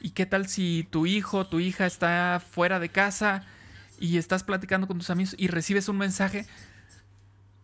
y 0.00 0.10
qué 0.10 0.26
tal 0.26 0.48
si 0.48 0.86
tu 0.90 1.06
hijo, 1.06 1.46
tu 1.46 1.60
hija 1.60 1.86
está 1.86 2.42
fuera 2.44 2.80
de 2.80 2.88
casa 2.88 3.44
y 4.00 4.18
estás 4.18 4.42
platicando 4.44 4.86
con 4.86 4.98
tus 4.98 5.10
amigos 5.10 5.34
y 5.38 5.48
recibes 5.48 5.88
un 5.88 5.98
mensaje, 5.98 6.46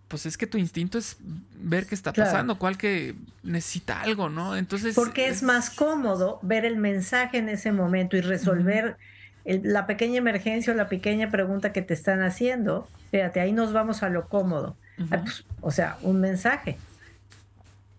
pues 0.09 0.27
es 0.27 0.37
que 0.37 0.47
tu 0.47 0.59
instinto 0.59 0.99
es 0.99 1.16
ver 1.57 1.87
qué 1.87 1.95
está 1.95 2.12
pasando, 2.12 2.59
cuál 2.59 2.77
que 2.77 3.14
necesita 3.43 4.03
algo, 4.03 4.29
¿no? 4.29 4.57
Entonces... 4.57 4.95
Porque 4.95 5.29
es, 5.29 5.43
más 5.43 5.70
cómodo 5.70 6.39
ver 6.43 6.64
el 6.64 6.77
mensaje 6.77 7.39
en 7.39 7.49
ese 7.49 7.72
momento 7.72 8.16
y 8.16 8.20
resolver 8.20 8.97
la 9.45 9.87
pequeña 9.87 10.18
emergencia 10.18 10.72
o 10.72 10.77
la 10.77 10.89
pequeña 10.89 11.31
pregunta 11.31 11.72
que 11.72 11.83
te 11.83 11.95
están 11.95 12.22
haciendo. 12.22 12.89
Fíjate, 13.11 13.41
ahí 13.41 13.53
nos 13.53 13.72
vamos 13.72 14.03
a 14.03 14.09
lo 14.09 14.29
cómodo. 14.29 14.77
Pues, 14.97 15.45
o 15.61 15.70
sea, 15.70 15.99
un 16.03 16.20
mensaje. 16.20 16.78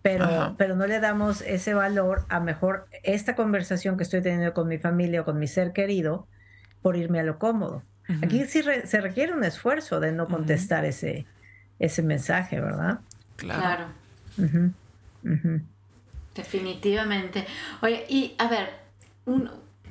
Pero, 0.02 0.54
pero 0.56 0.76
no 0.76 0.86
le 0.86 1.00
damos 1.00 1.40
ese 1.40 1.74
valor 1.74 2.24
a 2.28 2.38
mejor 2.38 2.86
esta 3.02 3.34
conversación 3.34 3.96
que 3.96 4.04
estoy 4.04 4.22
teniendo 4.22 4.54
con 4.54 4.68
mi 4.68 4.78
familia 4.78 5.22
o 5.22 5.24
con 5.24 5.38
mi 5.38 5.48
ser 5.48 5.72
querido 5.72 6.28
por 6.80 6.96
irme 6.96 7.18
a 7.18 7.24
lo 7.24 7.38
cómodo. 7.40 7.82
Aquí 8.22 8.44
sí 8.44 8.62
se 8.84 9.00
requiere 9.00 9.32
un 9.32 9.42
esfuerzo 9.42 9.98
de 9.98 10.12
no 10.12 10.28
contestar 10.28 10.84
ese, 10.84 11.26
ese 11.80 12.02
mensaje, 12.02 12.60
¿verdad? 12.60 13.00
Claro. 13.34 13.86
Definitivamente. 16.34 17.44
Oye, 17.82 18.04
y 18.08 18.36
a 18.38 18.46
ver, 18.48 18.68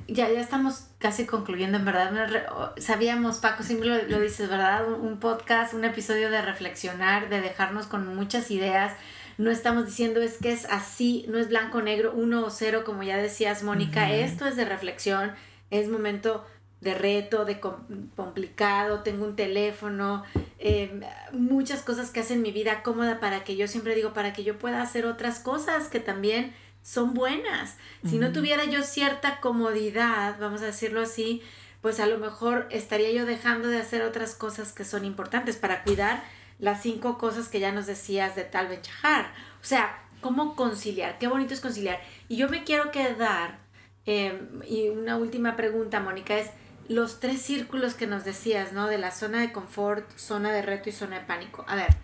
ya, 0.08 0.30
ya 0.30 0.40
estamos 0.40 0.88
casi 0.98 1.26
concluyendo, 1.26 1.78
en 1.78 1.84
verdad. 1.84 2.72
Sabíamos, 2.76 3.38
Paco, 3.38 3.62
siempre 3.62 4.08
lo, 4.08 4.20
dices, 4.20 4.48
¿verdad? 4.48 4.88
Un, 4.88 5.18
podcast, 5.18 5.74
un 5.74 5.84
episodio 5.84 6.30
de 6.30 6.42
reflexionar, 6.42 7.28
de 7.28 7.40
dejarnos 7.40 7.86
con 7.86 8.14
muchas 8.14 8.50
ideas. 8.50 8.94
No 9.38 9.50
estamos 9.50 9.86
diciendo 9.86 10.20
es 10.22 10.38
que 10.38 10.52
es 10.52 10.64
así, 10.66 11.26
no 11.28 11.38
es 11.38 11.48
blanco, 11.48 11.82
negro, 11.82 12.12
uno 12.14 12.44
o 12.44 12.50
cero, 12.50 12.84
como 12.84 13.02
ya 13.02 13.16
decías, 13.16 13.62
Mónica. 13.62 14.12
Esto 14.12 14.46
es 14.46 14.56
de 14.56 14.64
reflexión, 14.64 15.32
es 15.70 15.88
momento 15.88 16.44
de 16.80 16.94
reto, 16.94 17.44
de 17.44 17.58
complicado, 17.58 19.02
tengo 19.02 19.24
un 19.24 19.34
teléfono, 19.34 20.22
em, 20.58 21.00
muchas 21.32 21.82
cosas 21.82 22.10
que 22.10 22.20
hacen 22.20 22.42
mi 22.42 22.52
vida 22.52 22.82
cómoda 22.82 23.18
para 23.18 23.44
que 23.44 23.56
yo 23.56 23.66
siempre 23.66 23.94
digo, 23.94 24.12
para 24.12 24.32
que 24.32 24.44
yo 24.44 24.58
pueda 24.58 24.82
hacer 24.82 25.06
otras 25.06 25.40
cosas 25.40 25.88
que 25.88 26.00
también 26.00 26.54
son 26.86 27.14
buenas. 27.14 27.78
Si 28.08 28.16
no 28.16 28.30
tuviera 28.30 28.64
yo 28.64 28.84
cierta 28.84 29.40
comodidad, 29.40 30.36
vamos 30.38 30.62
a 30.62 30.66
decirlo 30.66 31.00
así, 31.00 31.42
pues 31.82 31.98
a 31.98 32.06
lo 32.06 32.18
mejor 32.18 32.68
estaría 32.70 33.10
yo 33.10 33.26
dejando 33.26 33.66
de 33.66 33.78
hacer 33.78 34.02
otras 34.02 34.36
cosas 34.36 34.72
que 34.72 34.84
son 34.84 35.04
importantes 35.04 35.56
para 35.56 35.82
cuidar 35.82 36.22
las 36.60 36.82
cinco 36.82 37.18
cosas 37.18 37.48
que 37.48 37.58
ya 37.58 37.72
nos 37.72 37.86
decías 37.86 38.36
de 38.36 38.44
tal 38.44 38.68
Benchahar. 38.68 39.32
O 39.60 39.64
sea, 39.64 39.98
¿cómo 40.20 40.54
conciliar? 40.54 41.18
Qué 41.18 41.26
bonito 41.26 41.54
es 41.54 41.60
conciliar. 41.60 41.98
Y 42.28 42.36
yo 42.36 42.48
me 42.48 42.62
quiero 42.62 42.92
quedar, 42.92 43.58
em, 44.04 44.62
y 44.64 44.88
una 44.88 45.16
última 45.16 45.56
pregunta, 45.56 45.98
Mónica, 45.98 46.38
es, 46.38 46.50
los 46.88 47.18
tres 47.18 47.42
círculos 47.42 47.94
que 47.94 48.06
nos 48.06 48.24
decías, 48.24 48.72
¿no? 48.72 48.86
De 48.86 48.98
la 48.98 49.10
zona 49.10 49.40
de 49.40 49.50
confort, 49.50 50.08
zona 50.16 50.52
de 50.52 50.62
reto 50.62 50.88
y 50.88 50.92
zona 50.92 51.18
de 51.18 51.26
pánico. 51.26 51.64
A 51.66 51.74
ver, 51.74 51.96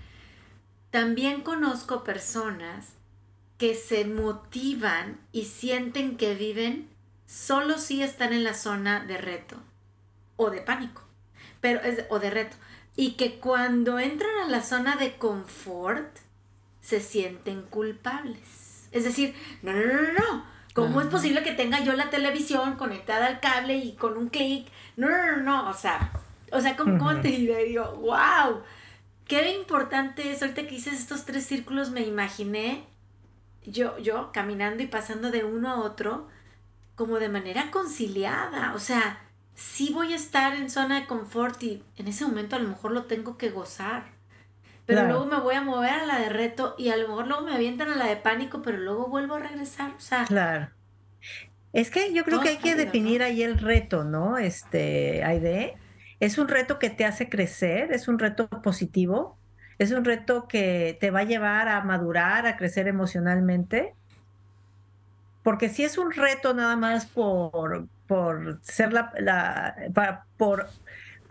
también 0.91 1.43
conozco 1.43 2.03
personas 2.03 2.97
que 3.63 3.77
se 3.77 4.05
motivan 4.05 5.21
y 5.31 5.45
sienten 5.45 6.17
que 6.17 6.35
viven 6.35 6.89
solo 7.27 7.79
si 7.79 8.03
están 8.03 8.33
en 8.33 8.43
la 8.43 8.55
zona 8.55 9.05
de 9.05 9.19
reto 9.19 9.55
o 10.35 10.51
de 10.51 10.61
pánico, 10.61 11.03
pero 11.61 11.79
es, 11.79 12.05
o 12.11 12.19
de 12.19 12.31
reto. 12.31 12.57
Y 12.97 13.13
que 13.13 13.39
cuando 13.39 14.01
entran 14.01 14.37
a 14.45 14.49
la 14.49 14.63
zona 14.63 14.97
de 14.97 15.15
confort 15.15 16.09
se 16.81 16.99
sienten 16.99 17.63
culpables. 17.63 18.89
Es 18.91 19.05
decir, 19.05 19.33
no, 19.63 19.73
no, 19.73 19.85
no, 19.85 20.03
no, 20.03 20.13
no 20.19 20.45
¿Cómo 20.75 21.01
es 21.01 21.07
posible 21.07 21.45
que 21.45 21.53
tenga 21.53 21.79
yo 21.85 21.93
la 21.93 22.11
televisión 22.11 22.75
conectada 22.75 23.29
al 23.29 23.39
cable 23.39 23.77
y 23.77 23.93
con 23.93 24.17
un 24.17 24.29
clic? 24.29 24.67
No, 24.97 25.09
no, 25.09 25.37
no, 25.37 25.43
no, 25.45 25.71
o 25.71 25.75
sea, 25.75 26.11
o 26.51 26.61
sea, 26.61 26.77
¿cómo, 26.77 27.21
te 27.21 27.29
diré? 27.29 27.67
Digo, 27.67 27.85
wow, 28.01 28.61
qué 29.29 29.55
importante 29.55 30.33
es, 30.33 30.43
ahorita 30.43 30.63
que 30.63 30.75
dices 30.75 30.95
estos 30.95 31.25
tres 31.25 31.47
círculos 31.47 31.91
me 31.91 32.01
imaginé 32.01 32.91
yo, 33.65 33.99
yo 33.99 34.31
caminando 34.33 34.83
y 34.83 34.87
pasando 34.87 35.31
de 35.31 35.45
uno 35.45 35.71
a 35.71 35.81
otro 35.81 36.29
como 36.95 37.19
de 37.19 37.29
manera 37.29 37.71
conciliada, 37.71 38.75
o 38.75 38.79
sea, 38.79 39.21
sí 39.55 39.91
voy 39.93 40.13
a 40.13 40.17
estar 40.17 40.55
en 40.55 40.71
zona 40.71 41.01
de 41.01 41.07
confort 41.07 41.63
y 41.63 41.83
en 41.97 42.09
ese 42.09 42.25
momento 42.27 42.57
a 42.57 42.59
lo 42.59 42.69
mejor 42.69 42.93
lo 42.93 43.05
tengo 43.05 43.39
que 43.39 43.51
gozar 43.51 44.13
pero 44.87 45.07
luego 45.07 45.27
me 45.27 45.41
voy 45.41 45.55
a 45.55 45.63
mover 45.63 45.91
a 45.91 46.07
la 46.07 46.19
de 46.19 46.29
reto 46.29 46.75
y 46.77 46.89
a 46.89 46.97
lo 46.97 47.09
mejor 47.09 47.29
luego 47.29 47.45
me 47.45 47.55
avientan 47.55 47.89
a 47.89 47.97
la 47.97 48.07
de 48.07 48.17
pánico, 48.17 48.63
pero 48.63 48.79
luego 48.79 49.07
vuelvo 49.07 49.35
a 49.35 49.39
regresar. 49.39 49.93
O 49.97 50.01
sea, 50.01 50.25
claro. 50.25 50.71
Es 51.73 51.91
que 51.91 52.13
yo 52.13 52.25
creo 52.25 52.41
que 52.41 52.51
hay 52.51 52.59
que 52.59 52.75
definir 52.75 53.23
ahí 53.23 53.43
el 53.43 53.59
reto, 53.59 54.05
¿no? 54.05 54.39
Este, 54.39 55.25
Aide, 55.25 55.75
es 56.21 56.37
un 56.37 56.49
reto 56.49 56.79
que 56.79 56.91
te 56.91 57.05
hace 57.05 57.29
crecer, 57.29 57.93
es 57.93 58.09
un 58.09 58.19
reto 58.19 58.49
positivo, 58.49 59.39
es 59.79 59.93
un 59.93 60.05
reto 60.05 60.49
que 60.49 60.97
te 61.01 61.11
va 61.11 61.21
a 61.21 61.25
llevar 61.25 61.69
a 61.69 61.83
madurar, 61.83 62.47
a 62.47 62.57
crecer 62.57 62.89
emocionalmente. 62.89 63.95
Porque 65.43 65.69
si 65.69 65.85
es 65.85 65.99
un 65.99 66.13
reto 66.13 66.55
nada 66.55 66.77
más 66.77 67.07
por, 67.07 67.89
por 68.07 68.61
ser 68.63 68.93
la, 68.93 69.13
la 69.19 69.75
por 70.37 70.69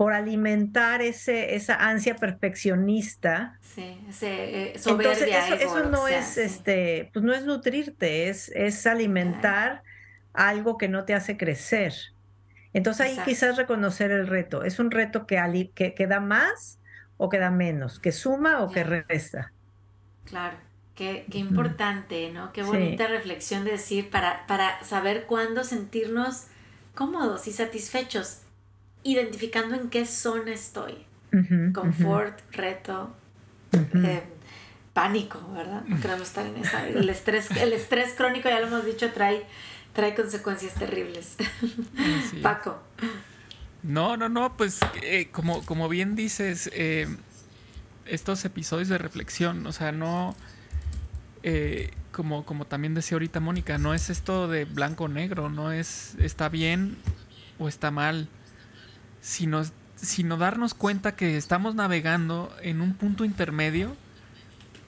por 0.02 0.14
alimentar 0.14 1.04
ese, 1.04 1.54
esa 1.54 1.76
ansia 1.76 2.16
perfeccionista. 2.16 3.60
Sí, 3.62 4.04
ese, 4.10 4.72
eh, 4.74 4.80
soberbia 4.80 5.48
Entonces, 5.48 5.62
eso, 5.62 5.84
no 5.92 6.08
es, 6.08 6.40
este, 6.40 7.12
pues 7.14 7.24
no 7.24 7.36
es 7.36 7.46
nutrirte, 7.46 8.28
es, 8.28 8.50
es 8.56 8.88
alimentar 8.88 9.84
algo 10.34 10.80
que 10.80 10.88
no 10.88 11.06
te 11.06 11.14
hace 11.14 11.38
crecer. 11.38 11.94
Entonces 12.74 13.06
ahí 13.06 13.20
quizás 13.26 13.58
reconocer 13.58 14.10
el 14.10 14.26
reto. 14.26 14.64
¿Es 14.64 14.80
un 14.80 14.90
reto 14.90 15.28
que, 15.28 15.72
que, 15.76 16.08
da 16.08 16.20
más 16.20 16.80
o 17.24 17.30
que 17.30 17.38
da 17.38 17.52
menos? 17.52 18.00
¿Que 18.00 18.12
suma 18.12 18.64
o 18.64 18.72
que 18.72 18.84
resta? 18.84 19.52
Claro, 20.26 20.58
qué, 20.96 21.28
qué 21.30 21.38
importante, 21.38 22.32
¿no? 22.32 22.52
Qué 22.52 22.64
bonita 22.64 23.06
reflexión 23.06 23.64
de 23.64 23.74
decir 23.74 24.10
para, 24.10 24.48
para 24.48 24.84
saber 24.84 25.28
cuándo 25.28 25.64
sentirnos 25.64 26.48
cómodos 26.96 27.48
y 27.48 27.52
satisfechos 27.54 28.42
identificando 29.04 29.76
en 29.76 29.92
qué 29.92 30.08
zona 30.08 30.52
estoy. 30.52 31.06
Confort, 31.74 32.40
reto, 32.54 33.16
eh, 33.72 34.24
pánico, 34.94 35.40
¿verdad? 35.54 35.84
No 35.86 36.02
queremos 36.02 36.24
estar 36.24 36.48
en 36.48 36.58
esa. 36.58 36.88
El 36.88 37.08
estrés, 37.18 37.52
el 37.52 37.72
estrés 37.72 38.16
crónico, 38.16 38.50
ya 38.50 38.60
lo 38.60 38.68
hemos 38.68 38.84
dicho, 38.84 39.12
trae, 39.14 39.46
trae 39.94 40.16
consecuencias 40.16 40.74
terribles. 40.74 41.38
Paco. 42.42 42.82
No, 43.84 44.18
no, 44.18 44.30
no, 44.30 44.56
pues 44.58 44.80
eh, 45.02 45.30
como, 45.32 45.66
como 45.66 45.90
bien 45.90 46.16
dices, 46.16 46.70
eh, 46.74 47.08
estos 48.06 48.46
episodios 48.46 48.90
de 48.90 48.98
reflexión, 48.98 49.66
o 49.66 49.72
sea, 49.72 49.92
no, 49.92 50.36
como, 52.12 52.46
como 52.46 52.66
también 52.66 52.94
decía 52.94 53.16
ahorita 53.16 53.40
Mónica, 53.40 53.78
no 53.78 53.94
es 53.94 54.10
esto 54.10 54.48
de 54.48 54.66
blanco 54.66 55.08
negro, 55.08 55.50
no 55.50 55.72
es 55.72 56.16
está 56.20 56.50
bien 56.50 56.98
o 57.58 57.68
está 57.68 57.90
mal 57.90 58.30
sino, 59.22 59.62
sino 59.96 60.38
darnos 60.38 60.74
cuenta 60.74 61.16
que 61.16 61.38
estamos 61.38 61.76
navegando 61.76 62.54
en 62.62 62.82
un 62.82 62.94
punto 62.94 63.24
intermedio 63.24 63.96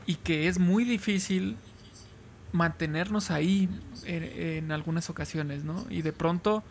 y 0.05 0.15
que 0.15 0.47
es 0.47 0.59
muy 0.59 0.83
difícil 0.83 1.55
mantenernos 2.51 3.31
ahí 3.31 3.69
en, 4.05 4.71
algunas 4.71 5.09
ocasiones, 5.09 5.63
¿no? 5.63 5.85
Y 5.89 6.01
de 6.01 6.11
pronto 6.11 6.63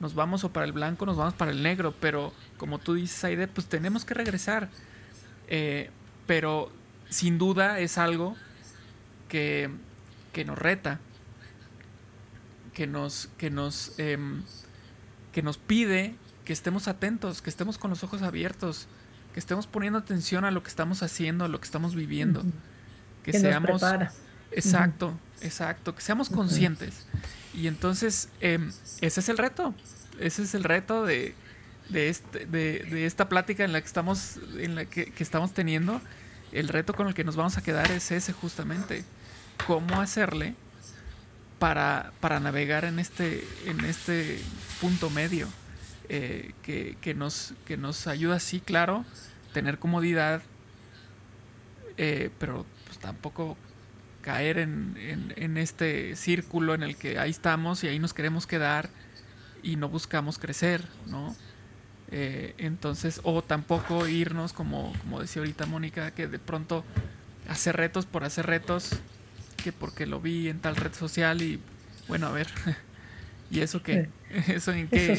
nos 0.00 0.14
vamos 0.14 0.44
o 0.44 0.52
para 0.52 0.66
el 0.66 0.72
blanco, 0.72 1.06
nos 1.06 1.16
vamos 1.16 1.34
para 1.34 1.50
el 1.50 1.62
negro, 1.62 1.94
pero 2.00 2.32
como 2.56 2.78
tú 2.78 2.94
dices, 2.94 3.22
Aide, 3.22 3.46
pues 3.46 3.66
tenemos 3.66 4.04
que 4.04 4.14
regresar. 4.14 4.68
Eh, 5.48 5.90
pero 6.26 6.70
sin 7.08 7.38
duda 7.38 7.78
es 7.80 7.98
algo 7.98 8.36
que, 9.28 9.70
que 10.32 10.44
nos 10.44 10.58
reta, 10.58 11.00
que 12.72 12.86
nos, 12.86 13.28
que 13.36 13.50
nos, 13.50 13.98
em, 13.98 14.42
que 15.32 15.42
nos 15.42 15.58
pide 15.58 16.14
que 16.44 16.52
estemos 16.52 16.88
atentos, 16.88 17.42
que 17.42 17.50
estemos 17.50 17.78
con 17.78 17.90
los 17.90 18.02
ojos 18.02 18.22
abiertos, 18.22 18.88
que 19.34 19.40
estemos 19.40 19.66
poniendo 19.66 19.98
atención 19.98 20.44
a 20.44 20.50
lo 20.50 20.62
que 20.62 20.68
estamos 20.68 21.02
haciendo, 21.02 21.44
a 21.44 21.48
lo 21.48 21.60
que 21.60 21.66
estamos 21.66 21.94
viviendo. 21.94 22.42
Que, 23.22 23.32
seamos... 23.32 23.82
Exacto, 24.52 25.18
exacto, 25.42 25.94
que 25.94 26.02
seamos 26.02 26.28
conscientes. 26.28 27.06
Y 27.54 27.66
entonces, 27.66 28.28
em, 28.40 28.72
ese 29.00 29.20
es 29.20 29.28
el 29.28 29.38
reto. 29.38 29.74
Ese 30.18 30.42
es 30.42 30.54
el 30.54 30.64
reto 30.64 31.04
de, 31.04 31.34
de, 31.88 32.08
este, 32.08 32.46
de, 32.46 33.06
esta 33.06 33.28
plática 33.28 33.64
en 33.64 33.72
la 33.72 33.80
que 33.80 33.86
estamos, 33.86 34.38
en 34.58 34.74
la 34.74 34.84
que, 34.84 35.06
que, 35.06 35.22
estamos 35.22 35.52
teniendo. 35.52 36.00
El 36.52 36.68
reto 36.68 36.94
con 36.94 37.06
el 37.06 37.14
que 37.14 37.24
nos 37.24 37.36
vamos 37.36 37.56
a 37.58 37.62
quedar 37.62 37.90
es 37.90 38.10
ese 38.10 38.32
justamente. 38.32 39.04
Cómo 39.66 40.00
hacerle 40.00 40.54
para, 41.58 42.12
para 42.20 42.40
navegar 42.40 42.84
en 42.84 42.98
este, 42.98 43.46
en 43.66 43.84
este 43.84 44.40
punto 44.80 45.10
medio. 45.10 45.46
Eh, 46.12 46.54
que, 46.64 47.14
nos, 47.14 47.54
que 47.66 47.76
nos 47.76 48.08
ayuda, 48.08 48.40
sí, 48.40 48.58
claro, 48.58 49.04
tener 49.52 49.78
comodidad, 49.78 50.42
eh, 51.98 52.30
pero 52.40 52.66
pues 52.84 52.98
tampoco 52.98 53.56
caer 54.22 54.58
en, 54.58 54.96
en, 55.36 55.56
este 55.56 56.14
círculo 56.16 56.74
en 56.74 56.82
el 56.82 56.96
que 56.96 57.18
ahí 57.18 57.30
estamos 57.30 57.82
y 57.84 57.88
ahí 57.88 57.98
nos 57.98 58.14
queremos 58.14 58.46
quedar 58.46 58.90
y 59.62 59.76
no 59.76 59.88
buscamos 59.88 60.38
crecer, 60.38 60.82
¿no? 61.06 61.34
Eh, 62.12 62.54
entonces, 62.58 63.20
o 63.22 63.42
tampoco 63.42 64.08
irnos, 64.08 64.52
como, 64.52 64.92
como 65.00 65.20
decía 65.20 65.40
ahorita 65.40 65.66
Mónica, 65.66 66.10
que 66.10 66.26
de 66.26 66.38
pronto 66.38 66.84
hacer 67.48 67.76
retos 67.76 68.06
por 68.06 68.24
hacer 68.24 68.46
retos, 68.46 68.90
que 69.62 69.72
porque 69.72 70.06
lo 70.06 70.20
vi 70.20 70.48
en 70.48 70.60
tal 70.60 70.76
red 70.76 70.92
social 70.92 71.42
y 71.42 71.60
bueno, 72.08 72.26
a 72.26 72.32
ver, 72.32 72.48
¿y 73.50 73.60
eso 73.60 73.82
qué? 73.82 74.08
¿Eso 74.48 74.72
en 74.72 74.88
qué, 74.88 75.16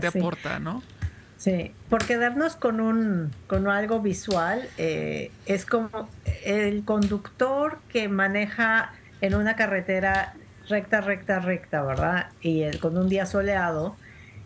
te, 0.00 0.06
aporta, 0.06 0.60
no? 0.60 0.82
Sí, 1.38 1.72
por 1.88 2.04
quedarnos 2.04 2.56
con 2.56 2.80
un 2.80 3.30
con 3.46 3.68
algo 3.68 4.00
visual, 4.00 4.68
eh, 4.76 5.30
es 5.46 5.64
como 5.64 6.08
el 6.44 6.84
conductor 6.84 7.78
que 7.92 8.08
maneja 8.08 8.92
en 9.20 9.36
una 9.36 9.54
carretera 9.54 10.34
recta, 10.68 11.00
recta, 11.00 11.38
recta, 11.38 11.82
¿verdad? 11.82 12.26
Y 12.40 12.62
el, 12.62 12.80
con 12.80 12.98
un 12.98 13.08
día 13.08 13.24
soleado, 13.24 13.96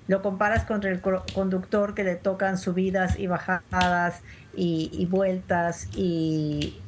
lo 0.07 0.21
comparas 0.21 0.65
con 0.65 0.85
el 0.85 1.01
conductor 1.01 1.95
que 1.95 2.05
le 2.05 2.17
tocan 2.17 2.59
subidas 2.59 3.19
y 3.19 3.27
bajadas 3.27 4.21
y, 4.55 5.07
vueltas 5.11 5.89
y, 5.97 6.79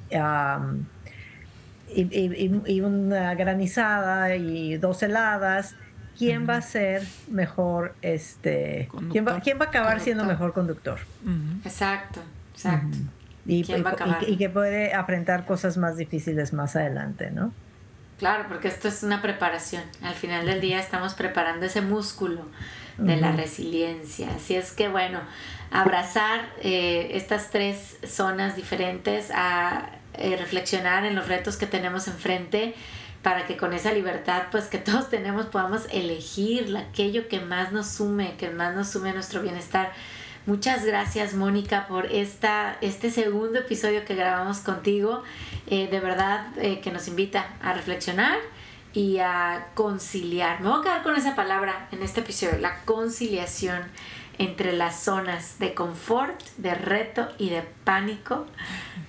y, 1.95 2.81
una 2.83 3.35
granizada 3.35 4.37
y 4.37 4.77
dos 4.77 5.03
heladas. 5.03 5.77
¿Quién 6.17 6.49
va 6.49 6.57
a 6.57 6.63
ser 6.63 7.03
mejor, 7.29 7.95
este, 8.03 8.89
¿quién 9.11 9.27
va, 9.27 9.41
¿quién 9.41 9.59
va, 9.61 9.67
a 9.67 9.69
acabar 9.69 10.01
siendo 10.01 10.25
mejor 10.25 10.53
conductor? 10.53 11.01
Exacto, 11.65 12.21
exacto. 12.53 12.97
y, 13.47 13.65
y, 14.27 14.37
que 14.37 14.49
puede 14.49 14.95
afrontar 14.95 15.45
cosas 15.45 15.77
más 15.77 15.97
difíciles 15.97 16.53
más 16.53 16.77
adelante, 16.77 17.31
¿no? 17.31 17.53
Claro, 18.19 18.45
porque 18.49 18.69
esto 18.69 18.89
es 18.89 19.03
una 19.03 19.21
preparación. 19.21 19.83
Al 20.03 20.15
final 20.15 20.47
del 20.47 20.61
día 20.61 20.79
estamos 20.79 21.15
preparando 21.15 21.67
ese 21.67 21.81
músculo 21.81 22.47
de 22.97 23.17
la 23.17 23.33
resiliencia. 23.33 24.29
Así 24.37 24.55
es 24.55 24.71
que 24.71 24.89
bueno, 24.89 25.21
abrazar 25.73 26.49
eh, 26.63 27.11
estas 27.15 27.51
tres 27.51 27.99
zonas 28.07 28.55
diferentes, 28.55 29.31
a 29.35 29.91
eh, 30.15 30.37
reflexionar 30.37 31.05
en 31.05 31.17
los 31.17 31.27
retos 31.27 31.57
que 31.57 31.67
tenemos 31.67 32.07
enfrente 32.07 32.77
para 33.25 33.47
que 33.47 33.57
con 33.57 33.73
esa 33.73 33.91
libertad 33.91 34.45
pues 34.53 34.67
que 34.67 34.79
todos 34.89 35.11
tenemos 35.11 35.47
podamos 35.47 35.87
elegir 35.91 36.77
aquello 36.77 37.27
que 37.27 37.41
más 37.41 37.73
nos 37.73 37.89
sume, 37.89 38.37
que 38.37 38.51
más 38.51 38.77
nos 38.77 38.91
sume 38.91 39.11
a 39.11 39.15
nuestro 39.15 39.43
bienestar. 39.43 39.93
Muchas 40.47 40.85
gracias 40.85 41.33
Mónica 41.33 41.89
por 41.89 42.07
esta, 42.07 42.77
este 42.83 43.11
segundo 43.11 43.59
episodio 43.59 44.05
que 44.05 44.15
grabamos 44.15 44.59
contigo. 44.59 45.23
Eh, 45.67 45.89
de 45.91 46.01
verdad 46.01 46.53
que 46.55 46.91
nos 46.93 47.09
invita 47.09 47.47
a 47.63 47.73
reflexionar 47.73 48.37
y 48.93 49.19
a 49.19 49.69
conciliar. 49.75 50.61
Me 50.61 50.69
voy 50.69 50.81
a 50.81 50.83
quedar 50.83 51.03
con 51.03 51.17
esa 51.17 51.35
palabra 51.35 51.89
en 51.93 52.03
este 52.03 52.21
episodio, 52.21 52.59
la 52.59 52.83
conciliación 52.85 53.81
entre 54.39 54.73
las 54.73 55.01
zonas 55.01 55.59
de 55.59 55.73
confort, 55.73 56.41
de 56.59 56.75
reto 56.75 57.29
y 57.39 57.49
de 57.49 57.63
pánico. 57.85 58.47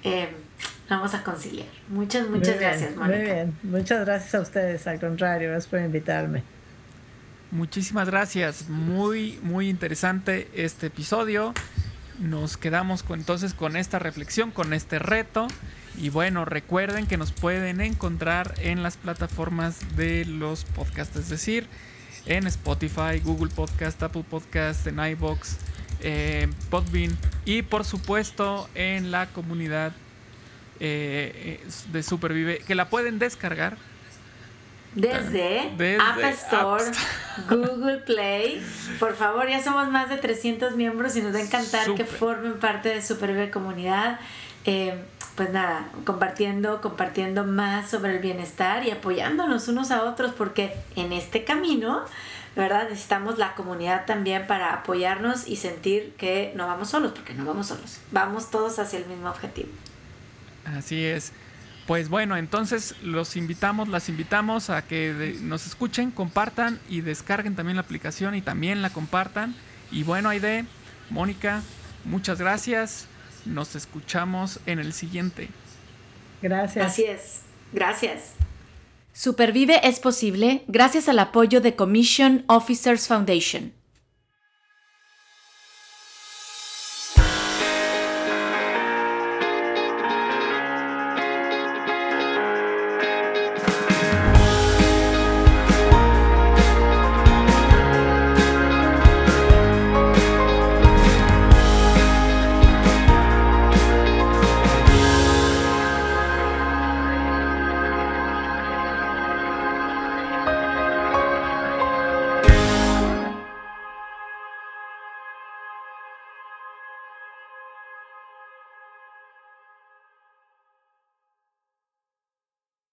Eh, 0.04 0.34
vamos 0.90 1.14
a 1.14 1.24
conciliar. 1.24 1.68
Muchas, 1.90 2.30
muchas 2.30 2.60
gracias, 2.60 2.96
Mónica. 2.96 3.18
Muy 3.18 3.26
bien, 3.26 3.58
muchas 3.64 4.06
gracias 4.06 4.36
a 4.36 4.42
ustedes, 4.42 4.88
al 4.88 5.00
contrario, 5.00 5.50
gracias 5.50 5.70
por 5.70 5.80
invitarme. 5.80 6.44
Muchísimas 7.52 8.10
gracias, 8.10 8.70
muy, 8.70 9.40
muy 9.44 9.70
interesante 9.70 10.50
este 10.56 10.88
episodio. 10.88 11.54
Nos 12.20 12.58
quedamos 12.58 13.04
con, 13.04 13.20
entonces 13.20 13.54
con 13.54 13.76
esta 13.76 14.00
reflexión, 14.00 14.52
con 14.52 14.74
este 14.74 15.00
reto. 15.00 15.48
Y 15.98 16.10
bueno, 16.10 16.44
recuerden 16.44 17.08
que 17.08 17.18
nos 17.18 17.32
pueden 17.32 17.82
encontrar 17.82 18.54
en 18.58 18.84
las 18.84 18.98
plataformas 18.98 19.96
de 19.96 20.26
los 20.26 20.66
podcasts, 20.66 21.16
es 21.16 21.30
decir, 21.30 21.68
en 22.26 22.48
Spotify, 22.48 23.20
Google 23.24 23.52
Podcast, 23.54 24.02
Apple 24.04 24.26
Podcast, 24.30 24.88
en 24.88 25.00
iBox, 25.00 25.58
eh, 26.02 26.50
Podbean 26.70 27.18
y 27.46 27.62
por 27.62 27.86
supuesto 27.86 28.70
en 28.76 29.12
la 29.12 29.28
comunidad 29.28 29.94
eh, 30.80 31.64
de 31.92 32.04
Supervive, 32.04 32.60
que 32.60 32.76
la 32.76 32.90
pueden 32.90 33.20
descargar. 33.20 33.78
Desde, 34.96 35.98
App, 36.00 36.20
Store, 36.20 36.86
Google 37.50 37.98
Play. 38.06 38.66
Por 38.98 39.16
favor, 39.16 39.50
ya 39.50 39.62
somos 39.62 39.90
más 39.90 40.10
de 40.10 40.18
300 40.18 40.76
miembros 40.78 41.18
y 41.18 41.22
nos 41.22 41.34
va 41.34 41.40
a 41.40 41.42
encantar 41.42 41.94
que 41.96 42.06
formen 42.06 42.60
parte 42.60 42.90
de 42.90 43.02
Supervive 43.02 43.52
Comunidad. 43.52 44.20
Eh, 44.64 44.98
pues 45.36 45.50
nada, 45.52 45.90
compartiendo, 46.06 46.80
compartiendo 46.80 47.44
más 47.44 47.90
sobre 47.90 48.16
el 48.16 48.20
bienestar 48.20 48.86
y 48.86 48.92
apoyándonos 48.92 49.68
unos 49.68 49.92
a 49.92 50.06
otros 50.06 50.32
porque 50.32 50.74
en 50.96 51.12
este 51.12 51.44
camino, 51.44 52.06
¿verdad? 52.56 52.88
Necesitamos 52.90 53.38
la 53.38 53.54
comunidad 53.54 54.06
también 54.06 54.48
para 54.48 54.74
apoyarnos 54.74 55.46
y 55.46 55.58
sentir 55.58 56.14
que 56.18 56.54
no 56.56 56.68
vamos 56.68 56.90
solos, 56.90 57.12
porque 57.12 57.34
no 57.34 57.44
vamos 57.44 57.68
solos, 57.68 58.00
vamos 58.12 58.50
todos 58.50 58.80
hacia 58.80 59.00
el 59.00 59.08
mismo 59.08 59.30
objetivo. 59.30 59.70
Así 60.66 61.04
es. 61.04 61.32
Pues 61.88 62.10
bueno, 62.10 62.36
entonces 62.36 62.96
los 63.04 63.36
invitamos, 63.36 63.88
las 63.88 64.10
invitamos 64.10 64.72
a 64.72 64.82
que 64.82 65.38
nos 65.42 65.68
escuchen, 65.68 66.10
compartan 66.10 66.80
y 66.90 67.02
descarguen 67.02 67.56
también 67.56 67.76
la 67.76 67.84
aplicación 67.84 68.34
y 68.34 68.42
también 68.42 68.82
la 68.82 68.90
compartan. 68.90 69.56
Y 69.92 70.02
bueno, 70.02 70.30
Aide, 70.30 70.66
Mónica, 71.12 71.62
muchas 72.04 72.40
gracias. 72.40 73.06
Nos 73.46 73.76
escuchamos 73.76 74.60
en 74.66 74.80
el 74.80 74.94
siguiente. 74.94 75.50
Gracias. 76.42 76.86
Así 76.86 77.04
es. 77.04 77.42
Gracias. 77.72 78.34
Supervive 79.14 79.80
es 79.88 80.00
posible 80.00 80.64
gracias 80.68 81.08
al 81.08 81.20
apoyo 81.20 81.62
de 81.62 81.76
Commission 81.76 82.44
Officers 82.48 83.08
Foundation. 83.08 83.72